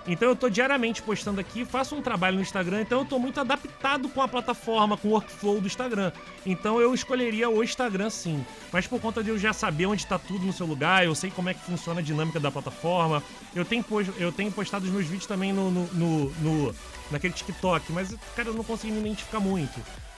Então 0.07 0.29
eu 0.29 0.35
tô 0.35 0.47
diariamente 0.49 1.01
postando 1.01 1.41
aqui, 1.41 1.65
faço 1.65 1.95
um 1.95 2.01
trabalho 2.03 2.35
no 2.35 2.41
Instagram, 2.43 2.81
então 2.81 2.99
eu 2.99 3.05
tô 3.05 3.17
muito 3.17 3.39
adaptado 3.39 4.07
com 4.07 4.21
a 4.21 4.27
plataforma, 4.27 4.95
com 4.95 5.07
o 5.07 5.11
workflow 5.13 5.59
do 5.59 5.65
Instagram. 5.65 6.11
Então 6.45 6.79
eu 6.79 6.93
escolheria 6.93 7.49
o 7.49 7.63
Instagram 7.63 8.11
sim. 8.11 8.45
Mas 8.71 8.85
por 8.85 9.01
conta 9.01 9.23
de 9.23 9.31
eu 9.31 9.37
já 9.39 9.51
saber 9.51 9.87
onde 9.87 10.05
tá 10.05 10.19
tudo 10.19 10.45
no 10.45 10.53
seu 10.53 10.67
lugar, 10.67 11.03
eu 11.03 11.15
sei 11.15 11.31
como 11.31 11.49
é 11.49 11.55
que 11.55 11.61
funciona 11.61 12.01
a 12.01 12.03
dinâmica 12.03 12.39
da 12.39 12.51
plataforma. 12.51 13.23
Eu 13.55 13.65
tenho, 13.65 13.83
pos- 13.83 14.05
eu 14.19 14.31
tenho 14.31 14.51
postado 14.51 14.85
os 14.85 14.91
meus 14.91 15.05
vídeos 15.07 15.25
também 15.25 15.51
no, 15.51 15.71
no, 15.71 15.85
no- 15.93 16.29
no- 16.39 16.75
naquele 17.09 17.33
TikTok, 17.33 17.91
mas, 17.91 18.15
cara, 18.35 18.49
eu 18.49 18.53
não 18.53 18.63
consegui 18.63 18.93
me 18.93 18.99
identificar 18.99 19.39
muito. 19.39 19.73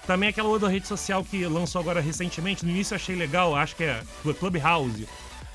Também 0.07 0.29
aquela 0.29 0.47
outra 0.47 0.69
rede 0.69 0.87
social 0.87 1.21
que 1.23 1.45
lançou 1.45 1.81
agora 1.81 1.99
recentemente, 1.99 2.65
no 2.65 2.71
início 2.71 2.93
eu 2.93 2.95
achei 2.95 3.15
legal, 3.15 3.53
acho 3.55 3.75
que 3.75 3.83
é 3.83 4.01
Clubhouse. 4.39 5.07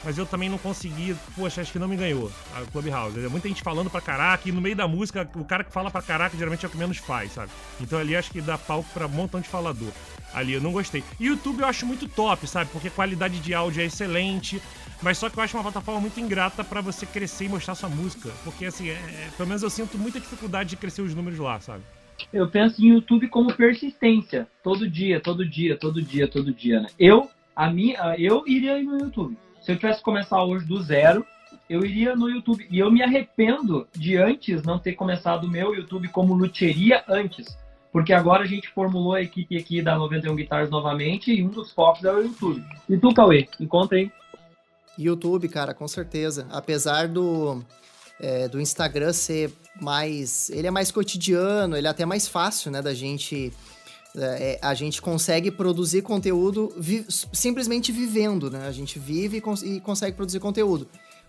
Mas 0.04 0.18
eu 0.18 0.26
também 0.26 0.48
não 0.48 0.58
consegui, 0.58 1.16
poxa, 1.36 1.60
acho 1.60 1.72
que 1.72 1.78
não 1.78 1.88
me 1.88 1.96
ganhou 1.96 2.30
a 2.54 2.60
Clubhouse. 2.70 3.24
É 3.24 3.28
muita 3.28 3.48
gente 3.48 3.62
falando 3.62 3.88
pra 3.88 4.00
caraca, 4.00 4.46
e 4.48 4.52
no 4.52 4.60
meio 4.60 4.76
da 4.76 4.86
música, 4.86 5.26
o 5.36 5.44
cara 5.44 5.64
que 5.64 5.72
fala 5.72 5.90
pra 5.90 6.02
caraca 6.02 6.36
geralmente 6.36 6.64
é 6.66 6.68
o 6.68 6.70
que 6.70 6.76
menos 6.76 6.98
faz, 6.98 7.32
sabe? 7.32 7.50
Então 7.80 7.98
ali 7.98 8.14
acho 8.14 8.30
que 8.30 8.42
dá 8.42 8.58
palco 8.58 8.88
pra 8.92 9.06
um 9.06 9.10
montão 9.10 9.40
de 9.40 9.48
falador. 9.48 9.90
Ali 10.34 10.52
eu 10.54 10.60
não 10.60 10.72
gostei. 10.72 11.02
E 11.18 11.26
YouTube 11.26 11.60
eu 11.60 11.66
acho 11.66 11.86
muito 11.86 12.06
top, 12.08 12.46
sabe? 12.46 12.68
Porque 12.72 12.88
a 12.88 12.90
qualidade 12.90 13.38
de 13.38 13.54
áudio 13.54 13.80
é 13.82 13.86
excelente. 13.86 14.60
Mas 15.00 15.18
só 15.18 15.30
que 15.30 15.38
eu 15.38 15.42
acho 15.42 15.56
uma 15.56 15.62
plataforma 15.62 16.00
muito 16.00 16.18
ingrata 16.20 16.62
pra 16.64 16.80
você 16.80 17.06
crescer 17.06 17.44
e 17.44 17.48
mostrar 17.48 17.74
sua 17.74 17.88
música. 17.88 18.30
Porque 18.44 18.66
assim, 18.66 18.88
é- 18.88 18.92
é- 18.92 19.28
pelo 19.36 19.48
menos 19.48 19.62
eu 19.62 19.70
sinto 19.70 19.96
muita 19.98 20.18
dificuldade 20.20 20.70
de 20.70 20.76
crescer 20.76 21.02
os 21.02 21.14
números 21.14 21.38
lá, 21.38 21.60
sabe? 21.60 21.82
Eu 22.32 22.48
penso 22.48 22.82
em 22.82 22.94
YouTube 22.94 23.28
como 23.28 23.52
persistência. 23.52 24.46
Todo 24.62 24.88
dia, 24.88 25.20
todo 25.20 25.48
dia, 25.48 25.76
todo 25.76 26.00
dia, 26.00 26.28
todo 26.28 26.52
dia, 26.52 26.80
né? 26.80 26.88
Eu, 26.98 27.30
a 27.54 27.70
minha, 27.70 28.14
eu 28.18 28.44
iria 28.46 28.82
no 28.82 28.98
YouTube. 28.98 29.36
Se 29.60 29.72
eu 29.72 29.76
tivesse 29.76 29.98
que 29.98 30.04
começar 30.04 30.42
hoje 30.42 30.66
do 30.66 30.82
zero, 30.82 31.24
eu 31.68 31.84
iria 31.84 32.16
no 32.16 32.28
YouTube. 32.28 32.66
E 32.70 32.78
eu 32.78 32.90
me 32.90 33.02
arrependo 33.02 33.86
de 33.92 34.16
antes 34.16 34.62
não 34.62 34.78
ter 34.78 34.94
começado 34.94 35.44
o 35.44 35.50
meu 35.50 35.74
YouTube 35.74 36.08
como 36.08 36.34
luteria 36.34 37.04
antes. 37.08 37.56
Porque 37.92 38.12
agora 38.12 38.42
a 38.42 38.46
gente 38.46 38.68
formulou 38.70 39.14
a 39.14 39.22
equipe 39.22 39.56
aqui 39.56 39.82
da 39.82 39.96
91 39.96 40.34
Guitars 40.34 40.70
novamente 40.70 41.32
e 41.32 41.44
um 41.44 41.48
dos 41.48 41.72
focos 41.72 42.04
é 42.04 42.12
o 42.12 42.22
YouTube. 42.22 42.64
E 42.88 42.96
tu, 42.96 43.12
Cauê? 43.12 43.46
Encontra 43.60 43.98
aí. 43.98 44.10
YouTube, 44.98 45.48
cara, 45.48 45.74
com 45.74 45.86
certeza. 45.86 46.46
Apesar 46.50 47.06
do, 47.06 47.62
é, 48.18 48.48
do 48.48 48.60
Instagram 48.60 49.12
ser 49.12 49.52
mais. 49.80 50.50
Ele 50.50 50.66
é 50.66 50.70
mais 50.70 50.90
cotidiano, 50.90 51.76
ele 51.76 51.86
é 51.86 51.90
até 51.90 52.04
mais 52.04 52.28
fácil, 52.28 52.70
né, 52.70 52.80
da 52.82 52.94
gente. 52.94 53.52
é, 54.14 54.58
a 54.60 54.74
gente 54.74 55.00
consegue 55.00 55.50
produzir 55.50 56.02
conteúdo 56.02 56.70
vi- 56.76 57.06
simplesmente 57.32 57.90
vivendo, 57.90 58.50
né? 58.50 58.66
A 58.66 58.72
gente 58.72 58.98
vive 58.98 59.38
e, 59.38 59.40
cons- 59.40 59.62
e 59.62 59.80
consegue 59.80 60.14
produzir 60.16 60.38
conteúdo. 60.38 60.86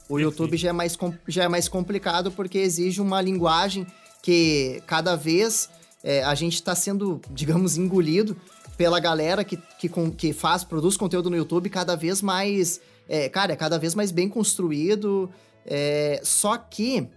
O 0.09 0.15
Perfeito. 0.15 0.19
YouTube 0.21 0.57
já 0.57 0.69
é, 0.69 0.73
mais, 0.73 0.97
já 1.27 1.43
é 1.45 1.47
mais 1.47 1.69
complicado 1.69 2.29
porque 2.31 2.57
exige 2.57 2.99
uma 2.99 3.21
linguagem 3.21 3.87
que 4.21 4.83
cada 4.85 5.15
vez 5.15 5.69
é, 6.03 6.23
a 6.25 6.35
gente 6.35 6.55
está 6.55 6.75
sendo, 6.75 7.21
digamos, 7.31 7.77
engolido 7.77 8.35
pela 8.75 8.99
galera 8.99 9.45
que, 9.45 9.57
que, 9.79 9.87
com- 9.87 10.11
que 10.11 10.33
faz, 10.33 10.65
produz 10.65 10.97
conteúdo 10.97 11.29
no 11.29 11.37
YouTube 11.37 11.69
cada 11.69 11.95
vez 11.95 12.21
mais. 12.21 12.81
é, 13.07 13.29
cara, 13.29 13.53
é 13.53 13.55
cada 13.55 13.79
vez 13.79 13.95
mais 13.95 14.11
bem 14.11 14.27
construído. 14.27 15.29
é, 15.65 16.19
só 16.23 16.57
que 16.57 17.07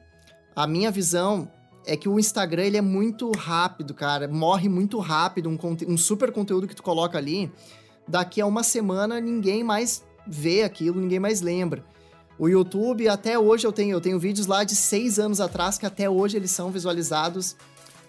a 0.57 0.66
minha 0.66 0.90
visão 0.90 1.51
é 1.85 1.97
que 1.97 2.09
o 2.09 2.19
Instagram 2.19 2.64
ele 2.64 2.77
é 2.79 2.83
muito 2.83 3.31
rápido, 3.31 3.92
cara. 3.92 4.27
Morre 4.27 4.71
muito 4.71 4.99
rápido. 4.99 5.51
Um, 5.51 5.59
um 5.87 5.99
super 5.99 6.33
conteúdo 6.33 6.66
que 6.66 6.75
tu 6.75 6.83
coloca 6.83 7.19
ali. 7.19 7.53
Daqui 8.09 8.40
a 8.40 8.47
uma 8.47 8.62
semana 8.62 9.21
ninguém 9.21 9.62
mais 9.62 10.03
vê 10.27 10.62
aquilo, 10.62 10.99
ninguém 10.99 11.21
mais 11.21 11.42
lembra. 11.42 11.85
O 12.38 12.49
YouTube, 12.49 13.07
até 13.07 13.38
hoje 13.38 13.66
eu 13.66 13.73
tenho, 13.73 13.92
eu 13.92 14.01
tenho 14.01 14.19
vídeos 14.19 14.47
lá 14.47 14.64
de 14.64 14.75
seis 14.75 15.19
anos 15.19 15.40
atrás 15.40 15.77
que 15.79 15.87
até 15.87 16.09
hoje 16.09 16.37
eles 16.37 16.51
são 16.51 16.71
visualizados 16.71 17.55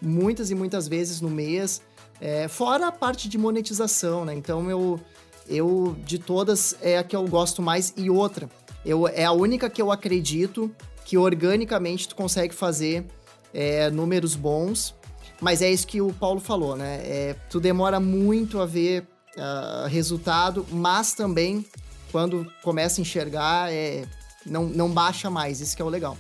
muitas 0.02 0.50
e 0.50 0.56
muitas 0.56 0.88
vezes 0.88 1.20
no 1.20 1.30
mês. 1.30 1.82
É, 2.20 2.48
fora 2.48 2.88
a 2.88 2.92
parte 2.92 3.28
de 3.28 3.38
monetização, 3.38 4.26
né? 4.26 4.34
Então 4.34 4.70
eu, 4.70 5.00
eu, 5.48 5.96
de 6.06 6.18
todas, 6.18 6.76
é 6.82 6.98
a 6.98 7.04
que 7.04 7.16
eu 7.16 7.28
gosto 7.28 7.62
mais. 7.62 7.94
E 7.96 8.10
outra, 8.10 8.50
eu, 8.86 9.08
é 9.08 9.26
a 9.26 9.32
única 9.32 9.70
que 9.70 9.82
eu 9.82 9.92
acredito 9.92 10.74
que 11.08 11.18
organicamente 11.18 12.06
tu 12.06 12.18
consegue 12.18 12.54
fazer 12.54 13.06
é, 13.54 13.90
números 13.90 14.36
bons. 14.36 14.94
Mas 15.40 15.62
é 15.62 15.72
isso 15.72 15.88
que 15.88 16.02
o 16.02 16.12
Paulo 16.12 16.42
falou, 16.42 16.76
né? 16.76 16.98
É, 17.06 17.36
tu 17.50 17.62
demora 17.62 17.98
muito 17.98 18.60
a 18.60 18.66
ver 18.66 19.08
uh, 19.38 19.88
resultado, 19.88 20.66
mas 20.70 21.14
também 21.14 21.66
quando 22.12 22.52
começa 22.62 23.00
a 23.00 23.02
enxergar, 23.04 23.72
é, 23.72 24.06
não, 24.46 24.66
não 24.66 24.90
baixa 24.92 25.30
mais. 25.30 25.62
Isso 25.62 25.78
que 25.78 25.82
é 25.82 25.86
o 25.86 25.90
legal. 25.90 26.18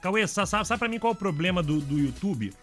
Cauê, 0.00 0.26
sabe, 0.26 0.48
sabe 0.48 0.78
pra 0.78 0.88
mim 0.88 0.98
qual 0.98 1.12
é 1.12 1.14
o 1.14 1.18
problema 1.18 1.62
do, 1.62 1.78
do 1.78 1.98
YouTube? 1.98 2.54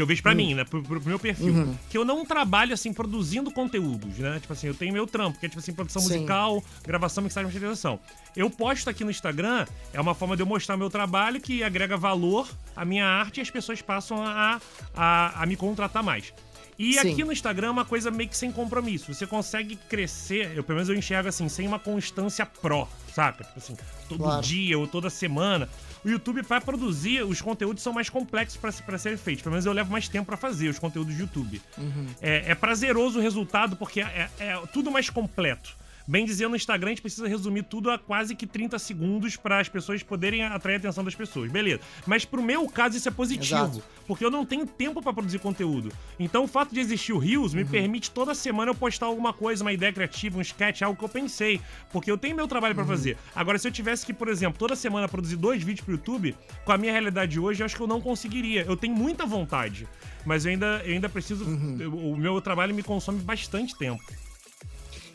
Que 0.00 0.02
eu 0.02 0.06
vejo 0.06 0.22
para 0.22 0.32
hum. 0.32 0.36
mim, 0.36 0.54
né? 0.54 0.64
Pro, 0.64 0.82
pro 0.82 1.02
meu 1.04 1.18
perfil. 1.18 1.52
Uhum. 1.52 1.76
Que 1.90 1.98
eu 1.98 2.04
não 2.04 2.24
trabalho, 2.24 2.72
assim, 2.72 2.92
produzindo 2.92 3.50
conteúdos, 3.50 4.16
né? 4.18 4.38
Tipo 4.40 4.52
assim, 4.54 4.66
eu 4.66 4.74
tenho 4.74 4.92
meu 4.94 5.06
trampo, 5.06 5.38
que 5.38 5.44
é, 5.44 5.48
tipo 5.48 5.60
assim, 5.60 5.74
produção 5.74 6.00
Sim. 6.00 6.14
musical, 6.14 6.64
gravação, 6.82 7.22
mixagem, 7.22 7.44
masterização. 7.44 8.00
Eu 8.34 8.48
posto 8.48 8.88
aqui 8.88 9.04
no 9.04 9.10
Instagram, 9.10 9.66
é 9.92 10.00
uma 10.00 10.14
forma 10.14 10.36
de 10.36 10.42
eu 10.42 10.46
mostrar 10.46 10.76
meu 10.76 10.88
trabalho 10.88 11.40
que 11.40 11.62
agrega 11.62 11.96
valor 11.98 12.48
à 12.74 12.84
minha 12.84 13.04
arte 13.04 13.38
e 13.38 13.40
as 13.42 13.50
pessoas 13.50 13.82
passam 13.82 14.24
a, 14.24 14.58
a, 14.94 15.42
a 15.42 15.46
me 15.46 15.56
contratar 15.56 16.02
mais. 16.02 16.32
E 16.78 16.94
Sim. 16.94 17.12
aqui 17.12 17.22
no 17.22 17.30
Instagram 17.30 17.66
é 17.66 17.70
uma 17.70 17.84
coisa 17.84 18.10
meio 18.10 18.30
que 18.30 18.36
sem 18.36 18.50
compromisso. 18.50 19.12
Você 19.12 19.26
consegue 19.26 19.76
crescer, 19.76 20.56
eu 20.56 20.64
pelo 20.64 20.76
menos 20.76 20.88
eu 20.88 20.94
enxergo 20.94 21.28
assim, 21.28 21.46
sem 21.46 21.66
uma 21.66 21.78
constância 21.78 22.46
pró, 22.46 22.88
saca? 23.14 23.44
Tipo 23.44 23.58
assim, 23.58 23.76
todo 24.08 24.22
claro. 24.22 24.40
dia 24.40 24.78
ou 24.78 24.86
toda 24.86 25.10
semana. 25.10 25.68
O 26.04 26.08
YouTube, 26.08 26.42
para 26.42 26.60
produzir, 26.60 27.22
os 27.22 27.40
conteúdos 27.40 27.82
são 27.82 27.92
mais 27.92 28.08
complexos 28.08 28.58
para 28.58 28.98
serem 28.98 29.18
feitos. 29.18 29.42
Pelo 29.42 29.52
menos 29.52 29.66
eu 29.66 29.72
levo 29.72 29.92
mais 29.92 30.08
tempo 30.08 30.26
para 30.26 30.36
fazer 30.36 30.68
os 30.68 30.78
conteúdos 30.78 31.14
do 31.14 31.20
YouTube. 31.20 31.60
Uhum. 31.76 32.06
É, 32.22 32.50
é, 32.50 32.54
prazeroso 32.54 33.18
o 33.18 33.22
resultado 33.22 33.76
porque 33.76 34.00
é, 34.00 34.30
é, 34.38 34.46
é 34.46 34.62
tudo 34.72 34.90
mais 34.90 35.10
completo. 35.10 35.76
Bem 36.10 36.24
dizendo, 36.24 36.50
no 36.50 36.56
Instagram 36.56 36.88
a 36.88 36.90
gente 36.90 37.02
precisa 37.02 37.28
resumir 37.28 37.62
tudo 37.62 37.88
a 37.88 37.96
quase 37.96 38.34
que 38.34 38.44
30 38.44 38.76
segundos 38.80 39.36
para 39.36 39.60
as 39.60 39.68
pessoas 39.68 40.02
poderem 40.02 40.42
atrair 40.42 40.74
a 40.74 40.78
atenção 40.78 41.04
das 41.04 41.14
pessoas. 41.14 41.52
Beleza. 41.52 41.80
Mas 42.04 42.24
pro 42.24 42.42
meu 42.42 42.68
caso 42.68 42.96
isso 42.96 43.08
é 43.08 43.12
positivo, 43.12 43.60
Exato. 43.60 43.82
porque 44.08 44.24
eu 44.24 44.30
não 44.30 44.44
tenho 44.44 44.66
tempo 44.66 45.00
para 45.00 45.12
produzir 45.12 45.38
conteúdo. 45.38 45.92
Então 46.18 46.42
o 46.42 46.48
fato 46.48 46.74
de 46.74 46.80
existir 46.80 47.12
o 47.12 47.18
Reels 47.18 47.54
me 47.54 47.62
uhum. 47.62 47.68
permite 47.68 48.10
toda 48.10 48.34
semana 48.34 48.72
eu 48.72 48.74
postar 48.74 49.06
alguma 49.06 49.32
coisa, 49.32 49.62
uma 49.62 49.72
ideia 49.72 49.92
criativa, 49.92 50.36
um 50.36 50.40
sketch, 50.40 50.82
algo 50.82 50.98
que 50.98 51.04
eu 51.04 51.08
pensei, 51.08 51.60
porque 51.92 52.10
eu 52.10 52.18
tenho 52.18 52.34
meu 52.34 52.48
trabalho 52.48 52.74
para 52.74 52.82
uhum. 52.82 52.90
fazer. 52.90 53.16
Agora 53.32 53.56
se 53.56 53.68
eu 53.68 53.70
tivesse 53.70 54.04
que, 54.04 54.12
por 54.12 54.26
exemplo, 54.26 54.58
toda 54.58 54.74
semana 54.74 55.06
produzir 55.06 55.36
dois 55.36 55.62
vídeos 55.62 55.84
pro 55.84 55.94
YouTube, 55.94 56.34
com 56.64 56.72
a 56.72 56.76
minha 56.76 56.90
realidade 56.90 57.30
de 57.30 57.38
hoje, 57.38 57.62
eu 57.62 57.66
acho 57.66 57.76
que 57.76 57.82
eu 57.82 57.86
não 57.86 58.00
conseguiria. 58.00 58.64
Eu 58.64 58.76
tenho 58.76 58.96
muita 58.96 59.24
vontade, 59.24 59.86
mas 60.26 60.44
eu 60.44 60.50
ainda, 60.50 60.82
eu 60.84 60.92
ainda 60.92 61.08
preciso. 61.08 61.44
Uhum. 61.44 62.12
o 62.12 62.16
meu 62.16 62.40
trabalho 62.40 62.74
me 62.74 62.82
consome 62.82 63.20
bastante 63.20 63.78
tempo. 63.78 64.02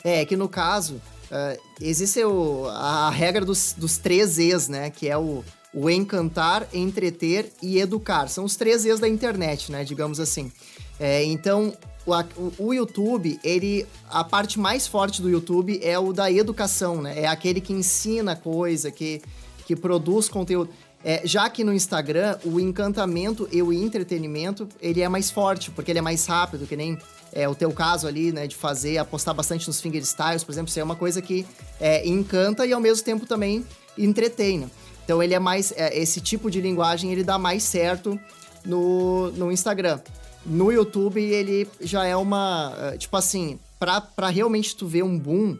É, 0.06 0.24
que 0.24 0.36
no 0.36 0.48
caso, 0.48 1.02
uh, 1.32 1.60
existe 1.80 2.22
o, 2.22 2.68
a 2.68 3.10
regra 3.10 3.44
dos, 3.44 3.74
dos 3.76 3.98
três 3.98 4.38
E's, 4.38 4.68
né? 4.68 4.88
Que 4.88 5.08
é 5.08 5.18
o, 5.18 5.42
o 5.74 5.90
encantar, 5.90 6.68
entreter 6.72 7.50
e 7.60 7.80
educar. 7.80 8.28
São 8.28 8.44
os 8.44 8.54
três 8.54 8.84
E's 8.86 9.00
da 9.00 9.08
internet, 9.08 9.72
né? 9.72 9.82
Digamos 9.82 10.20
assim. 10.20 10.52
É, 11.00 11.24
então, 11.24 11.76
o, 12.06 12.66
o, 12.66 12.72
YouTube, 12.72 13.40
ele. 13.42 13.84
A 14.08 14.22
parte 14.22 14.60
mais 14.60 14.86
forte 14.86 15.20
do 15.20 15.28
YouTube 15.28 15.80
é 15.82 15.98
o 15.98 16.12
da 16.12 16.30
educação, 16.30 17.02
né? 17.02 17.22
É 17.22 17.26
aquele 17.26 17.60
que 17.60 17.72
ensina 17.72 18.36
coisa, 18.36 18.92
que, 18.92 19.20
que 19.66 19.74
produz 19.74 20.28
conteúdo. 20.28 20.70
É, 21.04 21.22
já 21.24 21.50
que 21.50 21.64
no 21.64 21.72
Instagram, 21.72 22.38
o 22.44 22.60
encantamento 22.60 23.48
e 23.50 23.60
o 23.60 23.72
entretenimento, 23.72 24.68
ele 24.80 25.02
é 25.02 25.08
mais 25.08 25.32
forte, 25.32 25.72
porque 25.72 25.90
ele 25.90 25.98
é 25.98 26.02
mais 26.02 26.26
rápido, 26.26 26.64
que 26.64 26.76
nem 26.76 26.96
é, 27.32 27.48
o 27.48 27.54
teu 27.54 27.72
caso 27.72 28.06
ali, 28.06 28.32
né, 28.32 28.46
de 28.46 28.56
fazer, 28.56 28.98
apostar 28.98 29.34
bastante 29.34 29.66
nos 29.66 29.80
fingerstyles, 29.80 30.42
por 30.42 30.52
exemplo, 30.52 30.68
isso 30.68 30.80
é 30.80 30.84
uma 30.84 30.96
coisa 30.96 31.20
que 31.20 31.46
é, 31.80 32.06
encanta 32.06 32.64
e 32.66 32.72
ao 32.72 32.80
mesmo 32.80 33.04
tempo 33.04 33.26
também 33.26 33.64
entretém, 33.98 34.58
né? 34.60 34.70
Então 35.04 35.22
ele 35.22 35.34
é 35.34 35.38
mais, 35.38 35.72
é, 35.76 35.96
esse 35.96 36.20
tipo 36.20 36.50
de 36.50 36.60
linguagem 36.60 37.12
ele 37.12 37.22
dá 37.22 37.38
mais 37.38 37.62
certo 37.62 38.18
no, 38.64 39.30
no 39.32 39.52
Instagram. 39.52 40.00
No 40.44 40.72
YouTube 40.72 41.20
ele 41.20 41.68
já 41.80 42.04
é 42.04 42.16
uma, 42.16 42.74
é, 42.78 42.98
tipo 42.98 43.16
assim, 43.16 43.58
para 43.78 44.28
realmente 44.28 44.74
tu 44.74 44.86
ver 44.86 45.04
um 45.04 45.18
boom, 45.18 45.56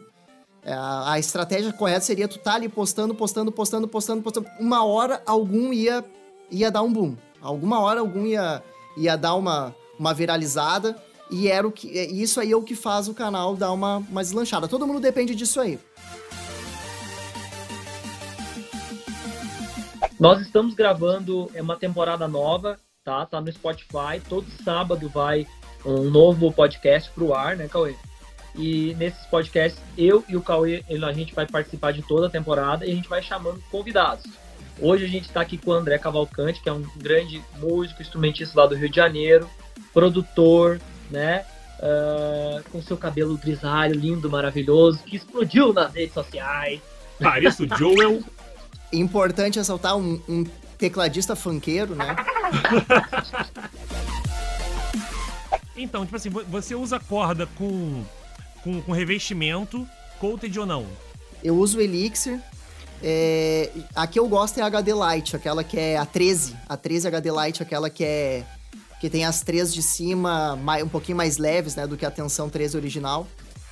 é, 0.63 0.73
a, 0.73 1.13
a 1.13 1.19
estratégia 1.19 1.71
correta 1.71 2.01
seria 2.01 2.27
tu 2.27 2.37
tá 2.37 2.55
ali 2.55 2.67
postando, 2.67 3.15
postando, 3.15 3.51
postando, 3.53 3.87
postando, 3.87 4.21
postando. 4.21 4.47
Uma 4.59 4.83
hora 4.83 5.21
algum 5.25 5.71
ia, 5.71 6.03
ia 6.51 6.69
dar 6.69 6.81
um 6.81 6.91
boom. 6.91 7.15
Alguma 7.41 7.79
hora 7.79 8.01
algum 8.01 8.25
ia, 8.25 8.61
ia 8.97 9.15
dar 9.15 9.35
uma, 9.35 9.73
uma 9.97 10.13
viralizada 10.13 11.01
e 11.29 11.47
era 11.47 11.67
o 11.67 11.71
que, 11.71 11.97
é, 11.97 12.05
isso 12.05 12.39
aí 12.39 12.51
é 12.51 12.55
o 12.55 12.61
que 12.61 12.75
faz 12.75 13.07
o 13.07 13.13
canal 13.13 13.55
dar 13.55 13.71
uma, 13.71 13.97
uma 13.97 14.21
deslanchada. 14.21 14.67
Todo 14.67 14.87
mundo 14.87 14.99
depende 14.99 15.35
disso 15.35 15.59
aí. 15.59 15.79
Nós 20.19 20.41
estamos 20.41 20.73
gravando 20.73 21.49
é 21.53 21.61
uma 21.61 21.75
temporada 21.75 22.27
nova, 22.27 22.79
tá? 23.03 23.25
Tá 23.25 23.39
no 23.39 23.51
Spotify. 23.51 24.19
Todo 24.27 24.47
sábado 24.63 25.07
vai 25.09 25.45
um 25.85 26.09
novo 26.09 26.51
podcast 26.51 27.11
pro 27.11 27.33
ar, 27.33 27.55
né, 27.55 27.67
Cauê? 27.67 27.95
E 28.55 28.95
nesses 28.95 29.23
podcasts, 29.27 29.79
eu 29.95 30.23
e 30.27 30.35
o 30.35 30.41
Cauê, 30.41 30.83
a 30.89 31.13
gente 31.13 31.35
vai 31.35 31.45
participar 31.45 31.93
de 31.93 32.01
toda 32.01 32.25
a 32.25 32.29
temporada 32.29 32.85
e 32.85 32.91
a 32.91 32.95
gente 32.95 33.07
vai 33.07 33.21
chamando 33.21 33.61
convidados. 33.69 34.25
Hoje 34.79 35.05
a 35.05 35.07
gente 35.07 35.27
está 35.27 35.41
aqui 35.41 35.57
com 35.57 35.71
o 35.71 35.73
André 35.73 35.97
Cavalcante, 35.99 36.61
que 36.61 36.69
é 36.69 36.73
um 36.73 36.83
grande 36.97 37.43
músico, 37.57 38.01
instrumentista 38.01 38.59
lá 38.59 38.65
do 38.65 38.75
Rio 38.75 38.89
de 38.89 38.95
Janeiro, 38.95 39.47
produtor, 39.93 40.79
né? 41.09 41.45
Uh, 41.79 42.63
com 42.71 42.81
seu 42.81 42.97
cabelo 42.97 43.37
grisalho, 43.37 43.93
lindo, 43.93 44.29
maravilhoso, 44.29 44.99
que 44.99 45.15
explodiu 45.15 45.73
nas 45.73 45.93
redes 45.93 46.13
sociais. 46.13 46.81
Parece 47.19 47.63
o 47.63 47.77
Joel. 47.77 48.23
Importante 48.91 49.59
ressaltar 49.59 49.97
um, 49.97 50.21
um 50.27 50.43
tecladista 50.77 51.35
funkeiro, 51.35 51.95
né? 51.95 52.15
então, 55.75 56.05
tipo 56.05 56.15
assim, 56.15 56.29
você 56.29 56.75
usa 56.75 56.99
corda 56.99 57.47
com, 57.57 58.03
com, 58.63 58.81
com 58.81 58.91
revestimento, 58.91 59.87
coated 60.19 60.57
ou 60.59 60.65
não? 60.65 60.85
Eu 61.43 61.57
uso 61.57 61.79
Elixir. 61.79 62.39
É, 63.03 63.69
a 63.95 64.07
que 64.07 64.17
eu 64.17 64.27
gosto 64.27 64.57
é 64.57 64.63
a 64.63 64.65
HD 64.65 64.91
Lite, 64.91 65.35
aquela 65.35 65.63
que 65.63 65.77
é 65.77 65.97
a 65.97 66.05
13. 66.05 66.55
A 66.67 66.75
13 66.75 67.07
HD 67.07 67.29
Lite, 67.31 67.61
aquela 67.61 67.89
que 67.89 68.03
é 68.03 68.43
que 68.99 69.09
tem 69.09 69.25
as 69.25 69.41
três 69.41 69.73
de 69.73 69.81
cima 69.81 70.55
mais, 70.55 70.83
um 70.83 70.89
pouquinho 70.89 71.17
mais 71.17 71.37
leves, 71.37 71.75
né, 71.75 71.85
do 71.85 71.97
que 71.97 72.05
a 72.05 72.11
tensão 72.11 72.49
13 72.49 72.77
original. 72.77 73.27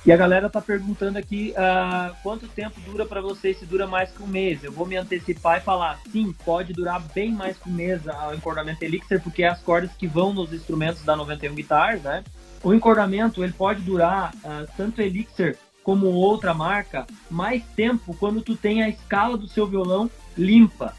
E 0.06 0.12
a 0.12 0.16
galera 0.16 0.48
tá 0.48 0.60
perguntando 0.60 1.18
aqui 1.18 1.52
uh, 1.56 2.14
quanto 2.22 2.46
tempo 2.46 2.80
dura 2.82 3.04
para 3.04 3.20
você, 3.20 3.52
se 3.52 3.66
dura 3.66 3.88
mais 3.88 4.08
que 4.12 4.22
um 4.22 4.26
mês. 4.28 4.62
Eu 4.62 4.70
vou 4.70 4.86
me 4.86 4.96
antecipar 4.96 5.58
e 5.58 5.60
falar, 5.60 5.98
sim, 6.12 6.32
pode 6.44 6.72
durar 6.72 7.00
bem 7.12 7.32
mais 7.32 7.56
que 7.56 7.68
um 7.68 7.72
mês 7.72 8.02
o 8.06 8.32
encordamento 8.32 8.84
Elixir, 8.84 9.20
porque 9.20 9.42
é 9.42 9.48
as 9.48 9.60
cordas 9.60 9.90
que 9.98 10.06
vão 10.06 10.32
nos 10.32 10.52
instrumentos 10.52 11.02
da 11.02 11.16
91 11.16 11.56
Guitars, 11.56 12.02
né? 12.02 12.22
O 12.62 12.72
encordamento, 12.72 13.42
ele 13.42 13.52
pode 13.52 13.82
durar, 13.82 14.32
uh, 14.44 14.68
tanto 14.76 15.02
Elixir 15.02 15.58
como 15.82 16.06
outra 16.06 16.54
marca, 16.54 17.04
mais 17.28 17.64
tempo 17.74 18.14
quando 18.14 18.40
tu 18.40 18.54
tem 18.54 18.84
a 18.84 18.88
escala 18.88 19.36
do 19.36 19.48
seu 19.48 19.66
violão 19.66 20.08
limpa. 20.38 20.94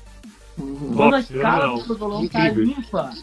Uhum. 0.57 0.93
Quando 0.95 1.15
a 1.15 1.19
escala 1.21 1.77
do 1.77 1.85
seu 1.85 1.95
violão 1.95 2.27
tá 2.27 2.49
limpa, 2.49 3.13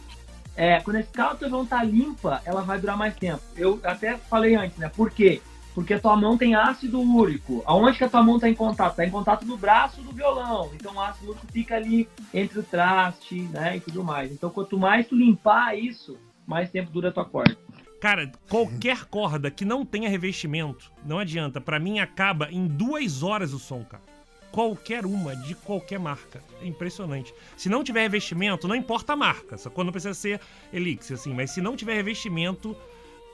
é, 0.56 0.80
quando 0.80 0.96
a 0.96 1.00
escala 1.00 1.34
do 1.34 1.38
teu 1.38 1.48
violão 1.48 1.66
tá 1.66 1.82
limpa, 1.82 2.40
ela 2.44 2.62
vai 2.62 2.78
durar 2.78 2.96
mais 2.96 3.14
tempo. 3.16 3.42
Eu 3.56 3.80
até 3.82 4.16
falei 4.16 4.54
antes, 4.54 4.78
né? 4.78 4.88
Por 4.88 5.10
quê? 5.10 5.40
Porque 5.74 5.94
a 5.94 6.00
tua 6.00 6.16
mão 6.16 6.38
tem 6.38 6.54
ácido 6.54 7.00
úrico. 7.00 7.62
Aonde 7.66 7.98
que 7.98 8.04
a 8.04 8.08
tua 8.08 8.22
mão 8.22 8.36
está 8.36 8.48
em 8.48 8.54
contato? 8.54 8.94
Tá 8.94 9.04
em 9.04 9.10
contato 9.10 9.44
no 9.44 9.56
braço 9.56 10.00
do 10.02 10.12
violão. 10.12 10.70
Então 10.74 10.94
o 10.94 11.00
ácido 11.00 11.30
úrico 11.30 11.46
fica 11.52 11.74
ali 11.74 12.08
entre 12.32 12.60
o 12.60 12.62
traste, 12.62 13.42
né? 13.52 13.76
E 13.76 13.80
tudo 13.80 14.04
mais. 14.04 14.30
Então 14.30 14.50
quanto 14.50 14.78
mais 14.78 15.08
tu 15.08 15.16
limpar 15.16 15.76
isso, 15.76 16.16
mais 16.46 16.70
tempo 16.70 16.92
dura 16.92 17.08
a 17.08 17.12
tua 17.12 17.24
corda. 17.24 17.56
Cara, 18.00 18.30
qualquer 18.48 19.06
corda 19.06 19.50
que 19.50 19.64
não 19.64 19.84
tenha 19.84 20.08
revestimento, 20.08 20.92
não 21.04 21.18
adianta. 21.18 21.60
Para 21.60 21.80
mim 21.80 21.98
acaba 21.98 22.48
em 22.52 22.66
duas 22.66 23.22
horas 23.22 23.52
o 23.52 23.58
som, 23.58 23.82
cara 23.82 24.13
qualquer 24.54 25.04
uma, 25.04 25.34
de 25.34 25.56
qualquer 25.56 25.98
marca. 25.98 26.40
É 26.62 26.66
impressionante. 26.66 27.34
Se 27.56 27.68
não 27.68 27.82
tiver 27.82 28.02
revestimento, 28.02 28.68
não 28.68 28.76
importa 28.76 29.14
a 29.14 29.16
marca, 29.16 29.58
só 29.58 29.68
quando 29.68 29.90
precisa 29.90 30.14
ser 30.14 30.40
Elixir, 30.72 31.16
assim, 31.16 31.34
mas 31.34 31.50
se 31.50 31.60
não 31.60 31.74
tiver 31.74 31.94
revestimento. 31.94 32.76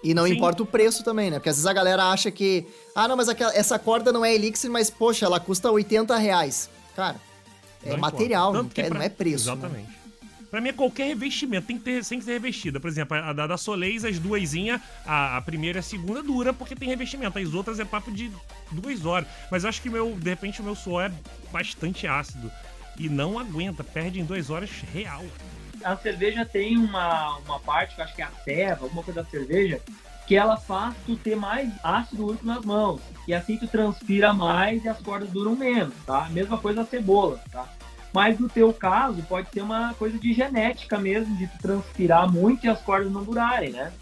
E 0.02 0.14
não 0.14 0.26
sim. 0.26 0.32
importa 0.32 0.62
o 0.62 0.66
preço 0.66 1.04
também, 1.04 1.30
né? 1.30 1.38
Porque 1.38 1.50
às 1.50 1.56
vezes 1.56 1.66
a 1.66 1.74
galera 1.74 2.04
acha 2.04 2.30
que, 2.30 2.66
ah, 2.94 3.06
não, 3.06 3.18
mas 3.18 3.28
aquela, 3.28 3.54
essa 3.54 3.78
corda 3.78 4.10
não 4.10 4.24
é 4.24 4.34
Elixir, 4.34 4.70
mas 4.70 4.88
poxa, 4.88 5.26
ela 5.26 5.38
custa 5.38 5.70
80 5.70 6.16
reais. 6.16 6.70
Cara, 6.96 7.20
é 7.84 7.90
não 7.90 7.98
material, 7.98 8.50
não, 8.50 8.62
é, 8.62 8.64
pra... 8.64 8.88
não 8.88 9.02
é 9.02 9.10
preço. 9.10 9.46
Né? 9.46 9.52
Exatamente. 9.52 9.90
Né? 9.90 9.99
Pra 10.50 10.60
mim 10.60 10.70
é 10.70 10.72
qualquer 10.72 11.06
revestimento, 11.06 11.68
tem 11.68 11.78
que, 11.78 11.84
ter, 11.84 12.04
tem 12.04 12.18
que 12.18 12.24
ser 12.24 12.32
revestida. 12.32 12.80
Por 12.80 12.88
exemplo, 12.88 13.16
a 13.16 13.32
da, 13.32 13.46
da 13.46 13.56
Soleil, 13.56 14.04
as 14.06 14.18
duasinhas, 14.18 14.80
a, 15.06 15.36
a 15.36 15.40
primeira 15.40 15.78
e 15.78 15.80
a 15.80 15.82
segunda 15.82 16.22
dura 16.22 16.52
porque 16.52 16.74
tem 16.74 16.88
revestimento. 16.88 17.38
As 17.38 17.54
outras 17.54 17.78
é 17.78 17.84
papo 17.84 18.10
de 18.10 18.30
duas 18.72 19.06
horas. 19.06 19.28
Mas 19.50 19.64
acho 19.64 19.80
que 19.80 19.88
meu, 19.88 20.16
de 20.16 20.28
repente 20.28 20.60
o 20.60 20.64
meu 20.64 20.74
suor 20.74 21.04
é 21.04 21.12
bastante 21.52 22.06
ácido. 22.06 22.50
E 22.98 23.08
não 23.08 23.38
aguenta, 23.38 23.84
perde 23.84 24.20
em 24.20 24.24
duas 24.24 24.50
horas 24.50 24.70
real. 24.92 25.24
A 25.84 25.96
cerveja 25.96 26.44
tem 26.44 26.76
uma, 26.76 27.38
uma 27.38 27.60
parte, 27.60 27.94
que 27.94 28.00
eu 28.00 28.04
acho 28.04 28.14
que 28.14 28.22
é 28.22 28.24
a 28.24 28.32
ceva, 28.44 28.84
alguma 28.84 29.02
coisa 29.02 29.22
da 29.22 29.30
cerveja, 29.30 29.80
que 30.26 30.36
ela 30.36 30.56
faz 30.56 30.94
tu 31.06 31.16
ter 31.16 31.36
mais 31.36 31.72
ácido 31.82 32.26
úrico 32.26 32.44
nas 32.44 32.64
mãos. 32.64 33.00
E 33.26 33.32
assim 33.32 33.56
tu 33.56 33.66
transpira 33.66 34.32
mais 34.32 34.84
e 34.84 34.88
as 34.88 34.98
cordas 34.98 35.30
duram 35.30 35.56
menos, 35.56 35.94
tá? 36.04 36.28
Mesma 36.30 36.58
coisa 36.58 36.82
a 36.82 36.84
cebola, 36.84 37.40
tá? 37.50 37.68
Mas 38.12 38.38
no 38.38 38.48
teu 38.48 38.72
caso, 38.72 39.22
pode 39.22 39.48
ser 39.50 39.62
uma 39.62 39.94
coisa 39.94 40.18
de 40.18 40.32
genética 40.32 40.98
mesmo, 40.98 41.36
de 41.36 41.46
tu 41.46 41.58
transpirar 41.62 42.30
muito 42.30 42.66
e 42.66 42.68
as 42.68 42.80
cordas 42.80 43.12
não 43.12 43.22
durarem, 43.22 43.70
né? 43.70 43.92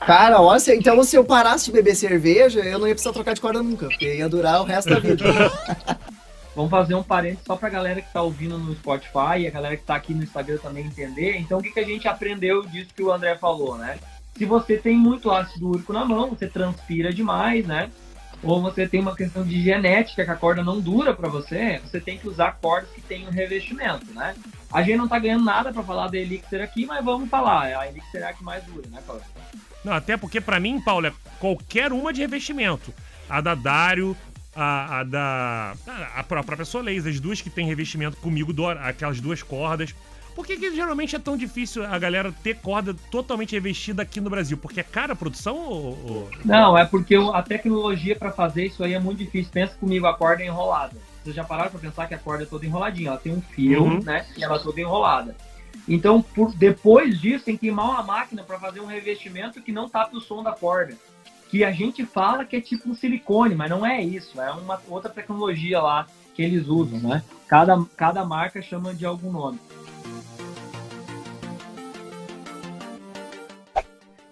Cara, 0.00 0.40
olha, 0.40 0.60
então 0.74 1.02
se 1.04 1.16
eu 1.16 1.24
parasse 1.24 1.66
de 1.66 1.72
beber 1.72 1.94
cerveja, 1.94 2.60
eu 2.60 2.78
não 2.78 2.88
ia 2.88 2.94
precisar 2.94 3.12
trocar 3.12 3.34
de 3.34 3.40
corda 3.40 3.62
nunca, 3.62 3.86
porque 3.86 4.16
ia 4.16 4.28
durar 4.28 4.60
o 4.60 4.64
resto 4.64 4.90
da 4.90 4.98
vida. 4.98 5.24
Vamos 6.54 6.70
fazer 6.70 6.94
um 6.94 7.02
parênteses 7.02 7.46
só 7.46 7.56
pra 7.56 7.70
galera 7.70 8.02
que 8.02 8.12
tá 8.12 8.20
ouvindo 8.20 8.58
no 8.58 8.74
Spotify 8.74 9.38
e 9.38 9.46
a 9.46 9.50
galera 9.50 9.76
que 9.76 9.84
tá 9.84 9.94
aqui 9.94 10.12
no 10.12 10.22
Instagram 10.22 10.58
também 10.58 10.84
entender. 10.84 11.36
Então, 11.38 11.58
o 11.58 11.62
que, 11.62 11.70
que 11.70 11.80
a 11.80 11.84
gente 11.84 12.06
aprendeu 12.06 12.62
disso 12.66 12.90
que 12.94 13.02
o 13.02 13.10
André 13.10 13.36
falou, 13.36 13.78
né? 13.78 13.98
Se 14.36 14.44
você 14.44 14.76
tem 14.76 14.96
muito 14.96 15.30
ácido 15.30 15.70
úrico 15.70 15.92
na 15.94 16.04
mão, 16.04 16.30
você 16.30 16.46
transpira 16.46 17.12
demais, 17.12 17.66
né? 17.66 17.90
Ou 18.42 18.60
você 18.60 18.88
tem 18.88 19.00
uma 19.00 19.14
questão 19.14 19.44
de 19.44 19.62
genética 19.62 20.24
que 20.24 20.30
a 20.30 20.36
corda 20.36 20.64
não 20.64 20.80
dura 20.80 21.14
para 21.14 21.28
você, 21.28 21.80
você 21.84 22.00
tem 22.00 22.18
que 22.18 22.28
usar 22.28 22.58
cordas 22.60 22.90
que 22.90 23.00
tenham 23.00 23.30
revestimento, 23.30 24.06
né? 24.12 24.34
A 24.72 24.82
gente 24.82 24.96
não 24.96 25.06
tá 25.06 25.18
ganhando 25.18 25.44
nada 25.44 25.72
para 25.72 25.82
falar 25.82 26.08
da 26.08 26.16
Elixir 26.16 26.60
aqui, 26.60 26.84
mas 26.86 27.04
vamos 27.04 27.28
falar. 27.28 27.78
A 27.78 27.88
Elixir 27.88 28.20
é 28.20 28.24
a 28.24 28.32
que 28.32 28.42
mais 28.42 28.64
dura, 28.64 28.88
né, 28.88 29.00
Paulo? 29.06 29.22
Não, 29.84 29.92
até 29.92 30.16
porque 30.16 30.40
para 30.40 30.58
mim, 30.58 30.80
Paulo, 30.80 31.06
é 31.06 31.12
qualquer 31.38 31.92
uma 31.92 32.12
de 32.12 32.20
revestimento. 32.20 32.92
A 33.28 33.40
da 33.40 33.54
Dario, 33.54 34.16
a, 34.54 35.00
a 35.00 35.04
da. 35.04 35.74
A 36.14 36.22
própria 36.22 36.64
Soleil, 36.64 37.06
as 37.08 37.20
duas 37.20 37.40
que 37.40 37.50
tem 37.50 37.66
revestimento 37.66 38.16
comigo, 38.16 38.52
aquelas 38.80 39.20
duas 39.20 39.42
cordas. 39.42 39.94
Por 40.34 40.46
que, 40.46 40.56
que, 40.56 40.74
geralmente 40.74 41.14
é 41.14 41.18
tão 41.18 41.36
difícil 41.36 41.84
a 41.84 41.98
galera 41.98 42.32
ter 42.42 42.56
corda 42.56 42.94
totalmente 43.10 43.52
revestida 43.52 44.02
aqui 44.02 44.20
no 44.20 44.30
Brasil? 44.30 44.56
Porque 44.56 44.80
é 44.80 44.82
cara 44.82 45.12
a 45.12 45.16
produção 45.16 45.56
ou. 45.56 46.30
Não, 46.44 46.76
é 46.76 46.84
porque 46.84 47.14
a 47.14 47.42
tecnologia 47.42 48.16
para 48.16 48.32
fazer 48.32 48.66
isso 48.66 48.82
aí 48.82 48.94
é 48.94 48.98
muito 48.98 49.18
difícil. 49.18 49.52
Pensa 49.52 49.74
comigo, 49.74 50.06
a 50.06 50.14
corda 50.14 50.42
é 50.42 50.46
enrolada. 50.46 50.96
Vocês 51.22 51.36
já 51.36 51.44
pararam 51.44 51.70
para 51.70 51.80
pensar 51.80 52.06
que 52.08 52.14
a 52.14 52.18
corda 52.18 52.44
é 52.44 52.46
toda 52.46 52.66
enroladinha? 52.66 53.10
Ela 53.10 53.18
tem 53.18 53.32
um 53.32 53.40
fio, 53.40 53.84
uhum. 53.84 54.02
né? 54.02 54.26
E 54.36 54.42
ela 54.42 54.56
é 54.56 54.58
toda 54.58 54.80
enrolada. 54.80 55.36
Então, 55.88 56.22
por, 56.22 56.54
depois 56.54 57.20
disso, 57.20 57.44
tem 57.44 57.54
que 57.54 57.62
queimar 57.66 57.86
uma 57.86 58.02
máquina 58.02 58.42
para 58.42 58.58
fazer 58.58 58.80
um 58.80 58.86
revestimento 58.86 59.62
que 59.62 59.72
não 59.72 59.88
tape 59.88 60.16
o 60.16 60.20
som 60.20 60.42
da 60.42 60.52
corda. 60.52 60.94
Que 61.48 61.64
a 61.64 61.70
gente 61.70 62.04
fala 62.04 62.44
que 62.44 62.56
é 62.56 62.60
tipo 62.60 62.88
um 62.88 62.94
silicone, 62.94 63.54
mas 63.54 63.70
não 63.70 63.84
é 63.84 64.02
isso. 64.02 64.40
É 64.40 64.50
uma 64.52 64.80
outra 64.88 65.10
tecnologia 65.10 65.80
lá 65.80 66.06
que 66.34 66.42
eles 66.42 66.66
usam, 66.66 66.98
né? 66.98 67.22
Cada, 67.46 67.84
cada 67.96 68.24
marca 68.24 68.62
chama 68.62 68.94
de 68.94 69.04
algum 69.04 69.30
nome. 69.30 69.58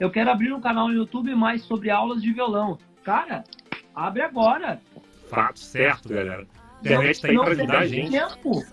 Eu 0.01 0.11
quero 0.11 0.31
abrir 0.31 0.51
um 0.51 0.61
canal 0.61 0.89
no 0.89 0.95
YouTube 0.95 1.35
mais 1.35 1.63
sobre 1.63 1.91
aulas 1.91 2.23
de 2.23 2.33
violão. 2.33 2.79
Cara, 3.05 3.45
abre 3.95 4.23
agora. 4.23 4.81
Fato 5.29 5.61
certo, 5.61 6.09
galera. 6.09 6.47
A 6.79 6.81
internet 6.81 7.21
tá 7.21 7.29
aí 7.29 7.39
pra 7.39 7.51
ajudar 7.51 7.79
a 7.81 7.87
gente. 7.87 8.11
Tempo. 8.11 8.65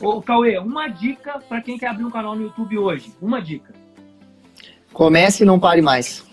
Ô, 0.00 0.22
Cauê, 0.22 0.58
uma 0.58 0.86
dica 0.86 1.40
para 1.40 1.60
quem 1.60 1.76
quer 1.76 1.88
abrir 1.88 2.04
um 2.04 2.10
canal 2.10 2.36
no 2.36 2.42
YouTube 2.42 2.78
hoje. 2.78 3.12
Uma 3.20 3.42
dica. 3.42 3.74
Comece 4.92 5.42
e 5.42 5.46
não 5.46 5.58
pare 5.58 5.82
mais. 5.82 6.24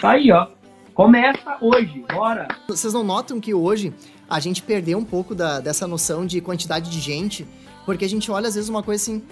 Tá 0.00 0.12
aí, 0.12 0.32
ó. 0.32 0.48
Começa 0.94 1.58
hoje, 1.60 2.02
bora. 2.10 2.48
Vocês 2.68 2.94
não 2.94 3.04
notam 3.04 3.38
que 3.38 3.52
hoje 3.52 3.92
a 4.28 4.40
gente 4.40 4.62
perdeu 4.62 4.96
um 4.96 5.04
pouco 5.04 5.34
da, 5.34 5.60
dessa 5.60 5.86
noção 5.86 6.24
de 6.24 6.40
quantidade 6.40 6.90
de 6.90 7.00
gente? 7.00 7.46
Porque 7.84 8.06
a 8.06 8.08
gente 8.08 8.30
olha 8.30 8.48
às 8.48 8.54
vezes 8.54 8.70
uma 8.70 8.82
coisa 8.82 9.02
assim, 9.02 9.22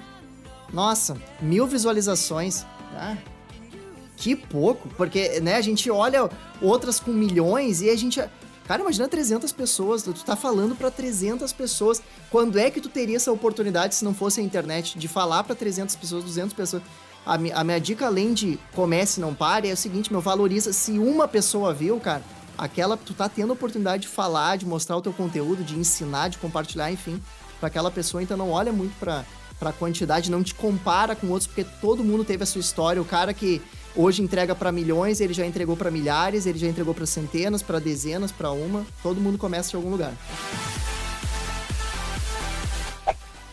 nossa, 0.72 1.16
mil 1.40 1.66
visualizações. 1.66 2.66
Ah, 2.94 3.16
que 4.18 4.34
pouco, 4.34 4.88
porque, 4.96 5.40
né, 5.40 5.54
a 5.54 5.60
gente 5.60 5.88
olha 5.90 6.28
outras 6.60 6.98
com 6.98 7.12
milhões 7.12 7.80
e 7.80 7.88
a 7.88 7.96
gente... 7.96 8.20
Cara, 8.66 8.82
imagina 8.82 9.08
300 9.08 9.50
pessoas, 9.52 10.02
tu 10.02 10.12
tá 10.12 10.36
falando 10.36 10.76
para 10.76 10.90
300 10.90 11.50
pessoas. 11.54 12.02
Quando 12.30 12.58
é 12.58 12.70
que 12.70 12.82
tu 12.82 12.90
teria 12.90 13.16
essa 13.16 13.32
oportunidade, 13.32 13.94
se 13.94 14.04
não 14.04 14.12
fosse 14.12 14.40
a 14.40 14.42
internet, 14.42 14.98
de 14.98 15.08
falar 15.08 15.42
para 15.44 15.54
300 15.54 15.96
pessoas, 15.96 16.24
200 16.24 16.52
pessoas? 16.52 16.82
A, 17.24 17.38
mi 17.38 17.50
a 17.50 17.64
minha 17.64 17.80
dica, 17.80 18.04
além 18.04 18.34
de 18.34 18.58
comece 18.74 19.20
e 19.20 19.22
não 19.22 19.34
pare, 19.34 19.70
é 19.70 19.72
o 19.72 19.76
seguinte, 19.76 20.12
meu, 20.12 20.20
valoriza. 20.20 20.70
Se 20.74 20.98
uma 20.98 21.26
pessoa 21.26 21.72
viu, 21.72 21.98
cara, 21.98 22.22
aquela, 22.58 22.94
tu 22.94 23.14
tá 23.14 23.26
tendo 23.26 23.50
a 23.50 23.54
oportunidade 23.54 24.02
de 24.02 24.08
falar, 24.08 24.58
de 24.58 24.66
mostrar 24.66 24.98
o 24.98 25.00
teu 25.00 25.14
conteúdo, 25.14 25.64
de 25.64 25.74
ensinar, 25.74 26.28
de 26.28 26.36
compartilhar, 26.36 26.92
enfim, 26.92 27.22
para 27.58 27.68
aquela 27.68 27.90
pessoa, 27.90 28.22
então 28.22 28.36
não 28.36 28.50
olha 28.50 28.72
muito 28.72 28.94
para 28.98 29.24
para 29.58 29.72
quantidade, 29.72 30.30
não 30.30 30.42
te 30.42 30.54
compara 30.54 31.16
com 31.16 31.26
outros, 31.28 31.46
porque 31.46 31.64
todo 31.80 32.04
mundo 32.04 32.24
teve 32.24 32.42
a 32.42 32.46
sua 32.46 32.60
história. 32.60 33.02
O 33.02 33.04
cara 33.04 33.34
que 33.34 33.60
Hoje 34.00 34.22
entrega 34.22 34.54
para 34.54 34.70
milhões, 34.70 35.20
ele 35.20 35.34
já 35.34 35.44
entregou 35.44 35.76
para 35.76 35.90
milhares, 35.90 36.46
ele 36.46 36.56
já 36.56 36.68
entregou 36.68 36.94
para 36.94 37.04
centenas, 37.04 37.64
para 37.64 37.80
dezenas, 37.80 38.30
para 38.30 38.52
uma. 38.52 38.86
Todo 39.02 39.20
mundo 39.20 39.36
começa 39.36 39.70
de 39.70 39.74
algum 39.74 39.90
lugar. 39.90 40.12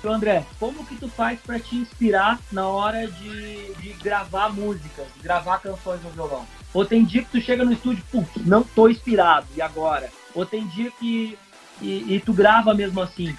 André, 0.04 0.46
como 0.60 0.86
que 0.86 0.98
tu 0.98 1.10
faz 1.10 1.40
para 1.40 1.60
te 1.60 1.76
inspirar 1.76 2.40
na 2.52 2.68
hora 2.68 3.08
de, 3.08 3.74
de 3.74 3.94
gravar 3.94 4.54
músicas, 4.54 5.08
de 5.16 5.24
gravar 5.24 5.58
canções 5.58 6.00
no 6.04 6.12
violão? 6.12 6.46
Ou 6.76 6.86
tem 6.86 7.04
dia 7.04 7.24
que 7.24 7.32
tu 7.32 7.42
chega 7.42 7.66
no 7.66 7.74
estúdio, 7.74 8.04
putz, 8.12 8.46
não 8.46 8.62
tô 8.64 8.88
inspirado, 8.88 9.48
e 9.58 9.64
agora? 9.64 10.12
Ou 10.36 10.46
tem 10.46 10.68
dia 10.68 10.92
que 10.92 11.36
e, 11.82 12.14
e, 12.16 12.22
tu 12.24 12.34
grava 12.34 12.72
mesmo 12.76 13.02
assim? 13.02 13.36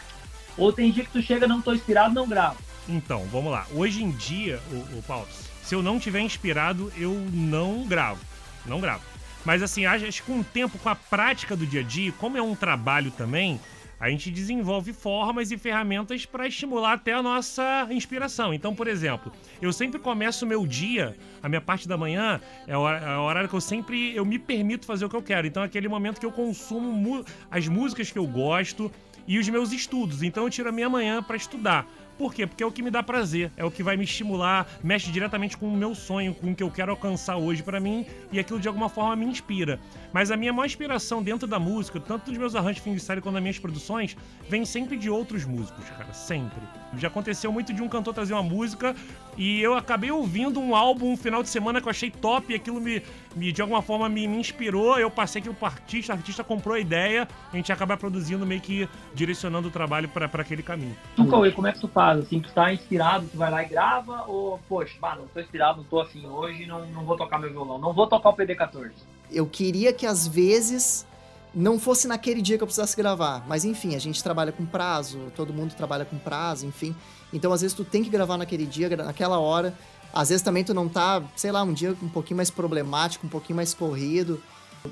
Ou 0.58 0.72
tem 0.72 0.90
dia 0.90 1.04
que 1.04 1.12
tu 1.12 1.22
chega, 1.22 1.46
não 1.46 1.62
tô 1.62 1.72
inspirado, 1.72 2.12
não 2.12 2.26
grava? 2.26 2.56
Então, 2.88 3.24
vamos 3.30 3.52
lá. 3.52 3.64
Hoje 3.72 4.02
em 4.02 4.10
dia, 4.10 4.60
o, 4.72 4.98
o 4.98 5.02
Paulo, 5.06 5.28
se 5.66 5.74
eu 5.74 5.82
não 5.82 5.98
tiver 5.98 6.20
inspirado, 6.20 6.92
eu 6.96 7.12
não 7.32 7.84
gravo. 7.88 8.24
Não 8.64 8.80
gravo. 8.80 9.02
Mas 9.44 9.64
assim, 9.64 9.84
acho 9.84 10.22
que 10.22 10.22
com 10.22 10.38
o 10.38 10.44
tempo, 10.44 10.78
com 10.78 10.88
a 10.88 10.94
prática 10.94 11.56
do 11.56 11.66
dia 11.66 11.80
a 11.80 11.82
dia, 11.82 12.12
como 12.12 12.38
é 12.38 12.42
um 12.42 12.54
trabalho 12.54 13.10
também, 13.10 13.60
a 13.98 14.08
gente 14.08 14.30
desenvolve 14.30 14.92
formas 14.92 15.50
e 15.50 15.58
ferramentas 15.58 16.24
para 16.24 16.46
estimular 16.46 16.92
até 16.92 17.14
a 17.14 17.22
nossa 17.22 17.88
inspiração. 17.90 18.54
Então, 18.54 18.76
por 18.76 18.86
exemplo, 18.86 19.32
eu 19.60 19.72
sempre 19.72 19.98
começo 19.98 20.44
o 20.44 20.48
meu 20.48 20.64
dia, 20.64 21.16
a 21.42 21.48
minha 21.48 21.60
parte 21.60 21.88
da 21.88 21.96
manhã, 21.96 22.40
é 22.68 22.72
a 22.72 23.20
hora 23.20 23.48
que 23.48 23.54
eu 23.54 23.60
sempre 23.60 24.14
eu 24.14 24.24
me 24.24 24.38
permito 24.38 24.86
fazer 24.86 25.04
o 25.04 25.08
que 25.08 25.16
eu 25.16 25.22
quero. 25.22 25.48
Então, 25.48 25.64
é 25.64 25.66
aquele 25.66 25.88
momento 25.88 26.20
que 26.20 26.26
eu 26.26 26.32
consumo 26.32 27.24
as 27.50 27.66
músicas 27.66 28.12
que 28.12 28.18
eu 28.20 28.26
gosto 28.28 28.88
e 29.26 29.36
os 29.36 29.48
meus 29.48 29.72
estudos. 29.72 30.22
Então, 30.22 30.44
eu 30.44 30.50
tiro 30.50 30.68
a 30.68 30.72
minha 30.72 30.88
manhã 30.88 31.20
para 31.20 31.36
estudar. 31.36 31.84
Por 32.18 32.32
quê? 32.32 32.46
Porque 32.46 32.62
é 32.62 32.66
o 32.66 32.72
que 32.72 32.82
me 32.82 32.90
dá 32.90 33.02
prazer, 33.02 33.50
é 33.56 33.64
o 33.64 33.70
que 33.70 33.82
vai 33.82 33.96
me 33.96 34.04
estimular, 34.04 34.66
mexe 34.82 35.10
diretamente 35.10 35.56
com 35.56 35.68
o 35.68 35.76
meu 35.76 35.94
sonho, 35.94 36.34
com 36.34 36.50
o 36.50 36.54
que 36.54 36.62
eu 36.62 36.70
quero 36.70 36.90
alcançar 36.90 37.36
hoje 37.36 37.62
para 37.62 37.78
mim 37.78 38.06
e 38.32 38.38
aquilo 38.38 38.58
de 38.58 38.68
alguma 38.68 38.88
forma 38.88 39.14
me 39.16 39.26
inspira. 39.26 39.78
Mas 40.12 40.30
a 40.30 40.36
minha 40.36 40.52
maior 40.52 40.66
inspiração 40.66 41.22
dentro 41.22 41.46
da 41.46 41.58
música, 41.58 42.00
tanto 42.00 42.30
dos 42.30 42.38
meus 42.38 42.54
arranjos 42.54 42.82
de 42.82 43.00
série 43.00 43.20
quanto 43.20 43.34
das 43.34 43.42
minhas 43.42 43.58
produções, 43.58 44.16
vem 44.48 44.64
sempre 44.64 44.96
de 44.96 45.10
outros 45.10 45.44
músicos, 45.44 45.84
cara, 45.90 46.12
sempre. 46.12 46.62
Já 46.96 47.08
aconteceu 47.08 47.52
muito 47.52 47.72
de 47.74 47.82
um 47.82 47.88
cantor 47.88 48.14
trazer 48.14 48.32
uma 48.32 48.42
música 48.42 48.96
e 49.36 49.60
eu 49.60 49.74
acabei 49.74 50.10
ouvindo 50.10 50.58
um 50.58 50.74
álbum 50.74 51.12
um 51.12 51.16
final 51.16 51.42
de 51.42 51.48
semana 51.48 51.80
que 51.80 51.86
eu 51.86 51.90
achei 51.90 52.10
top 52.10 52.52
e 52.52 52.56
aquilo 52.56 52.80
me, 52.80 53.02
me 53.36 53.52
de 53.52 53.60
alguma 53.60 53.82
forma 53.82 54.08
me, 54.08 54.26
me 54.26 54.38
inspirou. 54.38 54.98
Eu 54.98 55.10
passei 55.10 55.40
aquilo 55.40 55.54
pro 55.54 55.66
artista, 55.66 56.12
o 56.12 56.16
artista 56.16 56.42
comprou 56.42 56.74
a 56.74 56.80
ideia, 56.80 57.28
a 57.52 57.56
gente 57.56 57.70
acaba 57.70 57.96
produzindo 57.96 58.46
meio 58.46 58.60
que 58.60 58.88
direcionando 59.14 59.68
o 59.68 59.70
trabalho 59.70 60.08
para 60.08 60.26
aquele 60.26 60.62
caminho. 60.62 60.96
Tu, 61.14 61.26
Cauê, 61.28 61.52
como 61.52 61.66
é 61.66 61.72
que 61.72 61.80
tu 61.80 61.88
faz? 61.88 62.20
Assim, 62.20 62.40
tu 62.40 62.50
tá 62.52 62.72
inspirado, 62.72 63.28
tu 63.30 63.36
vai 63.36 63.50
lá 63.50 63.62
e 63.62 63.68
grava? 63.68 64.24
Ou, 64.26 64.58
poxa, 64.66 64.94
bah, 64.98 65.14
não 65.14 65.26
tô 65.28 65.38
inspirado, 65.38 65.78
não 65.78 65.84
tô 65.84 66.00
afim 66.00 66.26
hoje, 66.26 66.66
não, 66.66 66.86
não 66.86 67.04
vou 67.04 67.16
tocar 67.16 67.38
meu 67.38 67.50
violão, 67.50 67.78
não 67.78 67.92
vou 67.92 68.06
tocar 68.06 68.30
o 68.30 68.36
PD14? 68.36 68.92
Eu 69.30 69.46
queria 69.46 69.92
que 69.92 70.06
às 70.06 70.26
vezes 70.26 71.06
não 71.54 71.78
fosse 71.78 72.06
naquele 72.06 72.42
dia 72.42 72.58
que 72.58 72.62
eu 72.62 72.66
precisasse 72.66 72.94
gravar. 72.96 73.42
Mas 73.48 73.64
enfim, 73.64 73.94
a 73.94 73.98
gente 73.98 74.22
trabalha 74.22 74.52
com 74.52 74.66
prazo, 74.66 75.32
todo 75.34 75.54
mundo 75.54 75.74
trabalha 75.74 76.04
com 76.04 76.18
prazo, 76.18 76.66
enfim. 76.66 76.94
Então 77.32 77.52
às 77.52 77.62
vezes 77.62 77.74
tu 77.74 77.82
tem 77.82 78.04
que 78.04 78.10
gravar 78.10 78.36
naquele 78.36 78.66
dia, 78.66 78.94
naquela 78.94 79.38
hora. 79.38 79.74
Às 80.16 80.30
vezes 80.30 80.42
também 80.42 80.64
tu 80.64 80.72
não 80.72 80.88
tá, 80.88 81.22
sei 81.36 81.52
lá, 81.52 81.62
um 81.62 81.74
dia 81.74 81.94
um 82.02 82.08
pouquinho 82.08 82.38
mais 82.38 82.50
problemático, 82.50 83.26
um 83.26 83.28
pouquinho 83.28 83.56
mais 83.56 83.74
corrido. 83.74 84.42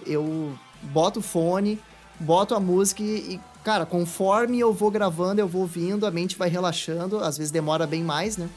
Eu 0.04 0.52
boto 0.82 1.20
o 1.20 1.22
fone, 1.22 1.80
boto 2.20 2.54
a 2.54 2.60
música 2.60 3.02
e, 3.02 3.40
cara, 3.64 3.86
conforme 3.86 4.60
eu 4.60 4.70
vou 4.70 4.90
gravando, 4.90 5.40
eu 5.40 5.48
vou 5.48 5.62
ouvindo, 5.62 6.06
a 6.06 6.10
mente 6.10 6.36
vai 6.36 6.50
relaxando. 6.50 7.20
Às 7.20 7.38
vezes 7.38 7.50
demora 7.50 7.86
bem 7.86 8.04
mais, 8.04 8.36
né? 8.36 8.50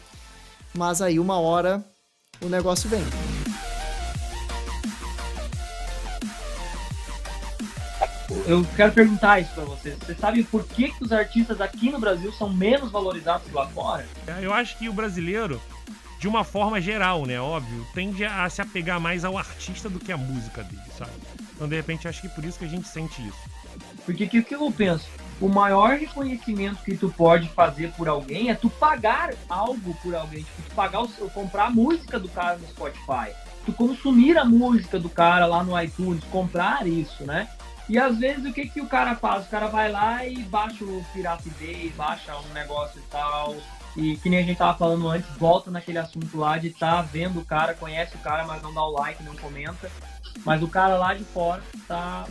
Mas 0.74 1.02
aí 1.02 1.22
uma 1.22 1.40
hora 1.40 1.86
o 2.42 2.50
negócio 2.50 2.90
vem. 2.90 3.02
eu 8.46 8.66
quero 8.76 8.92
perguntar 8.92 9.40
isso 9.40 9.52
para 9.54 9.64
vocês. 9.64 9.98
Vocês 10.00 10.20
sabem 10.20 10.44
por 10.44 10.66
que, 10.66 10.90
que 10.92 11.04
os 11.04 11.14
artistas 11.14 11.62
aqui 11.62 11.90
no 11.90 12.00
Brasil 12.00 12.30
são 12.34 12.52
menos 12.52 12.92
valorizados 12.92 13.48
que 13.48 13.54
lá 13.54 13.68
fora? 13.68 14.06
É, 14.28 14.46
eu 14.46 14.54
acho 14.54 14.78
que 14.78 14.90
o 14.90 14.94
brasileiro, 14.94 15.62
de 16.20 16.28
uma 16.28 16.44
forma 16.44 16.82
geral, 16.82 17.26
né, 17.26 17.40
óbvio, 17.40 17.86
tende 17.94 18.26
a 18.26 18.50
se 18.50 18.62
apegar 18.62 19.00
mais 19.00 19.24
ao 19.24 19.38
artista 19.38 19.90
do 19.90 20.00
que 20.00 20.12
à 20.12 20.18
música 20.18 20.64
dele, 20.64 20.82
sabe? 20.98 21.12
Então, 21.56 21.68
de 21.68 21.76
repente, 21.76 22.08
acho 22.08 22.22
que 22.22 22.30
por 22.30 22.44
isso 22.44 22.58
que 22.58 22.66
a 22.66 22.70
gente 22.70 22.88
sente 22.88 23.22
isso. 23.28 23.58
Porque 24.06 24.24
o 24.24 24.30
que, 24.30 24.42
que 24.42 24.56
eu 24.56 24.72
penso? 24.72 25.08
O 25.40 25.48
maior 25.48 25.98
reconhecimento 25.98 26.84
que 26.84 26.98
tu 26.98 27.10
pode 27.10 27.48
fazer 27.50 27.92
por 27.92 28.08
alguém 28.08 28.50
é 28.50 28.56
tu 28.56 28.70
pagar 28.70 29.34
algo 29.48 29.96
por 30.02 30.16
alguém. 30.16 30.44
Tipo, 30.44 30.62
tu 30.70 30.76
pagar 30.76 31.02
o, 31.04 31.30
comprar 31.30 31.66
a 31.66 31.70
música 31.70 32.20
do 32.20 32.28
cara 32.30 32.58
no 32.58 32.68
Spotify. 32.68 33.36
tu 33.66 33.74
consumir 33.74 34.38
a 34.38 34.46
música 34.46 35.00
do 35.00 35.10
cara 35.10 35.46
lá 35.46 35.64
no 35.64 35.80
iTunes, 35.80 36.24
comprar 36.32 36.88
isso, 36.88 37.24
né? 37.26 37.48
E 37.90 37.98
às 37.98 38.18
vezes 38.18 38.46
o 38.46 38.54
que, 38.54 38.68
que 38.68 38.82
o 38.82 38.88
cara 38.88 39.16
faz? 39.16 39.46
O 39.46 39.50
cara 39.50 39.68
vai 39.68 39.92
lá 39.92 40.26
e 40.26 40.38
baixa 40.44 40.84
o 40.84 41.06
Pirate 41.14 41.50
Bay, 41.60 41.94
baixa 41.96 42.36
um 42.38 42.54
negócio 42.54 43.00
e 43.00 43.10
tal. 43.10 43.56
E 43.98 44.16
que 44.18 44.30
nem 44.30 44.40
a 44.40 44.44
gente 44.44 44.58
tava 44.58 44.78
falando 44.78 45.08
antes, 45.10 45.28
volta 45.38 45.72
naquele 45.72 45.98
assunto 45.98 46.38
lá 46.38 46.60
de 46.60 46.70
tá 46.70 47.02
vendo 47.02 47.40
o 47.40 47.46
cara, 47.46 47.74
conhece 47.74 48.16
o 48.16 48.20
cara, 48.20 48.46
mas 48.46 48.62
não 48.62 48.72
dá 48.72 48.84
o 48.84 48.92
like, 48.92 49.24
não 49.24 49.36
comenta. 49.36 49.92
Mas 50.46 50.62
o 50.62 50.68
cara 50.68 50.98
lá 50.98 51.16
de 51.16 51.24
fora 51.24 51.64
tá 51.88 52.28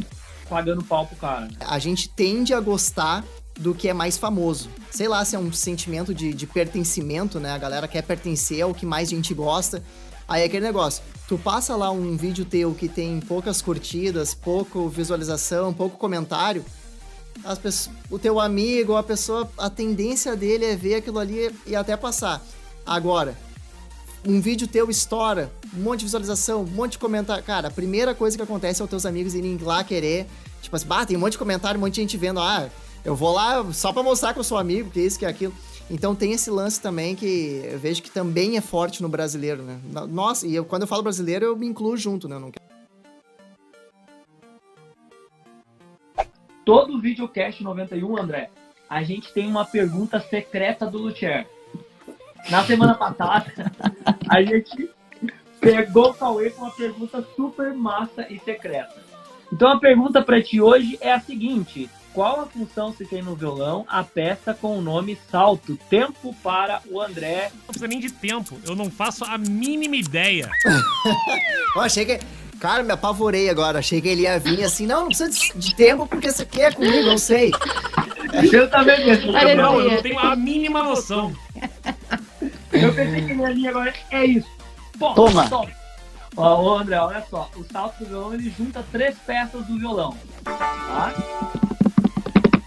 pagando 0.49 0.85
pau 0.85 1.07
pro 1.07 1.17
cara. 1.17 1.49
A 1.67 1.79
gente 1.81 2.09
tende 2.09 2.55
a 2.55 2.61
gostar 2.61 3.25
do 3.59 3.75
que 3.75 3.89
é 3.89 3.93
mais 3.93 4.17
famoso. 4.17 4.71
Sei 4.93 5.09
lá 5.09 5.25
se 5.25 5.35
é 5.35 5.39
um 5.39 5.53
sentimento 5.53 6.15
de, 6.15 6.33
de 6.33 6.47
pertencimento, 6.47 7.41
né? 7.41 7.51
A 7.51 7.59
galera 7.59 7.89
quer 7.89 8.03
pertencer 8.03 8.63
ao 8.63 8.73
que 8.73 8.87
mais 8.87 9.09
gente 9.09 9.35
gosta. 9.35 9.83
Aí 10.29 10.43
é 10.43 10.45
aquele 10.45 10.67
negócio, 10.67 11.03
tu 11.29 11.39
passa 11.39 11.77
lá 11.77 11.91
um 11.91 12.17
vídeo 12.17 12.45
teu 12.45 12.75
que 12.75 12.89
tem 12.89 13.21
poucas 13.21 13.63
curtidas, 13.63 14.35
pouco 14.35 14.89
visualização, 14.89 15.73
pouco 15.73 15.97
comentário, 15.97 16.65
pessoas, 17.59 17.91
o 18.11 18.19
teu 18.19 18.41
amigo, 18.41 18.97
a 18.97 19.03
pessoa, 19.03 19.51
a 19.59 19.71
tendência 19.71 20.35
dele 20.37 20.65
é 20.65 20.77
ver 20.77 20.97
aquilo 20.97 21.19
ali 21.19 21.51
e 21.67 21.77
até 21.77 21.97
passar. 21.97 22.45
Agora, 22.85 23.37
um 24.27 24.41
vídeo 24.41 24.67
teu 24.67 24.91
estoura, 24.91 25.53
um 25.77 25.83
monte 25.83 26.01
de 26.01 26.07
visualização, 26.07 26.63
um 26.63 26.67
monte 26.67 26.93
de 26.93 26.99
comentário. 26.99 27.43
Cara, 27.45 27.69
a 27.69 27.71
primeira 27.71 28.15
coisa 28.15 28.37
que 28.37 28.43
acontece 28.43 28.81
é 28.81 28.85
os 28.85 28.91
teus 28.91 29.07
amigos 29.07 29.35
irem 29.35 29.57
lá 29.59 29.85
querer, 29.85 30.27
tipo 30.61 30.75
assim, 30.75 30.87
bah, 30.87 31.07
tem 31.07 31.17
um 31.17 31.21
monte 31.21 31.33
de 31.33 31.39
comentário, 31.39 31.79
um 31.79 31.81
monte 31.81 31.95
de 31.95 32.01
gente 32.01 32.17
vendo, 32.17 32.41
ah, 32.41 32.69
eu 33.05 33.15
vou 33.15 33.33
lá 33.33 33.65
só 33.73 33.93
pra 33.93 34.03
mostrar 34.03 34.33
que 34.33 34.41
eu 34.41 34.45
sou 34.45 34.59
amigo, 34.59 34.91
que 34.91 35.01
isso, 35.01 35.19
que 35.19 35.25
aquilo. 35.25 35.55
Então 35.89 36.15
tem 36.17 36.33
esse 36.33 36.51
lance 36.51 36.81
também 36.81 37.15
que 37.15 37.63
eu 37.65 37.79
vejo 37.79 38.03
que 38.03 38.11
também 38.11 38.57
é 38.57 38.61
forte 38.61 39.01
no 39.01 39.09
brasileiro, 39.09 39.63
né? 39.63 39.79
Nossa, 40.09 40.45
e 40.47 40.55
eu, 40.55 40.65
quando 40.65 40.83
eu 40.83 40.89
falo 40.89 41.05
brasileiro, 41.05 41.45
eu 41.47 41.57
me 41.57 41.67
incluo 41.67 41.97
junto, 41.97 42.29
né? 42.29 42.35
Eu 42.35 42.41
não 42.41 42.51
quero... 42.51 42.67
Todo 46.67 47.01
videocast 47.01 47.63
91, 47.63 48.19
André, 48.19 48.51
a 48.91 49.01
gente 49.05 49.33
tem 49.33 49.47
uma 49.47 49.65
pergunta 49.65 50.19
secreta 50.19 50.85
do 50.85 50.99
Luthier. 50.99 51.47
Na 52.51 52.65
semana 52.65 52.93
passada, 52.97 53.73
a 54.29 54.43
gente 54.43 54.91
pegou 55.61 56.11
o 56.11 56.15
Cauê 56.15 56.51
com 56.51 56.63
uma 56.63 56.73
pergunta 56.73 57.25
super 57.37 57.73
massa 57.73 58.27
e 58.29 58.41
secreta. 58.41 58.97
Então 59.53 59.69
a 59.69 59.79
pergunta 59.79 60.21
para 60.21 60.43
ti 60.43 60.61
hoje 60.61 60.99
é 61.01 61.13
a 61.13 61.21
seguinte: 61.21 61.89
qual 62.13 62.41
a 62.41 62.47
função 62.47 62.93
se 62.93 63.07
tem 63.07 63.23
no 63.23 63.37
violão 63.37 63.87
a 63.87 64.03
peça 64.03 64.53
com 64.53 64.77
o 64.77 64.83
nome 64.83 65.17
Salto? 65.31 65.79
Tempo 65.89 66.35
para 66.43 66.83
o 66.91 67.01
André. 67.01 67.53
Não 67.55 67.67
precisa 67.67 67.87
nem 67.87 68.01
de 68.01 68.11
tempo, 68.11 68.59
eu 68.65 68.75
não 68.75 68.91
faço 68.91 69.25
a 69.25 69.39
mínima 69.39 69.95
ideia. 69.95 70.51
eu 71.77 71.81
achei 71.81 72.05
que. 72.05 72.19
Cara, 72.61 72.83
me 72.83 72.93
apavorei 72.93 73.51
agora. 73.51 73.79
Achei 73.79 74.01
que 74.01 74.09
ele 74.09 74.23
ia 74.23 74.39
vir 74.39 74.65
assim, 74.65 74.87
não, 74.87 75.03
não 75.03 75.09
precisa 75.09 75.31
de, 75.31 75.59
de 75.59 75.75
tempo, 75.75 76.07
porque 76.07 76.29
isso 76.29 76.43
aqui 76.43 76.61
é 76.61 76.73
comigo, 76.73 77.07
não 77.07 77.19
sei. 77.19 77.53
Eu 78.53 78.69
também 78.71 78.97
pensei. 79.05 79.55
Não, 79.55 79.81
eu 79.81 79.91
não 79.91 80.03
tenho 80.03 80.19
a 80.19 80.37
mínima 80.37 80.83
noção. 80.83 81.33
Eu 82.73 82.93
pensei 82.95 83.25
que 83.27 83.35
minha 83.35 83.51
linha 83.51 83.71
agora 83.71 83.95
é 84.11 84.25
isso. 84.25 84.49
Pô, 84.99 85.15
toma. 85.15 85.49
Ó, 86.37 86.79
André, 86.79 86.99
olha 86.99 87.25
só. 87.31 87.51
O 87.57 87.65
salto 87.65 87.99
do 88.01 88.07
violão, 88.07 88.35
ele 88.35 88.53
junta 88.57 88.85
três 88.93 89.17
peças 89.27 89.65
do 89.67 89.79
violão. 89.79 90.17
Tá? 90.45 91.15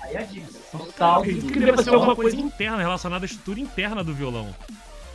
Aí 0.04 0.18
a 0.18 0.22
dica. 0.22 0.48
O 0.74 0.92
salto. 0.98 1.30
Eu 1.30 1.42
que 1.42 1.60
deve 1.60 1.84
ser 1.84 1.94
alguma 1.94 2.16
coisa 2.16 2.38
interna, 2.38 2.78
relacionada 2.78 3.26
à 3.26 3.28
estrutura 3.28 3.60
interna 3.60 4.04
do 4.04 4.14
violão. 4.14 4.54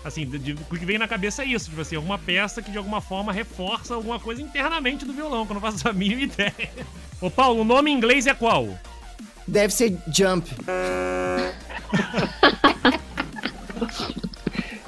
Assim, 0.04 0.26
de, 0.26 0.38
de, 0.38 0.52
o 0.52 0.76
que 0.76 0.84
vem 0.84 0.98
na 0.98 1.08
cabeça 1.08 1.42
é 1.42 1.46
isso, 1.46 1.70
tipo 1.70 1.80
assim, 1.80 1.96
alguma 1.96 2.18
peça 2.18 2.60
que 2.60 2.70
de 2.70 2.76
alguma 2.76 3.00
forma 3.00 3.32
reforça 3.32 3.94
alguma 3.94 4.20
coisa 4.20 4.42
internamente 4.42 5.06
do 5.06 5.14
violão, 5.14 5.46
que 5.46 5.52
eu 5.52 5.54
não 5.54 5.62
faço 5.62 5.88
a 5.88 5.94
mínima 5.94 6.20
ideia. 6.24 6.70
Ô 7.20 7.30
Paulo, 7.30 7.62
o 7.62 7.64
nome 7.64 7.90
em 7.90 7.94
inglês 7.94 8.26
é 8.26 8.34
qual? 8.34 8.68
Deve 9.48 9.72
ser 9.72 9.96
Jump. 10.12 10.50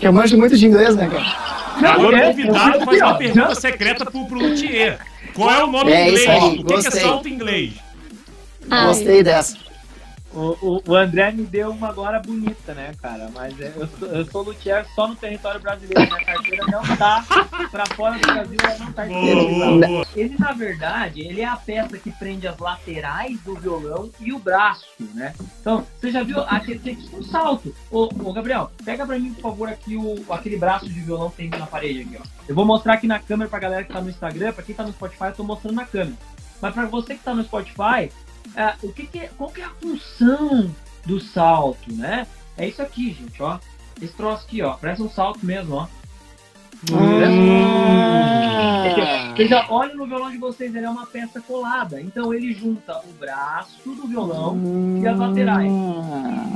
eu 0.00 0.12
manjo 0.12 0.36
muito 0.36 0.56
de 0.56 0.66
inglês, 0.66 0.94
né, 0.94 1.08
cara? 1.08 1.56
Agora 1.92 2.16
o 2.16 2.20
convidado 2.30 2.84
faz 2.84 3.00
uma 3.00 3.16
pergunta 3.16 3.54
secreta 3.54 4.04
pro, 4.04 4.26
pro 4.26 4.38
Luthier. 4.38 4.98
Qual 5.34 5.50
é 5.50 5.64
o 5.64 5.66
nome 5.66 5.92
é 5.92 6.04
em 6.04 6.08
inglês? 6.08 6.28
Aí, 6.28 6.58
o 6.58 6.64
que, 6.64 6.80
que 6.80 6.86
é 6.86 6.90
salto 6.90 7.28
em 7.28 7.32
inglês? 7.32 7.72
Ai. 8.70 8.86
Gostei 8.86 9.22
dessa. 9.22 9.56
O, 10.36 10.54
o, 10.60 10.82
o, 10.86 10.94
André 10.94 11.32
me 11.32 11.44
deu 11.44 11.70
uma 11.70 11.88
agora 11.88 12.20
bonita, 12.20 12.74
né, 12.74 12.92
cara? 13.00 13.30
Mas 13.32 13.58
é, 13.58 13.72
eu, 13.74 13.86
sou, 13.86 14.08
eu 14.08 14.24
sou 14.26 14.42
luthier 14.42 14.86
só 14.94 15.08
no 15.08 15.16
território 15.16 15.58
brasileiro. 15.58 16.12
Minha 16.12 16.24
carteira 16.26 16.66
não 16.66 16.82
tá 16.98 17.24
pra 17.70 17.86
fora 17.86 18.18
do 18.18 18.26
Brasil, 18.26 18.58
ela 18.62 18.78
não 18.78 18.92
tá 18.92 19.06
boa, 19.06 20.06
Ele, 20.14 20.36
na 20.38 20.52
verdade, 20.52 21.22
ele 21.22 21.40
é 21.40 21.46
a 21.46 21.56
peça 21.56 21.96
que 21.96 22.10
prende 22.10 22.46
as 22.46 22.58
laterais 22.58 23.40
do 23.40 23.54
violão 23.54 24.10
e 24.20 24.30
o 24.30 24.38
braço, 24.38 24.86
né? 25.14 25.34
Então, 25.58 25.86
você 25.98 26.10
já 26.10 26.22
viu 26.22 26.38
aquele 26.40 26.80
tem 26.80 26.98
um 27.14 27.22
salto. 27.22 27.74
Ô, 27.90 28.04
ô, 28.04 28.32
Gabriel, 28.34 28.70
pega 28.84 29.06
pra 29.06 29.18
mim, 29.18 29.32
por 29.32 29.40
favor, 29.40 29.68
aqui 29.70 29.96
o, 29.96 30.22
aquele 30.28 30.58
braço 30.58 30.86
de 30.86 31.00
violão 31.00 31.30
que 31.30 31.36
tem 31.36 31.48
na 31.48 31.66
parede 31.66 32.00
aqui, 32.00 32.18
ó. 32.20 32.26
Eu 32.46 32.54
vou 32.54 32.66
mostrar 32.66 32.92
aqui 32.92 33.06
na 33.06 33.18
câmera 33.18 33.48
pra 33.48 33.58
galera 33.58 33.84
que 33.84 33.92
tá 33.92 34.02
no 34.02 34.10
Instagram, 34.10 34.52
pra 34.52 34.62
quem 34.62 34.74
tá 34.74 34.82
no 34.82 34.92
Spotify, 34.92 35.24
eu 35.24 35.32
tô 35.32 35.44
mostrando 35.44 35.76
na 35.76 35.86
câmera. 35.86 36.18
Mas 36.60 36.74
pra 36.74 36.84
você 36.86 37.14
que 37.14 37.24
tá 37.24 37.34
no 37.34 37.42
Spotify, 37.42 38.10
é, 38.54 38.74
o 38.82 38.92
que, 38.92 39.06
que 39.06 39.18
é, 39.18 39.30
qual 39.36 39.50
que 39.50 39.60
é 39.60 39.64
a 39.64 39.70
função 39.70 40.70
do 41.04 41.20
salto, 41.20 41.92
né? 41.92 42.26
É 42.56 42.68
isso 42.68 42.82
aqui, 42.82 43.12
gente, 43.12 43.42
ó. 43.42 43.58
Esse 44.00 44.12
troço 44.14 44.44
aqui, 44.46 44.62
ó. 44.62 44.74
Parece 44.74 45.02
um 45.02 45.10
salto 45.10 45.44
mesmo, 45.44 45.76
ó. 45.76 45.88
Ah. 46.92 47.36
Vocês 49.34 49.48
já 49.50 49.66
olham 49.70 49.96
no 49.96 50.06
violão 50.06 50.30
de 50.30 50.38
vocês, 50.38 50.74
ele 50.74 50.86
é 50.86 50.90
uma 50.90 51.06
peça 51.06 51.40
colada. 51.40 52.00
Então 52.00 52.32
ele 52.32 52.52
junta 52.52 53.00
o 53.00 53.12
braço 53.18 53.90
do 53.94 54.06
violão 54.06 54.58
e 55.02 55.06
as 55.06 55.18
laterais. 55.18 55.70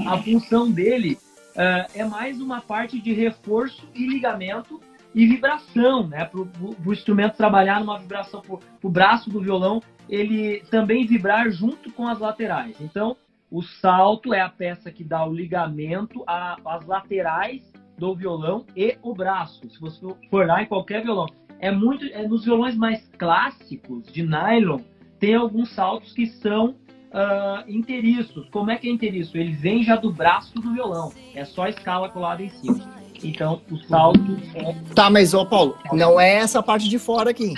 A 0.06 0.18
função 0.18 0.70
dele 0.70 1.18
uh, 1.50 1.90
é 1.94 2.04
mais 2.04 2.40
uma 2.40 2.60
parte 2.60 2.98
de 2.98 3.12
reforço 3.12 3.86
e 3.94 4.06
ligamento 4.06 4.80
e 5.14 5.26
vibração, 5.26 6.06
né? 6.06 6.24
Para 6.24 6.40
o 6.40 6.92
instrumento 6.92 7.36
trabalhar 7.36 7.80
numa 7.80 7.98
vibração, 7.98 8.40
para 8.40 8.58
o 8.82 8.90
braço 8.90 9.30
do 9.30 9.40
violão 9.40 9.82
ele 10.08 10.62
também 10.70 11.06
vibrar 11.06 11.48
junto 11.50 11.92
com 11.92 12.08
as 12.08 12.18
laterais. 12.18 12.76
Então, 12.80 13.16
o 13.50 13.62
salto 13.62 14.34
é 14.34 14.40
a 14.40 14.48
peça 14.48 14.90
que 14.90 15.04
dá 15.04 15.24
o 15.24 15.32
ligamento 15.32 16.24
às 16.26 16.84
laterais 16.84 17.62
do 17.96 18.14
violão 18.14 18.66
e 18.76 18.96
o 19.02 19.14
braço. 19.14 19.68
Se 19.70 19.80
você 19.80 20.04
for 20.28 20.46
lá 20.46 20.62
em 20.62 20.66
qualquer 20.66 21.02
violão, 21.02 21.26
é 21.60 21.70
muito 21.70 22.04
é 22.06 22.26
nos 22.26 22.44
violões 22.44 22.76
mais 22.76 23.06
clássicos 23.18 24.12
de 24.12 24.22
nylon 24.22 24.80
tem 25.20 25.34
alguns 25.34 25.70
saltos 25.74 26.12
que 26.14 26.26
são 26.26 26.70
uh, 26.70 27.68
inteiriços. 27.68 28.48
Como 28.48 28.70
é 28.70 28.76
que 28.76 28.88
é 28.88 28.90
inteiriço? 28.90 29.36
Ele 29.36 29.52
vem 29.52 29.84
já 29.84 29.94
do 29.94 30.10
braço 30.10 30.54
do 30.54 30.72
violão. 30.72 31.12
É 31.34 31.44
só 31.44 31.64
a 31.64 31.68
escala 31.68 32.08
colada 32.08 32.42
em 32.42 32.48
cima. 32.48 32.99
Então, 33.22 33.60
o 33.70 33.76
salto 33.78 34.38
é... 34.54 34.74
Tá, 34.94 35.10
mas, 35.10 35.34
ô 35.34 35.44
Paulo, 35.44 35.76
não 35.92 36.18
é 36.18 36.34
essa 36.34 36.62
parte 36.62 36.88
de 36.88 36.98
fora 36.98 37.30
aqui. 37.30 37.54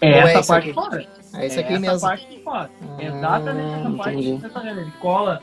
É 0.00 0.18
essa 0.18 0.38
é 0.38 0.42
parte 0.44 0.68
de 0.68 0.74
fora. 0.74 1.06
É 1.34 1.46
isso 1.46 1.60
aqui 1.60 1.72
essa 1.72 1.80
mesmo. 1.80 2.00
parte 2.00 2.28
de 2.28 2.42
fora. 2.42 2.70
Ah, 2.82 3.02
Exatamente 3.02 3.80
essa 3.80 3.90
parte 3.90 4.12
entendi. 4.12 4.36
que 4.36 4.40
você 4.42 4.48
tá 4.48 4.60
vendo. 4.60 4.80
Ele 4.80 4.92
cola. 5.00 5.42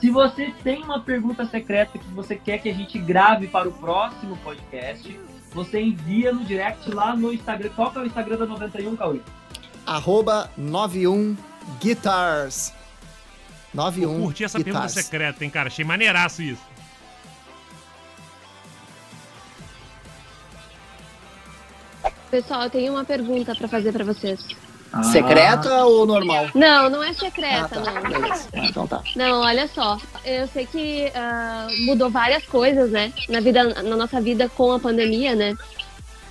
Se 0.00 0.10
você 0.10 0.52
tem 0.64 0.82
uma 0.82 1.00
pergunta 1.00 1.46
secreta 1.46 1.96
que 1.96 2.08
você 2.08 2.34
quer 2.34 2.58
que 2.58 2.68
a 2.68 2.74
gente 2.74 2.98
grave 2.98 3.46
para 3.46 3.68
o 3.68 3.72
próximo 3.72 4.36
podcast, 4.38 5.16
você 5.52 5.80
envia 5.80 6.32
no 6.32 6.44
direct 6.44 6.90
lá 6.90 7.14
no 7.14 7.32
Instagram. 7.32 7.70
Qual 7.76 7.90
que 7.90 7.98
é 7.98 8.00
o 8.02 8.06
Instagram 8.06 8.38
da 8.38 8.46
91, 8.46 8.96
Cauê? 8.96 9.20
Arroba 9.86 10.50
91 10.56 11.36
Guitars. 11.80 12.72
91 13.72 14.14
Eu 14.14 14.20
curti 14.22 14.44
essa 14.44 14.58
guitars. 14.58 14.74
pergunta 14.74 15.02
secreta, 15.02 15.44
hein, 15.44 15.50
cara? 15.50 15.68
Achei 15.68 15.84
maneiraço 15.84 16.42
isso. 16.42 16.62
Pessoal, 22.30 22.62
eu 22.62 22.70
tenho 22.70 22.92
uma 22.92 23.04
pergunta 23.04 23.54
para 23.54 23.68
fazer 23.68 23.92
para 23.92 24.04
vocês. 24.04 24.46
Ah. 24.92 25.02
Secreta 25.04 25.84
ou 25.84 26.06
normal? 26.06 26.48
Não, 26.54 26.90
não 26.90 27.02
é 27.02 27.14
secreta, 27.14 27.64
ah, 27.64 27.68
tá. 27.68 27.80
não. 27.80 28.32
Ah, 28.32 28.66
então 28.66 28.86
tá. 28.86 29.02
Não, 29.16 29.40
olha 29.40 29.66
só. 29.66 29.98
Eu 30.24 30.46
sei 30.48 30.66
que 30.66 31.10
uh, 31.14 31.86
mudou 31.86 32.10
várias 32.10 32.44
coisas, 32.44 32.90
né? 32.90 33.12
Na, 33.28 33.40
vida, 33.40 33.64
na 33.82 33.96
nossa 33.96 34.20
vida 34.20 34.50
com 34.50 34.72
a 34.72 34.78
pandemia, 34.78 35.34
né? 35.34 35.54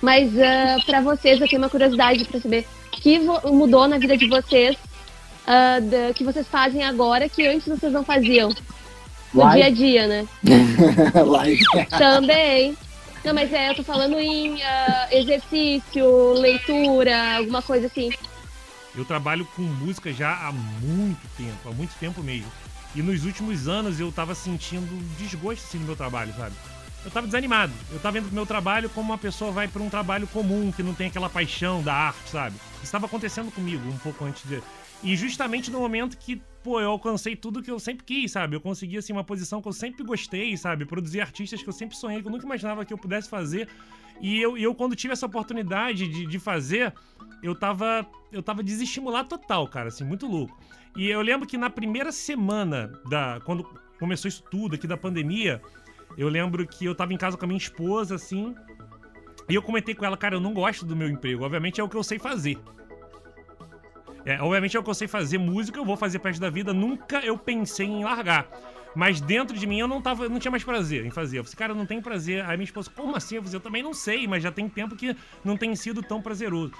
Mas 0.00 0.32
uh, 0.32 0.84
para 0.86 1.00
vocês, 1.00 1.40
eu 1.40 1.48
tenho 1.48 1.62
uma 1.62 1.68
curiosidade 1.68 2.24
para 2.24 2.40
saber 2.40 2.66
o 2.88 3.00
que 3.00 3.18
mudou 3.18 3.88
na 3.88 3.98
vida 3.98 4.16
de 4.16 4.28
vocês, 4.28 4.76
uh, 5.46 5.80
da, 5.80 6.14
que 6.14 6.24
vocês 6.24 6.46
fazem 6.46 6.82
agora 6.82 7.28
que 7.28 7.46
antes 7.46 7.66
vocês 7.66 7.92
não 7.92 8.04
faziam. 8.04 8.50
No 9.32 9.40
Live. 9.44 9.56
dia 9.56 9.66
a 9.66 9.70
dia, 9.70 10.06
né? 10.06 10.28
Live. 11.24 11.64
Também. 11.96 12.76
Não, 13.24 13.32
mas 13.32 13.52
é, 13.52 13.70
eu 13.70 13.74
tô 13.74 13.84
falando 13.84 14.18
em 14.18 14.56
uh, 14.56 14.58
exercício, 15.10 16.32
leitura, 16.34 17.36
alguma 17.36 17.62
coisa 17.62 17.86
assim. 17.86 18.10
Eu 18.94 19.04
trabalho 19.04 19.46
com 19.56 19.62
música 19.62 20.12
já 20.12 20.32
há 20.32 20.52
muito 20.52 21.20
tempo, 21.36 21.68
há 21.68 21.72
muito 21.72 21.94
tempo 21.98 22.22
mesmo. 22.22 22.50
E 22.94 23.00
nos 23.00 23.24
últimos 23.24 23.68
anos 23.68 23.98
eu 23.98 24.12
tava 24.12 24.34
sentindo 24.34 24.86
desgosto 25.16 25.64
assim, 25.66 25.78
no 25.78 25.86
meu 25.86 25.96
trabalho, 25.96 26.34
sabe? 26.36 26.54
eu 27.04 27.10
tava 27.10 27.26
desanimado. 27.26 27.72
Eu 27.90 27.98
tava 27.98 28.20
vendo 28.20 28.30
o 28.30 28.34
meu 28.34 28.46
trabalho 28.46 28.88
como 28.90 29.10
uma 29.10 29.18
pessoa 29.18 29.50
vai 29.50 29.66
para 29.68 29.82
um 29.82 29.90
trabalho 29.90 30.26
comum, 30.26 30.70
que 30.70 30.82
não 30.82 30.94
tem 30.94 31.08
aquela 31.08 31.28
paixão 31.28 31.82
da 31.82 31.94
arte, 31.94 32.30
sabe? 32.30 32.56
Isso 32.74 32.84
estava 32.84 33.06
acontecendo 33.06 33.50
comigo 33.50 33.88
um 33.88 33.98
pouco 33.98 34.24
antes 34.24 34.42
de. 34.48 34.62
E 35.02 35.16
justamente 35.16 35.70
no 35.70 35.80
momento 35.80 36.16
que, 36.16 36.40
pô, 36.62 36.80
eu 36.80 36.90
alcancei 36.90 37.34
tudo 37.34 37.62
que 37.62 37.70
eu 37.70 37.78
sempre 37.78 38.04
quis, 38.04 38.30
sabe? 38.30 38.54
Eu 38.54 38.60
consegui, 38.60 38.98
assim, 38.98 39.12
uma 39.12 39.24
posição 39.24 39.60
que 39.60 39.66
eu 39.66 39.72
sempre 39.72 40.04
gostei, 40.04 40.56
sabe? 40.56 40.84
Produzir 40.84 41.20
artistas 41.20 41.62
que 41.62 41.68
eu 41.68 41.72
sempre 41.72 41.96
sonhei, 41.96 42.22
que 42.22 42.28
eu 42.28 42.32
nunca 42.32 42.46
imaginava 42.46 42.84
que 42.84 42.92
eu 42.92 42.98
pudesse 42.98 43.28
fazer. 43.28 43.68
E 44.20 44.40
eu, 44.40 44.56
eu 44.56 44.74
quando 44.74 44.94
tive 44.94 45.12
essa 45.12 45.26
oportunidade 45.26 46.06
de, 46.06 46.26
de 46.26 46.38
fazer, 46.38 46.92
eu 47.42 47.54
tava, 47.54 48.06
eu 48.30 48.42
tava 48.42 48.62
desestimulado 48.62 49.28
total, 49.28 49.66
cara, 49.66 49.88
assim, 49.88 50.04
muito 50.04 50.26
louco. 50.26 50.56
E 50.96 51.08
eu 51.08 51.20
lembro 51.20 51.48
que 51.48 51.56
na 51.56 51.70
primeira 51.70 52.12
semana 52.12 52.92
da. 53.08 53.40
Quando 53.44 53.64
começou 53.98 54.28
isso 54.28 54.44
tudo 54.50 54.76
aqui 54.76 54.86
da 54.86 54.96
pandemia, 54.96 55.60
eu 56.16 56.28
lembro 56.28 56.66
que 56.66 56.84
eu 56.84 56.94
tava 56.94 57.12
em 57.12 57.16
casa 57.16 57.36
com 57.36 57.44
a 57.44 57.48
minha 57.48 57.58
esposa, 57.58 58.14
assim. 58.14 58.54
E 59.48 59.54
eu 59.54 59.62
comentei 59.62 59.94
com 59.94 60.04
ela, 60.04 60.16
cara, 60.16 60.36
eu 60.36 60.40
não 60.40 60.54
gosto 60.54 60.84
do 60.84 60.94
meu 60.94 61.08
emprego. 61.08 61.44
Obviamente 61.44 61.80
é 61.80 61.84
o 61.84 61.88
que 61.88 61.96
eu 61.96 62.04
sei 62.04 62.18
fazer. 62.18 62.58
É, 64.24 64.40
obviamente 64.40 64.76
é 64.76 64.80
o 64.80 64.82
que 64.82 64.90
eu 64.90 64.94
sei 64.94 65.08
fazer, 65.08 65.38
música 65.38 65.78
eu 65.78 65.84
vou 65.84 65.96
fazer 65.96 66.18
parte 66.20 66.40
da 66.40 66.48
vida, 66.48 66.72
nunca 66.72 67.18
eu 67.20 67.36
pensei 67.36 67.86
em 67.86 68.04
largar. 68.04 68.46
Mas 68.94 69.20
dentro 69.20 69.56
de 69.56 69.66
mim 69.66 69.78
eu 69.78 69.88
não 69.88 70.02
tava, 70.02 70.28
não 70.28 70.38
tinha 70.38 70.50
mais 70.50 70.62
prazer 70.62 71.04
em 71.06 71.10
fazer. 71.10 71.38
Eu 71.38 71.44
falei, 71.44 71.56
cara, 71.56 71.72
eu 71.72 71.76
não 71.76 71.86
tenho 71.86 72.02
prazer. 72.02 72.44
Aí 72.44 72.56
minha 72.56 72.64
esposa, 72.64 72.90
como 72.94 73.16
assim? 73.16 73.36
Eu, 73.36 73.42
falei, 73.42 73.56
eu 73.56 73.60
também 73.60 73.82
não 73.82 73.94
sei, 73.94 74.26
mas 74.26 74.42
já 74.42 74.52
tem 74.52 74.68
tempo 74.68 74.94
que 74.94 75.16
não 75.42 75.56
tem 75.56 75.74
sido 75.74 76.02
tão 76.02 76.20
prazeroso. 76.20 76.72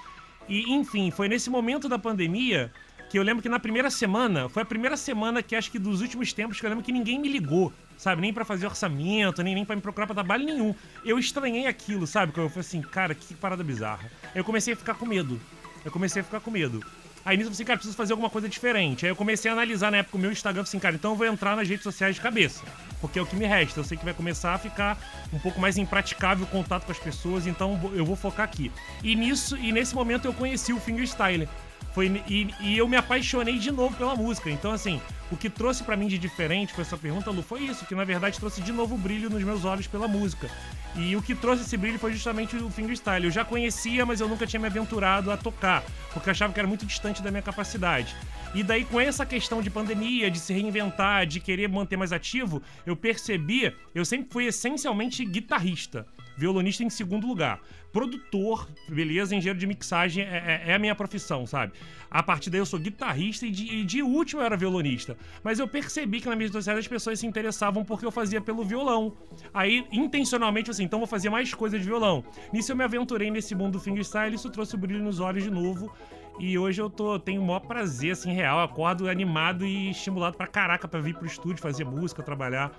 E, 0.47 0.71
enfim, 0.73 1.09
foi 1.09 1.27
nesse 1.27 1.49
momento 1.49 1.89
da 1.89 1.97
pandemia 1.97 2.71
que 3.09 3.17
eu 3.17 3.23
lembro 3.23 3.43
que 3.43 3.49
na 3.49 3.59
primeira 3.59 3.89
semana, 3.91 4.49
foi 4.49 4.63
a 4.63 4.65
primeira 4.65 4.97
semana 4.97 5.43
que 5.43 5.55
acho 5.55 5.71
que 5.71 5.77
dos 5.77 6.01
últimos 6.01 6.33
tempos 6.33 6.59
que 6.59 6.65
eu 6.65 6.69
lembro 6.69 6.83
que 6.83 6.91
ninguém 6.91 7.19
me 7.19 7.29
ligou, 7.29 7.71
sabe? 7.95 8.21
Nem 8.21 8.33
para 8.33 8.43
fazer 8.43 8.65
orçamento, 8.65 9.43
nem, 9.43 9.53
nem 9.53 9.65
para 9.65 9.75
me 9.75 9.81
procurar 9.81 10.07
pra 10.07 10.15
trabalho 10.15 10.45
nenhum. 10.45 10.73
Eu 11.05 11.19
estranhei 11.19 11.67
aquilo, 11.67 12.07
sabe? 12.07 12.33
Eu 12.35 12.49
falei 12.49 12.61
assim, 12.61 12.81
cara, 12.81 13.13
que 13.13 13.33
parada 13.35 13.63
bizarra. 13.63 14.09
Eu 14.33 14.43
comecei 14.43 14.73
a 14.73 14.77
ficar 14.77 14.95
com 14.95 15.05
medo. 15.05 15.39
Eu 15.85 15.91
comecei 15.91 16.21
a 16.21 16.25
ficar 16.25 16.39
com 16.39 16.49
medo. 16.49 16.83
Aí 17.25 17.37
nisso 17.37 17.49
eu 17.49 17.51
falei 17.51 17.55
assim, 17.55 17.65
cara, 17.65 17.77
preciso 17.77 17.95
fazer 17.95 18.13
alguma 18.13 18.29
coisa 18.29 18.49
diferente. 18.49 19.05
Aí 19.05 19.11
eu 19.11 19.15
comecei 19.15 19.49
a 19.49 19.53
analisar 19.53 19.91
na 19.91 19.97
época 19.97 20.17
o 20.17 20.19
meu 20.19 20.31
Instagram, 20.31 20.63
assim, 20.63 20.79
cara, 20.79 20.95
então 20.95 21.11
eu 21.11 21.15
vou 21.15 21.25
entrar 21.25 21.55
nas 21.55 21.67
redes 21.67 21.83
sociais 21.83 22.15
de 22.15 22.21
cabeça. 22.21 22.63
Porque 22.99 23.17
é 23.17 23.21
o 23.21 23.25
que 23.25 23.35
me 23.35 23.45
resta. 23.45 23.79
Eu 23.79 23.83
sei 23.83 23.97
que 23.97 24.03
vai 24.03 24.13
começar 24.13 24.53
a 24.53 24.57
ficar 24.57 24.97
um 25.31 25.39
pouco 25.39 25.59
mais 25.59 25.77
impraticável 25.77 26.45
o 26.45 26.49
contato 26.49 26.85
com 26.85 26.91
as 26.91 26.99
pessoas, 26.99 27.47
então 27.47 27.79
eu 27.93 28.05
vou 28.05 28.15
focar 28.15 28.43
aqui. 28.43 28.71
E 29.01 29.15
nisso, 29.15 29.57
e 29.57 29.71
nesse 29.71 29.95
momento 29.95 30.25
eu 30.25 30.33
conheci 30.33 30.73
o 30.73 30.79
fingerstyle. 30.79 31.47
Foi, 31.93 32.07
e, 32.27 32.53
e, 32.59 32.77
eu 32.77 32.87
me 32.87 32.97
apaixonei 32.97 33.59
de 33.59 33.71
novo 33.71 33.95
pela 33.95 34.15
música. 34.15 34.49
Então, 34.49 34.71
assim, 34.71 34.99
o 35.31 35.37
que 35.37 35.49
trouxe 35.49 35.83
para 35.83 35.95
mim 35.95 36.07
de 36.07 36.17
diferente 36.17 36.73
com 36.73 36.81
essa 36.81 36.97
pergunta, 36.97 37.29
Lu, 37.29 37.43
foi 37.43 37.61
isso, 37.61 37.85
que 37.85 37.93
na 37.93 38.03
verdade 38.03 38.39
trouxe 38.39 38.61
de 38.61 38.71
novo 38.71 38.97
brilho 38.97 39.29
nos 39.29 39.43
meus 39.43 39.63
olhos 39.63 39.85
pela 39.85 40.07
música. 40.07 40.49
E 40.95 41.15
o 41.15 41.21
que 41.21 41.35
trouxe 41.35 41.63
esse 41.63 41.77
brilho 41.77 41.99
foi 41.99 42.11
justamente 42.11 42.55
o 42.55 42.69
fingerstyle. 42.69 43.25
Eu 43.25 43.31
já 43.31 43.45
conhecia, 43.45 44.05
mas 44.05 44.19
eu 44.19 44.27
nunca 44.27 44.47
tinha 44.47 44.59
me 44.59 44.67
aventurado 44.67 45.31
a 45.31 45.37
tocar, 45.37 45.83
porque 46.11 46.31
achava 46.31 46.51
que 46.51 46.59
era 46.59 46.67
muito 46.67 46.85
distante 46.85 47.21
da 47.21 47.29
minha 47.29 47.43
capacidade. 47.43 48.15
E 48.55 48.63
daí, 48.63 48.85
com 48.85 48.99
essa 48.99 49.25
questão 49.25 49.61
de 49.61 49.69
pandemia, 49.69 50.29
de 50.29 50.39
se 50.39 50.53
reinventar, 50.53 51.25
de 51.27 51.39
querer 51.39 51.67
manter 51.67 51.97
mais 51.97 52.11
ativo, 52.11 52.61
eu 52.85 52.95
percebi, 52.95 53.75
eu 53.93 54.05
sempre 54.05 54.27
fui 54.31 54.45
essencialmente 54.45 55.23
guitarrista 55.25 56.07
violonista 56.37 56.83
em 56.83 56.89
segundo 56.89 57.27
lugar. 57.27 57.59
Produtor, 57.91 58.67
beleza, 58.89 59.35
engenheiro 59.35 59.59
de 59.59 59.67
mixagem 59.67 60.23
é, 60.23 60.63
é, 60.65 60.71
é, 60.71 60.73
a 60.73 60.79
minha 60.79 60.95
profissão, 60.95 61.45
sabe? 61.45 61.73
A 62.09 62.23
partir 62.23 62.49
daí 62.49 62.59
eu 62.59 62.65
sou 62.65 62.79
guitarrista 62.79 63.45
e 63.45 63.51
de, 63.51 63.65
e 63.71 63.83
de 63.83 64.01
último 64.01 64.41
eu 64.41 64.45
era 64.45 64.57
violonista. 64.57 65.15
Mas 65.43 65.59
eu 65.59 65.67
percebi 65.67 66.19
que 66.19 66.27
na 66.27 66.35
minha 66.35 66.51
sociedade 66.51 66.79
as 66.79 66.87
pessoas 66.87 67.19
se 67.19 67.27
interessavam 67.27 67.85
porque 67.85 68.05
eu 68.05 68.11
fazia 68.11 68.41
pelo 68.41 68.63
violão. 68.63 69.13
Aí, 69.53 69.85
intencionalmente, 69.91 70.71
assim, 70.71 70.83
então 70.83 70.99
vou 70.99 71.07
fazer 71.07 71.29
mais 71.29 71.53
coisa 71.53 71.77
de 71.77 71.85
violão. 71.85 72.23
Nisso 72.51 72.71
eu 72.71 72.75
me 72.75 72.83
aventurei 72.83 73.29
nesse 73.29 73.53
mundo 73.53 73.73
do 73.73 73.79
fingerstyle, 73.79 74.35
isso 74.35 74.49
trouxe 74.49 74.75
o 74.75 74.77
brilho 74.77 75.03
nos 75.03 75.19
olhos 75.19 75.43
de 75.43 75.51
novo. 75.51 75.93
E 76.39 76.57
hoje 76.57 76.81
eu 76.81 76.89
tô, 76.89 77.19
tenho 77.19 77.41
o 77.41 77.45
maior 77.45 77.59
prazer, 77.59 78.13
assim, 78.13 78.33
real. 78.33 78.59
Acordo 78.59 79.07
animado 79.07 79.65
e 79.65 79.91
estimulado 79.91 80.35
pra 80.35 80.47
caraca 80.47 80.87
pra 80.87 80.99
vir 80.99 81.15
pro 81.15 81.27
estúdio, 81.27 81.61
fazer 81.61 81.83
música, 81.83 82.23
trabalhar. 82.23 82.71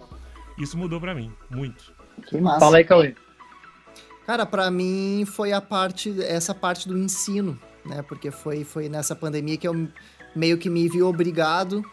Isso 0.59 0.77
mudou 0.77 1.01
pra 1.01 1.15
mim, 1.15 1.33
muito. 1.51 1.93
Que 2.27 2.41
massa. 2.41 2.61
Fala 2.61 2.79
aí, 2.79 2.85
Cauê. 2.85 3.15
Cara, 4.27 4.47
para 4.47 4.71
mim 4.71 5.25
foi 5.27 5.53
a 5.53 5.61
parte, 5.61 6.15
essa 6.23 6.55
parte 6.55 6.89
do 6.89 6.97
ensino, 6.97 7.59
né? 7.85 8.03
Porque 8.03 8.31
foi, 8.31 8.65
foi 8.65 8.89
nessa 8.89 9.15
pandemia 9.15 9.57
que 9.57 9.69
eu 9.69 9.89
meio 10.35 10.59
que 10.59 10.71
me 10.71 10.89
vi 10.89 11.03
obrigado 11.03 11.85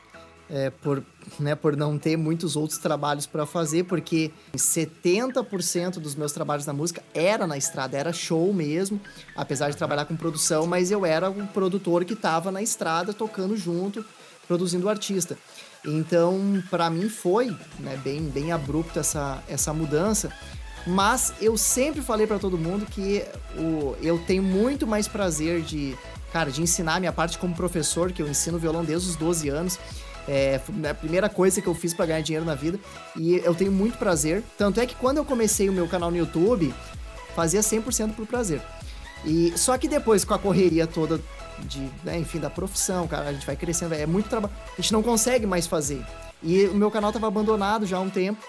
é, 0.51 0.69
por, 0.69 1.03
né, 1.39 1.55
por 1.55 1.77
não 1.77 1.97
ter 1.97 2.17
muitos 2.17 2.57
outros 2.57 2.77
trabalhos 2.77 3.25
para 3.25 3.45
fazer, 3.45 3.85
porque 3.85 4.31
70% 4.53 5.93
dos 5.93 6.13
meus 6.13 6.33
trabalhos 6.33 6.65
na 6.65 6.73
música 6.73 7.01
era 7.13 7.47
na 7.47 7.57
estrada, 7.57 7.97
era 7.97 8.11
show 8.11 8.53
mesmo, 8.53 8.99
apesar 9.35 9.69
de 9.69 9.77
trabalhar 9.77 10.05
com 10.05 10.15
produção, 10.15 10.67
mas 10.67 10.91
eu 10.91 11.05
era 11.05 11.29
um 11.29 11.47
produtor 11.47 12.03
que 12.03 12.13
estava 12.13 12.51
na 12.51 12.61
estrada 12.61 13.13
tocando 13.13 13.55
junto, 13.55 14.05
produzindo 14.45 14.87
o 14.87 14.89
artista. 14.89 15.37
Então, 15.85 16.61
para 16.69 16.89
mim 16.89 17.07
foi 17.07 17.55
né, 17.79 17.99
bem, 18.03 18.21
bem 18.23 18.51
abrupta 18.51 18.99
essa, 18.99 19.41
essa 19.47 19.73
mudança, 19.73 20.31
mas 20.85 21.33
eu 21.39 21.57
sempre 21.57 22.01
falei 22.01 22.25
para 22.25 22.39
todo 22.39 22.57
mundo 22.57 22.85
que 22.85 23.23
o, 23.57 23.95
eu 24.01 24.17
tenho 24.19 24.41
muito 24.41 24.87
mais 24.87 25.07
prazer 25.07 25.61
de, 25.61 25.95
cara, 26.31 26.51
de 26.51 26.61
ensinar 26.61 26.95
a 26.95 26.99
minha 26.99 27.11
parte 27.11 27.37
como 27.37 27.55
professor, 27.55 28.11
que 28.11 28.21
eu 28.21 28.27
ensino 28.27 28.57
violão 28.57 28.83
desde 28.83 29.09
os 29.09 29.15
12 29.15 29.49
anos. 29.49 29.79
É 30.27 30.61
a 30.89 30.93
primeira 30.93 31.27
coisa 31.27 31.61
que 31.61 31.67
eu 31.67 31.73
fiz 31.73 31.93
para 31.93 32.05
ganhar 32.05 32.21
dinheiro 32.21 32.45
na 32.45 32.53
vida 32.53 32.79
e 33.15 33.37
eu 33.37 33.55
tenho 33.55 33.71
muito 33.71 33.97
prazer. 33.97 34.43
Tanto 34.57 34.79
é 34.79 34.85
que 34.85 34.95
quando 34.95 35.17
eu 35.17 35.25
comecei 35.25 35.67
o 35.67 35.73
meu 35.73 35.87
canal 35.87 36.11
no 36.11 36.17
YouTube, 36.17 36.73
fazia 37.35 37.61
100% 37.61 38.13
por 38.15 38.25
prazer. 38.27 38.61
E 39.25 39.53
só 39.55 39.77
que 39.77 39.87
depois 39.87 40.23
com 40.23 40.33
a 40.33 40.39
correria 40.39 40.87
toda 40.87 41.19
de, 41.59 41.79
né, 42.03 42.17
enfim, 42.17 42.39
da 42.39 42.49
profissão, 42.49 43.07
cara, 43.07 43.29
a 43.29 43.33
gente 43.33 43.45
vai 43.45 43.55
crescendo, 43.55 43.93
é 43.93 44.05
muito 44.05 44.29
trabalho, 44.29 44.53
a 44.77 44.81
gente 44.81 44.93
não 44.93 45.03
consegue 45.03 45.45
mais 45.45 45.67
fazer. 45.67 46.03
E 46.41 46.65
o 46.65 46.73
meu 46.73 46.89
canal 46.89 47.11
tava 47.11 47.27
abandonado 47.27 47.85
já 47.85 47.97
há 47.97 48.01
um 48.01 48.09
tempo. 48.09 48.43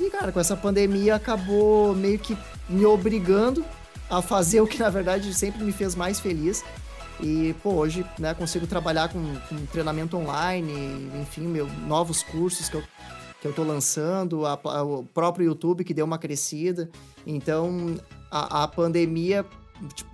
E, 0.00 0.10
cara, 0.10 0.32
com 0.32 0.40
essa 0.40 0.56
pandemia 0.56 1.14
acabou 1.14 1.94
meio 1.94 2.18
que 2.18 2.36
me 2.68 2.84
obrigando 2.84 3.64
a 4.10 4.20
fazer 4.20 4.60
o 4.60 4.66
que, 4.66 4.78
na 4.78 4.90
verdade, 4.90 5.32
sempre 5.32 5.64
me 5.64 5.72
fez 5.72 5.94
mais 5.94 6.20
feliz. 6.20 6.64
E, 7.20 7.54
pô, 7.62 7.74
hoje, 7.74 8.04
né, 8.18 8.34
consigo 8.34 8.66
trabalhar 8.66 9.08
com, 9.08 9.22
com 9.48 9.66
treinamento 9.66 10.16
online, 10.16 11.10
enfim, 11.20 11.42
meu, 11.42 11.66
novos 11.86 12.22
cursos 12.22 12.68
que 12.68 12.76
eu, 12.76 12.82
que 13.40 13.46
eu 13.46 13.52
tô 13.52 13.62
lançando, 13.62 14.44
a, 14.44 14.58
a, 14.64 14.82
o 14.82 15.04
próprio 15.04 15.46
YouTube 15.46 15.84
que 15.84 15.94
deu 15.94 16.04
uma 16.04 16.18
crescida. 16.18 16.90
Então, 17.26 17.96
a, 18.30 18.64
a 18.64 18.68
pandemia, 18.68 19.46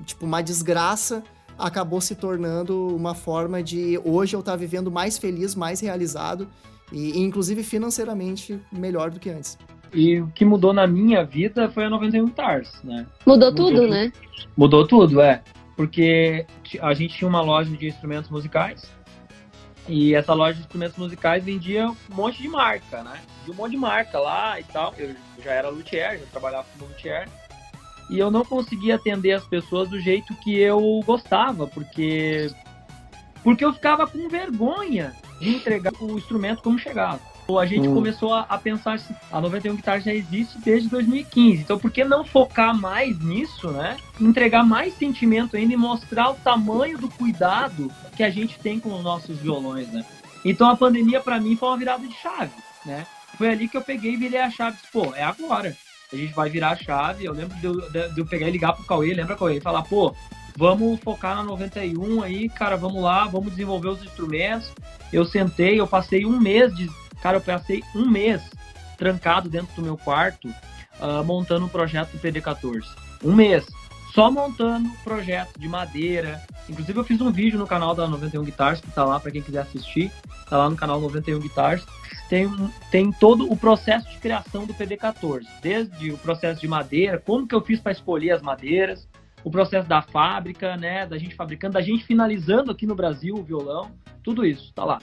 tipo, 0.05 0.27
uma 0.27 0.43
desgraça, 0.43 1.23
acabou 1.59 2.01
se 2.01 2.15
tornando 2.15 2.95
uma 2.95 3.15
forma 3.15 3.63
de 3.63 3.99
hoje 4.05 4.37
eu 4.37 4.41
estar 4.41 4.53
tá 4.53 4.57
vivendo 4.57 4.91
mais 4.91 5.19
feliz, 5.19 5.55
mais 5.55 5.81
realizado 5.81 6.47
e, 6.93 7.19
inclusive 7.19 7.63
financeiramente 7.63 8.61
melhor 8.73 9.11
do 9.11 9.21
que 9.21 9.31
antes. 9.31 9.59
E 9.93 10.21
o 10.21 10.29
que 10.29 10.45
mudou 10.45 10.73
na 10.73 10.87
minha 10.87 11.25
vida 11.25 11.71
foi 11.71 11.85
a 11.85 11.91
91 11.91 12.29
Tars, 12.29 12.83
né? 12.85 13.07
Mudou, 13.27 13.51
mudou 13.51 13.55
tudo, 13.55 13.89
né? 13.89 14.13
Mudou 14.57 14.87
tudo, 14.87 15.21
é. 15.21 15.43
Porque 15.77 16.45
a 16.81 16.93
gente 16.93 17.17
tinha 17.17 17.29
uma 17.29 17.41
loja 17.41 17.71
de 17.75 17.87
instrumentos 17.87 18.31
musicais 18.31 18.91
e 19.89 20.15
essa 20.15 20.35
loja 20.35 20.55
de 20.55 20.61
instrumentos 20.61 20.99
musicais 20.99 21.43
vendia 21.43 21.89
um 21.89 21.97
monte 22.15 22.43
de 22.43 22.49
marca, 22.49 23.03
né? 23.03 23.21
De 23.45 23.51
um 23.51 23.55
monte 23.55 23.71
de 23.71 23.79
marca 23.79 24.19
lá 24.19 24.61
e 24.61 24.65
tal. 24.65 24.95
Eu 24.99 25.15
já 25.43 25.53
era 25.53 25.71
luthier, 25.71 26.19
já 26.19 26.27
trabalhava 26.27 26.67
como 26.77 26.91
luthier. 26.91 27.27
E 28.11 28.19
eu 28.19 28.31
não 28.31 28.45
conseguia 28.45 28.97
atender 28.97 29.33
as 29.33 29.45
pessoas 29.47 29.89
do 29.89 29.99
jeito 29.99 30.35
que 30.37 30.59
eu 30.59 31.01
gostava, 31.07 31.67
porque 31.67 32.51
porque 33.43 33.65
eu 33.65 33.73
ficava 33.73 34.07
com 34.07 34.29
vergonha 34.29 35.15
de 35.41 35.51
entregar 35.51 35.93
o 36.01 36.19
instrumento 36.19 36.63
como 36.63 36.79
chegava 36.79 37.21
a 37.57 37.65
gente 37.65 37.89
hum. 37.89 37.95
começou 37.95 38.35
a, 38.35 38.41
a, 38.41 38.59
pensar 38.59 38.95
assim, 38.95 39.15
a 39.31 39.41
91 39.41 39.77
Guitar 39.77 40.01
já 40.01 40.13
existe 40.13 40.59
desde 40.59 40.89
2015, 40.89 41.63
então 41.63 41.79
por 41.79 41.91
que 41.91 42.05
não 42.05 42.25
focar 42.25 42.77
mais 42.77 43.19
nisso, 43.21 43.71
né? 43.71 43.97
Entregar 44.21 44.65
mais 44.65 44.93
sentimento 44.95 45.57
ainda 45.57 45.73
e 45.73 45.77
mostrar 45.77 46.31
o 46.31 46.35
tamanho 46.35 46.99
do 46.99 47.09
cuidado 47.09 47.91
que 48.17 48.23
a 48.23 48.29
gente 48.29 48.59
tem 48.59 48.79
com 48.79 48.93
os 48.95 49.03
nossos 49.03 49.39
violões, 49.39 49.89
né? 49.89 50.05
Então 50.45 50.69
a 50.69 50.77
pandemia 50.77 51.21
para 51.21 51.41
mim 51.41 51.57
foi 51.57 51.69
uma 51.69 51.79
virada 51.79 52.07
de 52.07 52.15
chave, 52.15 52.53
né? 52.85 53.07
Foi 53.39 53.49
ali 53.49 53.69
que 53.69 53.77
eu 53.77 53.83
peguei 53.83 54.13
e 54.13 54.17
virei 54.17 54.41
a 54.41 54.51
chave, 54.51 54.77
pô, 54.93 55.15
é 55.15 55.23
agora. 55.23 55.75
A 56.13 56.17
gente 56.17 56.35
vai 56.35 56.49
virar 56.49 56.71
a 56.71 56.77
chave. 56.77 57.27
Eu 57.27 57.35
lembro 57.35 57.55
de 57.59 57.67
eu, 57.67 57.75
de 57.91 58.19
eu 58.19 58.27
pegar 58.27 58.49
e 58.49 58.51
ligar 58.51 58.73
pro 58.73 58.85
Cauê, 58.85 59.13
lembra 59.13 59.37
Cauê? 59.37 59.59
E 59.59 59.61
falar, 59.61 59.83
pô, 59.83 60.15
vamos 60.59 60.99
focar 61.01 61.37
na 61.37 61.45
91 61.45 62.21
aí, 62.21 62.49
cara, 62.49 62.77
vamos 62.77 63.01
lá, 63.01 63.27
vamos 63.27 63.51
desenvolver 63.51 63.89
os 63.89 64.03
instrumentos. 64.03 64.73
Eu 65.13 65.25
sentei, 65.25 65.79
eu 65.79 65.87
passei 65.87 66.27
um 66.27 66.39
mês 66.39 66.75
de 66.75 66.91
Cara, 67.23 67.39
eu 67.39 67.41
passei 67.41 67.83
um 67.97 68.09
mês 68.09 68.41
trancado 68.97 69.49
dentro 69.49 69.75
do 69.75 69.83
meu 69.83 69.97
quarto 69.97 70.49
uh, 70.49 71.25
montando 71.25 71.67
um 71.67 71.69
projeto 71.69 72.13
do 72.13 72.19
PD14. 72.19 72.85
Um 73.25 73.35
mês. 73.35 73.67
Só 74.15 74.31
montando 74.31 74.89
projeto 75.05 75.59
de 75.59 75.69
madeira, 75.69 76.41
Inclusive 76.69 76.99
eu 76.99 77.05
fiz 77.05 77.21
um 77.21 77.33
vídeo 77.33 77.59
no 77.59 77.67
canal 77.67 77.95
da 77.95 78.07
91 78.07 78.45
Guitars, 78.45 78.81
que 78.81 78.91
tá 78.91 79.05
lá 79.05 79.19
para 79.19 79.31
quem 79.31 79.41
quiser 79.41 79.61
assistir, 79.61 80.13
tá 80.49 80.59
lá 80.59 80.69
no 80.69 80.77
canal 80.77 81.01
91 81.01 81.41
Guitars. 81.41 81.85
Tem, 82.29 82.47
tem 82.91 83.11
todo 83.11 83.51
o 83.51 83.57
processo 83.57 84.09
de 84.11 84.19
criação 84.19 84.67
do 84.67 84.75
PD14, 84.75 85.47
desde 85.63 86.13
o 86.13 86.19
processo 86.19 86.61
de 86.61 86.69
madeira, 86.69 87.19
como 87.19 87.47
que 87.47 87.55
eu 87.55 87.63
fiz 87.63 87.81
para 87.81 87.93
escolher 87.93 88.33
as 88.33 88.43
madeiras, 88.43 89.09
o 89.45 89.51
processo 89.51 89.89
da 89.89 90.03
fábrica, 90.03 90.77
né, 90.77 91.07
da 91.07 91.19
gente 91.19 91.35
fabricando, 91.35 91.75
da 91.75 91.81
gente 91.81 92.05
finalizando 92.05 92.71
aqui 92.71 92.87
no 92.87 92.95
Brasil 92.95 93.35
o 93.35 93.43
violão, 93.43 93.93
tudo 94.23 94.45
isso, 94.45 94.73
tá 94.73 94.85
lá. 94.85 94.99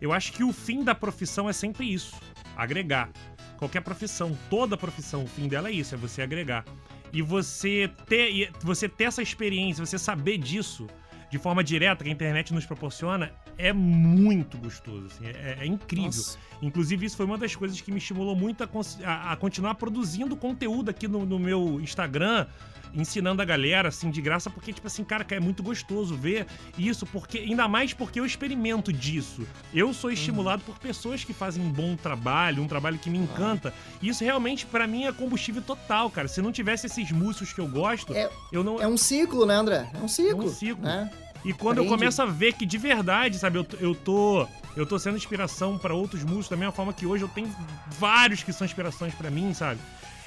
Eu 0.00 0.12
acho 0.12 0.32
que 0.32 0.44
o 0.44 0.52
fim 0.52 0.84
da 0.84 0.94
profissão 0.94 1.48
é 1.48 1.52
sempre 1.52 1.92
isso, 1.92 2.16
agregar. 2.56 3.10
Qualquer 3.56 3.82
profissão, 3.82 4.36
toda 4.48 4.76
profissão, 4.76 5.24
o 5.24 5.26
fim 5.26 5.48
dela 5.48 5.68
é 5.68 5.72
isso, 5.72 5.94
é 5.94 5.98
você 5.98 6.22
agregar. 6.22 6.64
E 7.12 7.22
você 7.22 7.90
ter, 8.06 8.52
você 8.62 8.88
ter 8.88 9.04
essa 9.04 9.22
experiência, 9.22 9.84
você 9.84 9.98
saber 9.98 10.38
disso 10.38 10.86
de 11.30 11.38
forma 11.38 11.62
direta 11.62 12.04
que 12.04 12.10
a 12.10 12.12
internet 12.12 12.54
nos 12.54 12.66
proporciona 12.66 13.32
é 13.58 13.72
muito 13.72 14.56
gostoso, 14.56 15.06
assim, 15.06 15.26
é, 15.26 15.58
é, 15.60 15.66
incrível. 15.66 16.06
Nossa. 16.06 16.38
Inclusive, 16.62 17.04
isso 17.04 17.16
foi 17.16 17.26
uma 17.26 17.36
das 17.36 17.54
coisas 17.56 17.80
que 17.80 17.90
me 17.90 17.98
estimulou 17.98 18.36
muito 18.36 18.62
a, 18.62 18.68
a, 19.04 19.32
a 19.32 19.36
continuar 19.36 19.74
produzindo 19.74 20.36
conteúdo 20.36 20.88
aqui 20.88 21.08
no, 21.08 21.26
no, 21.26 21.40
meu 21.40 21.80
Instagram, 21.80 22.46
ensinando 22.94 23.42
a 23.42 23.44
galera, 23.44 23.88
assim, 23.88 24.10
de 24.10 24.22
graça, 24.22 24.48
porque, 24.48 24.72
tipo 24.72 24.86
assim, 24.86 25.02
cara, 25.02 25.26
é 25.30 25.40
muito 25.40 25.62
gostoso 25.62 26.16
ver 26.16 26.46
isso, 26.78 27.04
porque 27.06 27.38
ainda 27.38 27.66
mais 27.66 27.92
porque 27.92 28.20
eu 28.20 28.24
experimento 28.24 28.92
disso. 28.92 29.46
Eu 29.74 29.92
sou 29.92 30.10
estimulado 30.10 30.62
uhum. 30.64 30.72
por 30.72 30.78
pessoas 30.78 31.24
que 31.24 31.32
fazem 31.32 31.62
um 31.62 31.70
bom 31.70 31.96
trabalho, 31.96 32.62
um 32.62 32.68
trabalho 32.68 32.98
que 32.98 33.10
me 33.10 33.18
encanta. 33.18 33.74
E 34.00 34.08
isso 34.08 34.22
realmente, 34.22 34.66
para 34.66 34.86
mim, 34.86 35.04
é 35.04 35.12
combustível 35.12 35.62
total, 35.62 36.08
cara. 36.10 36.28
Se 36.28 36.40
não 36.40 36.52
tivesse 36.52 36.86
esses 36.86 37.10
músicos 37.10 37.52
que 37.52 37.60
eu 37.60 37.68
gosto, 37.68 38.14
é, 38.14 38.30
eu 38.52 38.62
não. 38.62 38.80
É 38.80 38.86
um 38.86 38.96
ciclo, 38.96 39.44
né, 39.44 39.54
André? 39.54 39.90
É 39.92 39.98
um 39.98 40.08
ciclo. 40.08 40.42
É 40.42 40.46
um 40.46 40.48
ciclo. 40.48 40.84
Né? 40.84 41.10
E 41.44 41.52
quando 41.52 41.78
Aprende. 41.78 41.92
eu 41.92 41.98
começo 41.98 42.22
a 42.22 42.26
ver 42.26 42.52
que 42.54 42.66
de 42.66 42.78
verdade, 42.78 43.38
sabe, 43.38 43.58
eu, 43.58 43.66
eu 43.80 43.94
tô 43.94 44.46
eu 44.76 44.86
tô 44.86 44.98
sendo 44.98 45.16
inspiração 45.16 45.76
para 45.76 45.92
outros 45.92 46.22
músicos 46.22 46.50
da 46.50 46.56
mesma 46.56 46.72
forma 46.72 46.92
que 46.92 47.04
hoje 47.04 47.24
eu 47.24 47.28
tenho 47.28 47.52
vários 47.98 48.42
que 48.42 48.52
são 48.52 48.64
inspirações 48.64 49.12
para 49.14 49.30
mim, 49.30 49.52
sabe? 49.52 49.80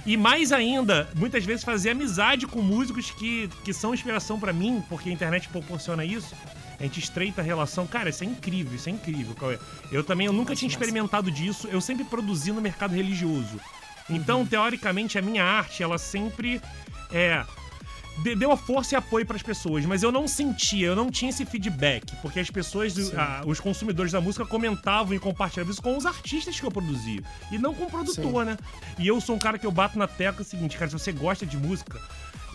E 0.05 0.17
mais 0.17 0.51
ainda, 0.51 1.09
muitas 1.15 1.45
vezes 1.45 1.63
fazer 1.63 1.91
amizade 1.91 2.47
com 2.47 2.61
músicos 2.61 3.11
que, 3.11 3.47
que 3.63 3.71
são 3.71 3.93
inspiração 3.93 4.39
para 4.39 4.51
mim, 4.51 4.83
porque 4.89 5.09
a 5.09 5.13
internet 5.13 5.47
proporciona 5.47 6.03
isso. 6.03 6.35
A 6.79 6.83
gente 6.83 6.99
estreita 6.99 7.41
a 7.41 7.43
relação. 7.43 7.85
Cara, 7.85 8.09
isso 8.09 8.23
é 8.23 8.27
incrível, 8.27 8.75
isso 8.75 8.89
é 8.89 8.91
incrível, 8.91 9.35
Cauê. 9.35 9.59
Eu 9.91 10.03
também, 10.03 10.25
eu 10.25 10.33
nunca 10.33 10.55
tinha 10.55 10.67
experimentado 10.67 11.29
disso. 11.29 11.67
Eu 11.67 11.79
sempre 11.79 12.03
produzi 12.03 12.51
no 12.51 12.59
mercado 12.59 12.95
religioso. 12.95 13.59
Então, 14.09 14.39
uhum. 14.39 14.47
teoricamente, 14.47 15.19
a 15.19 15.21
minha 15.21 15.43
arte, 15.43 15.83
ela 15.83 15.99
sempre 15.99 16.59
é 17.11 17.45
deu 18.37 18.51
a 18.51 18.57
força 18.57 18.95
e 18.95 18.97
apoio 18.97 19.25
para 19.25 19.35
as 19.35 19.41
pessoas, 19.41 19.85
mas 19.85 20.03
eu 20.03 20.11
não 20.11 20.27
sentia, 20.27 20.87
eu 20.87 20.95
não 20.95 21.09
tinha 21.09 21.29
esse 21.29 21.45
feedback, 21.45 22.15
porque 22.17 22.39
as 22.39 22.49
pessoas, 22.49 22.93
a, 23.15 23.43
os 23.45 23.59
consumidores 23.59 24.11
da 24.11 24.21
música 24.21 24.45
comentavam 24.45 25.13
e 25.13 25.19
compartilhavam 25.19 25.71
isso 25.71 25.81
com 25.81 25.97
os 25.97 26.05
artistas 26.05 26.59
que 26.59 26.65
eu 26.65 26.71
produzia, 26.71 27.21
e 27.51 27.57
não 27.57 27.73
com 27.73 27.85
o 27.85 27.89
produtor, 27.89 28.43
Sim. 28.43 28.51
né? 28.51 28.57
E 28.99 29.07
eu 29.07 29.19
sou 29.19 29.35
um 29.35 29.39
cara 29.39 29.57
que 29.57 29.65
eu 29.65 29.71
bato 29.71 29.97
na 29.97 30.07
tecla 30.07 30.41
o 30.41 30.45
seguinte, 30.45 30.77
cara, 30.77 30.89
se 30.89 30.97
você 30.97 31.11
gosta 31.11 31.45
de 31.45 31.57
música, 31.57 31.99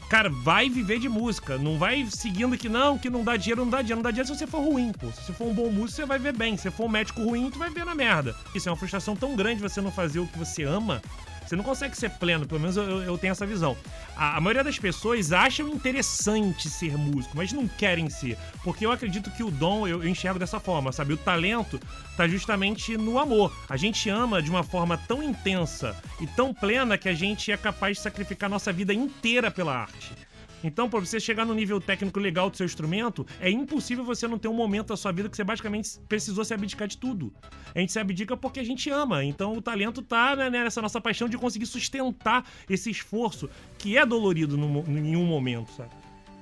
cara, 0.09 0.29
vai 0.31 0.69
viver 0.69 0.99
de 0.99 1.09
música. 1.09 1.59
Não 1.59 1.79
vai 1.79 2.07
seguindo 2.11 2.57
que 2.57 2.69
não, 2.69 2.99
que 2.99 3.11
não 3.11 3.25
dá 3.25 3.37
dinheiro, 3.37 3.65
não 3.65 3.71
dá 3.71 3.83
dinheiro. 3.83 3.97
Não 3.97 4.03
dá 4.03 4.11
dinheiro 4.11 4.29
se 4.29 4.39
você 4.39 4.47
for 4.47 4.61
ruim, 4.61 4.93
pô. 4.93 5.11
Se 5.11 5.25
você 5.25 5.33
for 5.33 5.49
um 5.49 5.55
bom 5.55 5.71
músico, 5.71 5.97
você 5.97 6.07
vai 6.07 6.19
ver 6.19 6.33
bem. 6.37 6.57
Se 6.57 6.65
você 6.65 6.71
for 6.71 6.87
um 6.87 6.89
médico 6.89 7.23
ruim, 7.23 7.51
tu 7.51 7.59
vai 7.59 7.71
ver 7.71 7.85
na 7.85 7.95
merda. 7.95 8.35
Isso 8.55 8.69
é 8.69 8.73
uma 8.73 8.79
frustração 8.79 9.17
tão 9.17 9.35
grande 9.35 9.61
você 9.61 9.81
não 9.81 9.91
fazer 9.91 10.21
o 10.21 10.27
que 10.27 10.39
você 10.39 10.63
ama 10.63 11.03
você 11.47 11.57
não 11.57 11.65
consegue 11.65 11.97
ser 11.97 12.11
pleno, 12.11 12.47
pelo 12.47 12.61
menos 12.61 12.77
eu, 12.77 13.03
eu 13.03 13.19
tenho 13.19 13.33
essa 13.33 13.47
visão. 13.47 13.77
A, 14.17 14.37
a, 14.37 14.41
maioria 14.41 14.65
das 14.65 14.79
pessoas 14.79 15.33
acham 15.33 15.69
interessante 15.69 16.69
ser 16.69 16.97
músico, 16.97 17.37
mas 17.37 17.53
não 17.53 17.69
querem 17.69 18.11
ser. 18.11 18.37
Porque 18.65 18.85
eu 18.85 18.91
acredito 18.91 19.31
que 19.31 19.45
o 19.45 19.51
dom, 19.51 19.87
eu, 19.87 20.03
eu 20.03 20.09
enxergo 20.09 20.39
dessa 20.39 20.59
forma, 20.59 20.93
sabe? 20.93 21.13
O 21.13 21.17
talento 21.17 21.81
tá 22.17 22.27
justamente 22.27 22.97
no 22.97 23.19
amor. 23.19 23.53
A 23.69 23.77
gente 23.77 24.09
ama 24.09 24.43
de 24.43 24.51
uma 24.51 24.65
forma 24.65 24.99
tão 24.99 25.23
intensa 25.23 25.97
e 26.21 26.27
tão 26.27 26.53
plena 26.53 26.99
que 26.99 27.09
a 27.09 27.15
gente 27.15 27.53
é 27.53 27.57
capaz 27.57 27.97
de 27.97 28.03
sacrificar 28.03 28.51
nossa 28.51 28.73
vida 28.73 28.93
inteira 28.93 29.51
pela 29.51 29.77
arte. 29.77 30.26
Então, 30.67 30.91
para 30.91 30.99
você 30.99 31.21
chegar 31.21 31.47
no 31.47 31.55
nível 31.55 31.81
técnico 31.81 32.19
legal 32.19 32.51
do 32.51 32.57
seu 32.57 32.67
instrumento, 32.67 33.25
é 33.41 33.49
impossível 33.49 34.05
você 34.05 34.27
não 34.27 34.37
ter 34.39 34.49
um 34.49 34.55
momento 34.55 34.89
da 34.89 34.97
sua 34.97 35.13
vida 35.13 35.29
que 35.29 35.37
você 35.37 35.45
basicamente 35.45 35.99
precisou 36.09 36.45
se 36.45 36.53
abdicar 36.53 36.89
de 36.89 36.99
tudo. 36.99 37.33
A 37.75 37.79
gente 37.79 37.93
se 37.93 37.99
abdica 37.99 38.37
porque 38.37 38.59
a 38.59 38.65
gente 38.65 38.91
ama. 38.91 39.25
Então, 39.25 39.53
o 39.53 39.63
talento 39.63 40.03
tá 40.03 40.35
né, 40.35 40.51
nessa 40.51 40.83
nossa 40.83 41.01
paixão 41.01 41.29
de 41.29 41.39
conseguir 41.39 41.67
sustentar 41.67 42.45
esse 42.69 42.91
esforço 42.91 43.49
que 43.79 43.97
é 43.97 44.05
dolorido 44.05 44.57
no, 44.57 44.81
em 44.89 45.15
um 45.15 45.25
momento, 45.25 45.71
sabe? 45.73 45.91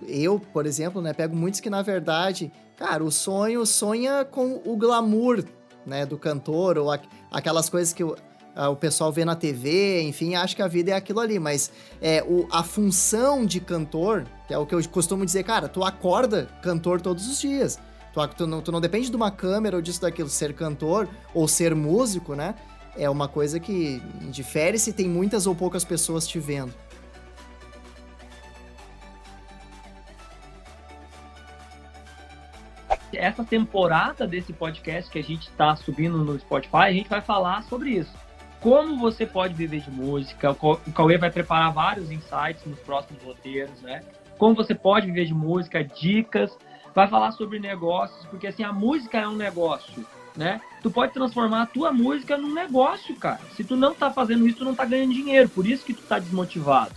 Eu, 0.07 0.41
por 0.41 0.67
exemplo, 0.67 1.03
né, 1.03 1.13
pego 1.13 1.37
muitos 1.37 1.61
que 1.61 1.71
na 1.71 1.83
verdade, 1.83 2.51
cara, 2.77 3.05
o 3.05 3.11
sonho 3.11 3.65
sonha 3.65 4.25
com 4.25 4.61
o 4.65 4.77
glamour, 4.77 5.45
né, 5.87 6.05
do 6.07 6.19
cantor 6.19 6.79
ou 6.79 6.91
aquelas 7.31 7.69
coisas 7.69 7.93
que 7.93 8.03
uh, 8.57 8.71
o 8.71 8.77
pessoal 8.77 9.13
vê 9.13 9.25
na 9.25 9.35
TV, 9.35 10.03
enfim, 10.03 10.35
acha 10.35 10.55
que 10.55 10.63
a 10.63 10.69
vida 10.69 10.93
é 10.93 10.95
aquilo 10.95 11.21
ali. 11.21 11.39
Mas 11.39 11.71
é, 12.01 12.23
o, 12.23 12.47
a 12.51 12.63
função 12.63 13.45
de 13.45 13.61
cantor, 13.61 14.25
que 14.47 14.55
é 14.55 14.59
o 14.59 14.67
que 14.67 14.75
eu 14.75 14.89
costumo 14.89 15.25
dizer, 15.25 15.43
cara, 15.43 15.69
tu 15.69 15.85
acorda 15.85 16.49
cantor 16.63 17.01
todos 17.01 17.29
os 17.29 17.41
dias. 17.41 17.79
Tu, 18.13 18.29
tu, 18.29 18.47
não, 18.47 18.63
tu 18.63 18.73
não 18.73 18.81
depende 18.81 19.11
de 19.11 19.17
uma 19.17 19.31
câmera 19.31 19.77
ou 19.77 19.83
disso 19.83 20.01
daquilo. 20.01 20.29
Ser 20.29 20.55
cantor 20.55 21.09
ou 21.33 21.49
ser 21.49 21.75
músico, 21.75 22.35
né? 22.35 22.55
É 22.97 23.11
uma 23.11 23.27
coisa 23.27 23.59
que 23.59 24.01
difere 24.31 24.79
se 24.79 24.93
tem 24.93 25.09
muitas 25.09 25.47
ou 25.47 25.55
poucas 25.55 25.85
pessoas 25.85 26.27
te 26.27 26.39
vendo. 26.39 26.73
essa 33.17 33.45
temporada 33.45 34.27
desse 34.27 34.53
podcast 34.53 35.09
que 35.09 35.21
a 35.21 35.23
gente 35.23 35.49
está 35.49 35.77
subindo 35.77 36.19
no 36.19 36.37
Spotify, 36.37 36.77
a 36.77 36.93
gente 36.93 37.09
vai 37.09 37.21
falar 37.21 37.63
sobre 37.63 37.91
isso 37.91 38.13
como 38.65 38.97
você 38.97 39.27
pode 39.27 39.53
viver 39.53 39.81
de 39.81 39.91
música. 39.91 40.53
O 40.53 40.93
Cauê 40.95 41.19
vai 41.19 41.31
preparar 41.31 41.71
vários 41.71 42.11
insights 42.11 42.65
nos 42.65 42.79
próximos 42.79 43.23
roteiros, 43.23 43.79
né? 43.83 44.03
Como 44.39 44.55
você 44.55 44.75
pode 44.75 45.05
viver 45.05 45.27
de 45.27 45.35
música, 45.35 45.85
dicas, 45.85 46.51
vai 46.95 47.07
falar 47.07 47.33
sobre 47.33 47.59
negócios, 47.59 48.25
porque 48.25 48.47
assim, 48.47 48.65
a 48.65 48.73
música 48.73 49.19
é 49.19 49.29
um 49.29 49.37
negócio, 49.37 50.07
né? 50.35 50.63
Tu 50.83 50.91
pode 50.91 51.13
transformar 51.13 51.61
a 51.61 51.67
tua 51.67 51.93
música 51.93 52.39
num 52.39 52.55
negócio, 52.55 53.15
cara. 53.17 53.41
Se 53.55 53.63
tu 53.63 53.77
não 53.77 53.95
tá 53.95 54.11
fazendo 54.11 54.49
isso, 54.49 54.57
tu 54.57 54.65
não 54.65 54.75
tá 54.75 54.87
ganhando 54.87 55.13
dinheiro, 55.13 55.51
por 55.51 55.67
isso 55.67 55.85
que 55.85 55.93
tu 55.93 56.03
tá 56.03 56.19
desmotivado. 56.19 56.93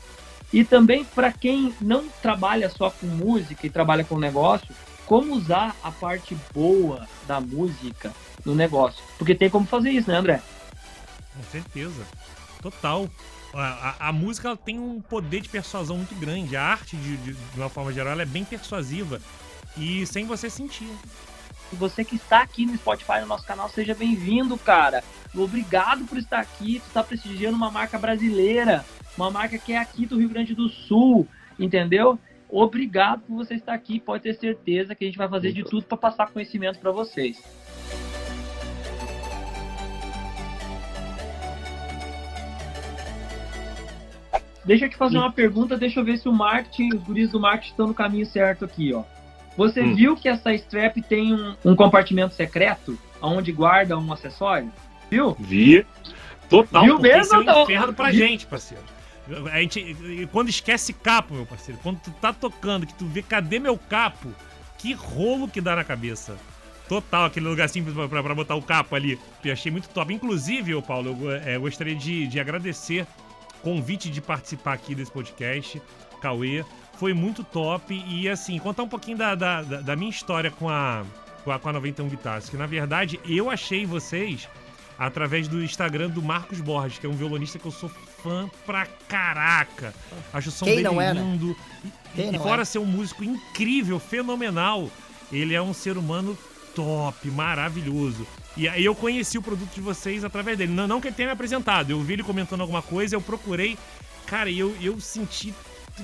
E 0.54 0.64
também 0.64 1.04
para 1.04 1.34
quem 1.34 1.76
não 1.82 2.08
trabalha 2.22 2.70
só 2.70 2.90
com 2.90 3.08
música 3.08 3.68
e 3.68 3.70
trabalha 3.70 4.06
com 4.06 4.18
negócio, 4.18 4.74
como 5.06 5.36
usar 5.36 5.76
a 5.84 5.92
parte 5.92 6.34
boa 6.54 7.06
da 7.28 7.42
música 7.42 8.14
no 8.46 8.56
negócio. 8.56 9.04
Porque 9.18 9.36
tem 9.36 9.50
como 9.50 9.66
fazer 9.66 9.90
isso, 9.90 10.10
né, 10.10 10.16
André? 10.16 10.42
Com 11.38 11.44
certeza. 11.52 12.06
Total. 12.62 13.10
A, 13.54 13.96
a, 14.00 14.10
a 14.10 14.12
música 14.12 14.56
tem 14.58 14.80
um 14.80 15.00
poder 15.00 15.42
de 15.42 15.50
persuasão 15.50 15.98
muito 15.98 16.16
grande. 16.16 16.56
A 16.56 16.64
arte, 16.64 16.98
de, 16.98 17.18
de, 17.18 17.34
de 17.34 17.60
uma 17.60 17.70
forma 17.70 17.94
geral, 17.94 18.20
é 18.20 18.26
bem 18.26 18.44
persuasiva. 18.44 19.22
E 19.78 20.06
sem 20.06 20.26
você 20.26 20.50
sentir. 20.50 20.90
Você 21.74 22.04
que 22.04 22.16
está 22.16 22.42
aqui 22.42 22.66
no 22.66 22.76
Spotify, 22.78 23.20
no 23.22 23.28
nosso 23.28 23.46
canal, 23.46 23.70
seja 23.70 23.94
bem-vindo, 23.94 24.58
cara. 24.58 25.04
Obrigado 25.36 26.06
por 26.06 26.18
estar 26.18 26.40
aqui. 26.40 26.80
Tu 26.80 26.88
está 26.88 27.04
prestigiando 27.04 27.56
uma 27.56 27.70
marca 27.70 27.98
brasileira, 28.00 28.86
uma 29.18 29.30
marca 29.30 29.58
que 29.58 29.74
é 29.74 29.78
aqui 29.78 30.06
do 30.06 30.18
Rio 30.18 30.30
Grande 30.30 30.56
do 30.56 30.70
Sul, 30.70 31.28
entendeu? 31.60 32.18
Obrigado 32.50 33.22
por 33.22 33.36
você 33.36 33.56
estar 33.56 33.74
aqui. 33.74 34.00
Pode 34.00 34.24
ter 34.24 34.34
certeza 34.36 34.96
que 34.96 35.04
a 35.04 35.08
gente 35.08 35.18
vai 35.18 35.28
fazer 35.28 35.52
de 35.52 35.64
tudo 35.64 35.84
para 35.84 35.98
passar 35.98 36.32
conhecimento 36.32 36.80
para 36.80 36.92
vocês. 36.92 37.44
Deixa 44.68 44.84
eu 44.84 44.90
te 44.90 44.98
fazer 44.98 45.18
uma 45.18 45.32
pergunta, 45.32 45.78
deixa 45.78 46.02
eu 46.02 46.04
ver 46.04 46.18
se 46.18 46.28
o 46.28 46.34
marketing, 46.34 46.90
os 46.94 47.02
guris 47.02 47.32
do 47.32 47.40
marketing 47.40 47.72
estão 47.72 47.88
no 47.88 47.94
caminho 47.94 48.26
certo 48.26 48.66
aqui, 48.66 48.94
ó. 48.94 49.04
Você 49.56 49.82
hum. 49.82 49.96
viu 49.96 50.16
que 50.16 50.28
essa 50.28 50.54
strap 50.54 50.98
tem 51.08 51.34
um, 51.34 51.56
um, 51.64 51.76
compartimento 51.76 52.36
secreto 52.36 53.00
onde 53.22 53.54
guarda 53.54 53.98
um 53.98 54.12
acessório? 54.12 54.70
Viu? 55.10 55.38
Vi. 55.40 55.86
Total. 56.50 56.84
Viu 56.84 57.00
mesmo? 57.00 57.22
Isso 57.22 57.50
é 57.50 57.56
um 57.56 57.64
inferno 57.64 57.94
pra 57.94 58.12
Vi. 58.12 58.18
gente, 58.18 58.46
parceiro. 58.46 58.84
A 59.52 59.62
gente, 59.62 60.28
quando 60.34 60.50
esquece 60.50 60.92
capo, 60.92 61.34
meu 61.34 61.46
parceiro, 61.46 61.80
quando 61.82 62.00
tu 62.00 62.12
tá 62.12 62.34
tocando, 62.34 62.86
que 62.86 62.94
tu 62.94 63.06
vê 63.06 63.22
cadê 63.22 63.60
meu 63.60 63.78
capo, 63.78 64.34
que 64.78 64.92
rolo 64.94 65.48
que 65.48 65.62
dá 65.62 65.78
na 65.78 65.84
cabeça. 65.86 66.38
Total, 66.90 67.26
aquele 67.26 67.48
lugar 67.48 67.70
simples 67.70 67.96
pra, 67.96 68.08
pra, 68.08 68.22
pra 68.22 68.36
botar 68.36 68.56
o 68.56 68.62
capo 68.62 68.96
ali. 68.96 69.18
Eu 69.44 69.54
achei 69.54 69.72
muito 69.72 69.88
top. 69.90 70.14
Inclusive, 70.14 70.72
eu, 70.72 70.82
Paulo, 70.82 71.18
eu 71.22 71.32
é, 71.32 71.58
gostaria 71.58 71.96
de, 71.96 72.28
de 72.28 72.40
agradecer 72.40 73.08
convite 73.62 74.10
de 74.10 74.22
participar 74.22 74.74
aqui 74.74 74.94
desse 74.96 75.12
podcast, 75.12 75.82
Cauê. 76.22 76.64
Foi 76.98 77.14
muito 77.14 77.44
top 77.44 77.94
e, 78.08 78.28
assim, 78.28 78.58
contar 78.60 78.84
um 78.84 78.88
pouquinho 78.88 79.18
da, 79.18 79.36
da, 79.36 79.62
da 79.62 79.96
minha 79.96 80.10
história 80.10 80.50
com 80.50 80.68
a, 80.68 81.04
com 81.44 81.52
a, 81.52 81.60
com 81.60 81.70
a 81.70 81.74
91 81.74 82.08
Guitars. 82.10 82.50
Que, 82.50 82.58
na 82.58 82.66
verdade, 82.66 83.20
eu 83.26 83.50
achei 83.50 83.86
vocês 83.86 84.48
através 84.98 85.48
do 85.48 85.64
Instagram 85.64 86.10
do 86.10 86.24
Marcos 86.24 86.60
Borges, 86.60 86.98
que 86.98 87.06
é 87.06 87.10
um 87.10 87.14
violonista 87.14 87.60
que 87.60 87.66
eu 87.66 87.72
sou 87.72 87.88
fã 88.24 88.50
pra 88.66 88.88
caraca. 89.08 89.94
Acho 90.34 90.50
o 90.50 90.52
som 90.52 90.66
Quem 90.66 90.78
dele 90.78 90.88
não 90.88 91.00
é, 91.00 91.14
né? 91.14 91.22
lindo. 91.22 91.56
Quem 92.16 92.34
E, 92.34 92.40
fora 92.40 92.64
é? 92.64 92.66
ser 92.66 92.80
um 92.80 92.86
músico 92.86 93.24
incrível, 93.24 94.00
fenomenal, 94.00 94.90
ele 95.32 95.54
é 95.54 95.62
um 95.62 95.74
ser 95.74 95.98
humano 96.00 96.36
top, 96.74 97.30
maravilhoso. 97.30 98.26
E 98.58 98.68
aí 98.68 98.84
eu 98.84 98.96
conheci 98.96 99.38
o 99.38 99.42
produto 99.42 99.72
de 99.74 99.82
vocês 99.82 100.24
através 100.24 100.58
dele. 100.58 100.74
Não, 100.74 100.88
não 100.88 101.00
que 101.00 101.08
ele 101.08 101.16
tenha 101.16 101.28
me 101.28 101.34
apresentado, 101.34 101.92
eu 101.92 102.02
vi 102.02 102.14
ele 102.14 102.24
comentando 102.24 102.62
alguma 102.62 102.82
coisa, 102.82 103.16
eu 103.16 103.22
procurei. 103.22 103.78
Cara, 104.26 104.52
eu, 104.52 104.76
eu 104.82 105.00
senti. 105.00 105.54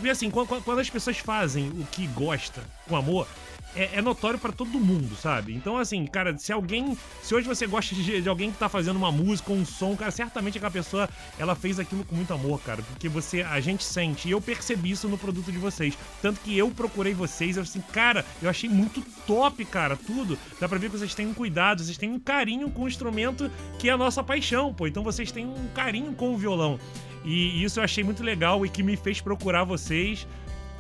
Assim, 0.10 0.30
quando, 0.30 0.64
quando 0.64 0.80
as 0.80 0.90
pessoas 0.90 1.18
fazem 1.18 1.70
o 1.70 1.86
que 1.92 2.06
gosta 2.08 2.64
com 2.88 2.96
amor, 2.96 3.28
é, 3.76 3.98
é 3.98 4.02
notório 4.02 4.40
pra 4.40 4.52
todo 4.52 4.80
mundo, 4.80 5.16
sabe? 5.16 5.54
Então, 5.54 5.78
assim, 5.78 6.06
cara, 6.06 6.38
se 6.38 6.52
alguém. 6.52 6.98
Se 7.22 7.34
hoje 7.34 7.48
você 7.48 7.66
gosta 7.68 7.96
de, 7.96 8.22
de 8.22 8.30
alguém 8.30 8.52
que 8.52 8.58
tá 8.58 8.70
fazendo 8.70 8.98
uma 8.98 9.12
música 9.12 9.52
um 9.52 9.66
som, 9.66 9.96
cara, 9.96 10.12
certamente 10.12 10.58
aquela 10.58 10.72
pessoa 10.72 11.10
ela 11.38 11.56
fez 11.56 11.80
aquilo 11.80 12.04
com 12.06 12.16
muito 12.16 12.34
amor, 12.34 12.62
cara. 12.62 12.82
Porque 12.84 13.10
você, 13.10 13.42
a 13.42 13.60
gente 13.60 13.84
sente. 13.84 14.28
E 14.28 14.32
eu 14.32 14.42
percebi 14.42 14.92
isso 14.92 15.08
no 15.08 15.18
produto 15.18 15.52
de 15.52 15.58
vocês. 15.58 15.98
Tanto 16.22 16.40
que 16.42 16.58
eu 16.58 16.70
procurei 16.72 17.14
vocês, 17.14 17.58
eu 17.58 17.64
assim, 17.64 17.82
cara, 17.92 18.26
eu 18.42 18.50
achei 18.50 18.70
muito 18.70 19.02
top, 19.26 19.64
cara, 19.66 19.96
tudo. 19.96 20.38
Dá 20.60 20.68
pra 20.68 20.78
ver 20.78 20.90
que 20.90 20.98
vocês 20.98 21.16
têm 21.16 21.28
um 21.28 21.34
cuidado, 21.34 21.84
vocês 21.84 21.98
têm 21.98 22.12
um 22.12 22.20
carinho 22.20 22.70
com 22.70 22.84
o 22.84 22.88
instrumento 22.88 23.50
que 23.80 23.90
é 23.90 23.94
a 23.94 23.98
nossa 23.98 24.24
paixão, 24.24 24.74
pô. 24.74 24.88
Então 24.88 25.04
vocês 25.04 25.32
têm 25.32 25.46
um 25.46 25.68
carinho 25.74 26.14
com 26.14 26.34
o 26.34 26.38
violão. 26.38 26.80
E 27.26 27.64
isso 27.64 27.80
eu 27.80 27.84
achei 27.84 28.04
muito 28.04 28.22
legal 28.22 28.66
e 28.66 28.70
que 28.70 28.84
me 28.84 28.98
fez 28.98 29.22
procurar 29.22 29.64
vocês. 29.64 30.28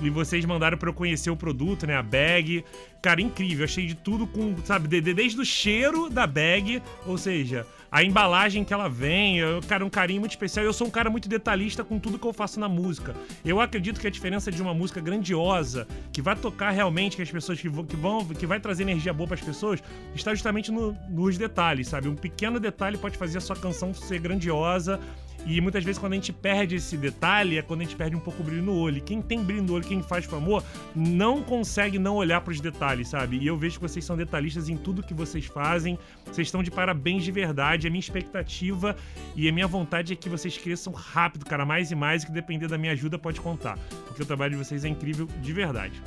E 0.02 0.10
vocês 0.10 0.44
mandaram 0.46 0.78
pra 0.78 0.90
eu 0.90 0.94
conhecer 0.94 1.30
o 1.30 1.36
produto, 1.36 1.86
né? 1.88 1.96
A 1.96 2.04
bag. 2.04 2.66
Cara, 3.02 3.22
incrível. 3.22 3.64
Achei 3.66 3.86
de 3.86 3.96
tudo 3.96 4.26
com, 4.26 4.56
sabe, 4.66 4.88
de- 4.88 5.02
de- 5.02 5.14
desde 5.14 5.40
o 5.40 5.46
cheiro 5.46 6.10
da 6.10 6.26
bag, 6.26 6.82
ou 7.06 7.18
seja, 7.18 7.66
a 7.92 8.04
embalagem 8.04 8.64
que 8.64 8.74
ela 8.74 8.88
vem. 8.90 9.38
Eu, 9.40 9.62
cara, 9.62 9.86
um 9.86 9.90
carinho 9.90 10.20
muito 10.22 10.32
especial. 10.32 10.66
Eu 10.66 10.74
sou 10.74 10.88
um 10.88 10.90
cara 10.90 11.10
muito 11.10 11.28
detalhista 11.30 11.84
com 11.84 12.00
tudo 12.00 12.18
que 12.18 12.26
eu 12.26 12.34
faço 12.34 12.60
na 12.60 12.68
música. 12.70 13.14
Eu 13.46 13.60
acredito 13.62 14.00
que 14.00 14.08
a 14.08 14.10
diferença 14.10 14.52
de 14.52 14.62
uma 14.62 14.74
música 14.74 15.00
grandiosa, 15.00 15.88
que 16.12 16.22
vai 16.22 16.36
tocar 16.36 16.72
realmente, 16.72 17.16
que 17.16 17.22
as 17.22 17.30
pessoas 17.32 17.60
que 17.60 17.70
vão, 17.70 17.86
que, 17.86 17.96
vão, 17.96 18.26
que 18.26 18.48
vai 18.48 18.60
trazer 18.60 18.84
energia 18.84 19.14
boa 19.14 19.28
pras 19.28 19.42
pessoas, 19.42 19.82
está 20.16 20.34
justamente 20.34 20.72
no- 20.72 20.98
nos 21.10 21.38
detalhes, 21.38 21.88
sabe? 21.90 22.08
Um 22.08 22.16
pequeno 22.16 22.60
detalhe 22.60 22.98
pode 22.98 23.18
fazer 23.18 23.38
a 23.38 23.42
sua 23.42 23.56
canção 23.56 23.94
ser 23.94 24.20
grandiosa. 24.20 25.00
E 25.46 25.60
muitas 25.60 25.84
vezes 25.84 26.00
quando 26.00 26.14
a 26.14 26.16
gente 26.16 26.32
perde 26.32 26.76
esse 26.76 26.96
detalhe 26.96 27.58
é 27.58 27.62
quando 27.62 27.82
a 27.82 27.84
gente 27.84 27.96
perde 27.96 28.16
um 28.16 28.20
pouco 28.20 28.42
o 28.42 28.46
brilho 28.46 28.64
no 28.64 28.78
olho. 28.78 28.98
E 28.98 29.02
Quem 29.02 29.22
tem 29.22 29.44
brilho 29.44 29.64
no 29.64 29.74
olho, 29.74 29.84
quem 29.84 30.02
faz 30.02 30.26
com 30.26 30.36
amor, 30.36 30.64
não 30.96 31.42
consegue 31.44 32.00
não 32.00 32.16
olhar 32.16 32.42
pros 32.42 32.62
detalhes, 32.62 33.10
sabe? 33.10 33.38
E 33.38 33.48
eu 33.48 33.58
vejo 33.58 33.76
que 33.76 33.82
vocês 33.82 34.04
são 34.06 34.16
detalhistas 34.16 34.70
em 34.70 34.78
tudo 34.78 35.04
que 35.04 35.14
vocês 35.14 35.46
fazem. 35.46 35.98
Vocês 36.26 36.48
estão 36.48 36.64
de 36.64 36.72
parabéns 36.72 37.24
de 37.24 37.32
verdade. 37.32 37.88
A 37.88 37.90
minha 37.90 38.00
expectativa 38.00 38.96
e 39.36 39.48
a 39.50 39.52
minha 39.52 39.68
vontade 39.68 40.14
é 40.14 40.16
que 40.16 40.30
vocês 40.30 40.58
cresçam 40.58 40.94
rápido, 40.94 41.46
cara, 41.46 41.66
mais 41.66 41.92
e 41.92 41.96
mais. 41.96 42.24
E 42.24 42.28
que 42.28 42.32
depender 42.32 42.68
da 42.68 42.78
minha 42.78 42.94
ajuda, 42.94 43.18
pode 43.20 43.42
contar. 43.42 43.78
Porque 44.08 44.24
o 44.24 44.26
trabalho 44.26 44.52
de 44.52 44.64
vocês 44.64 44.86
é 44.86 44.88
incrível 44.88 45.28
de 45.42 45.54
verdade. 45.54 46.02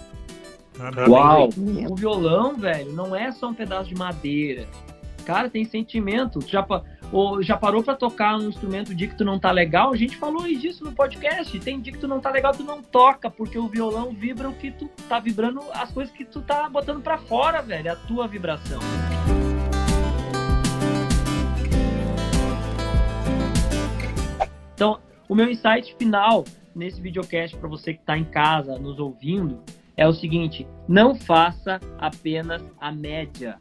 Parabéns. 0.76 1.08
Uau! 1.08 1.48
O 1.90 1.94
violão, 1.94 2.56
velho, 2.56 2.92
não 2.92 3.14
é 3.16 3.32
só 3.32 3.48
um 3.48 3.54
pedaço 3.54 3.88
de 3.88 3.94
madeira. 3.96 4.66
Cara, 5.26 5.50
tem 5.50 5.64
sentimento. 5.64 6.38
Tu 6.38 6.52
Já, 6.52 6.64
ou 7.10 7.42
já 7.42 7.56
parou 7.56 7.82
pra 7.82 7.96
tocar 7.96 8.36
um 8.36 8.48
instrumento 8.48 8.94
dia 8.94 9.08
que 9.08 9.16
tu 9.16 9.24
não 9.24 9.40
tá 9.40 9.50
legal? 9.50 9.92
A 9.92 9.96
gente 9.96 10.16
falou 10.16 10.44
disso 10.44 10.84
no 10.84 10.92
podcast. 10.92 11.58
Tem 11.58 11.80
dia 11.80 11.92
que 11.92 11.98
tu 11.98 12.06
não 12.06 12.20
tá 12.20 12.30
legal, 12.30 12.52
tu 12.52 12.62
não 12.62 12.80
toca, 12.80 13.28
porque 13.28 13.58
o 13.58 13.66
violão 13.66 14.12
vibra 14.12 14.48
o 14.48 14.54
que 14.54 14.70
tu 14.70 14.88
tá 15.08 15.18
vibrando, 15.18 15.60
as 15.72 15.90
coisas 15.90 16.14
que 16.14 16.24
tu 16.24 16.40
tá 16.42 16.68
botando 16.68 17.02
pra 17.02 17.18
fora, 17.18 17.60
velho. 17.60 17.90
A 17.90 17.96
tua 17.96 18.28
vibração. 18.28 18.78
Então, 24.74 25.00
o 25.28 25.34
meu 25.34 25.50
insight 25.50 25.92
final 25.98 26.44
nesse 26.72 27.00
videocast 27.00 27.56
para 27.56 27.68
você 27.68 27.94
que 27.94 28.00
está 28.00 28.16
em 28.16 28.24
casa 28.24 28.78
nos 28.78 29.00
ouvindo 29.00 29.60
é 29.96 30.06
o 30.06 30.12
seguinte: 30.12 30.64
não 30.86 31.16
faça 31.16 31.80
apenas 31.98 32.62
a 32.78 32.92
média. 32.92 33.58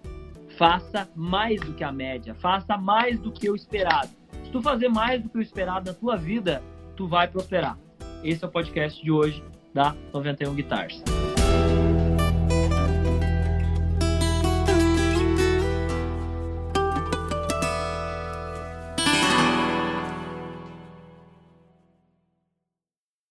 Faça 0.58 1.10
mais 1.16 1.60
do 1.60 1.74
que 1.74 1.84
a 1.84 1.92
média. 1.92 2.34
Faça 2.36 2.78
mais 2.78 3.20
do 3.20 3.32
que 3.32 3.50
o 3.50 3.56
esperado. 3.56 4.10
Se 4.44 4.52
tu 4.52 4.62
fazer 4.62 4.88
mais 4.88 5.22
do 5.22 5.30
que 5.30 5.38
o 5.38 5.42
esperado 5.42 5.88
na 5.88 5.94
tua 5.94 6.16
vida, 6.16 6.64
tu 6.96 7.08
vai 7.08 7.28
prosperar. 7.28 7.78
Esse 8.24 8.44
é 8.44 8.48
o 8.48 8.52
podcast 8.52 9.04
de 9.04 9.12
hoje 9.12 9.44
da 9.74 9.96
91 10.14 10.56
Guitars. 10.56 11.15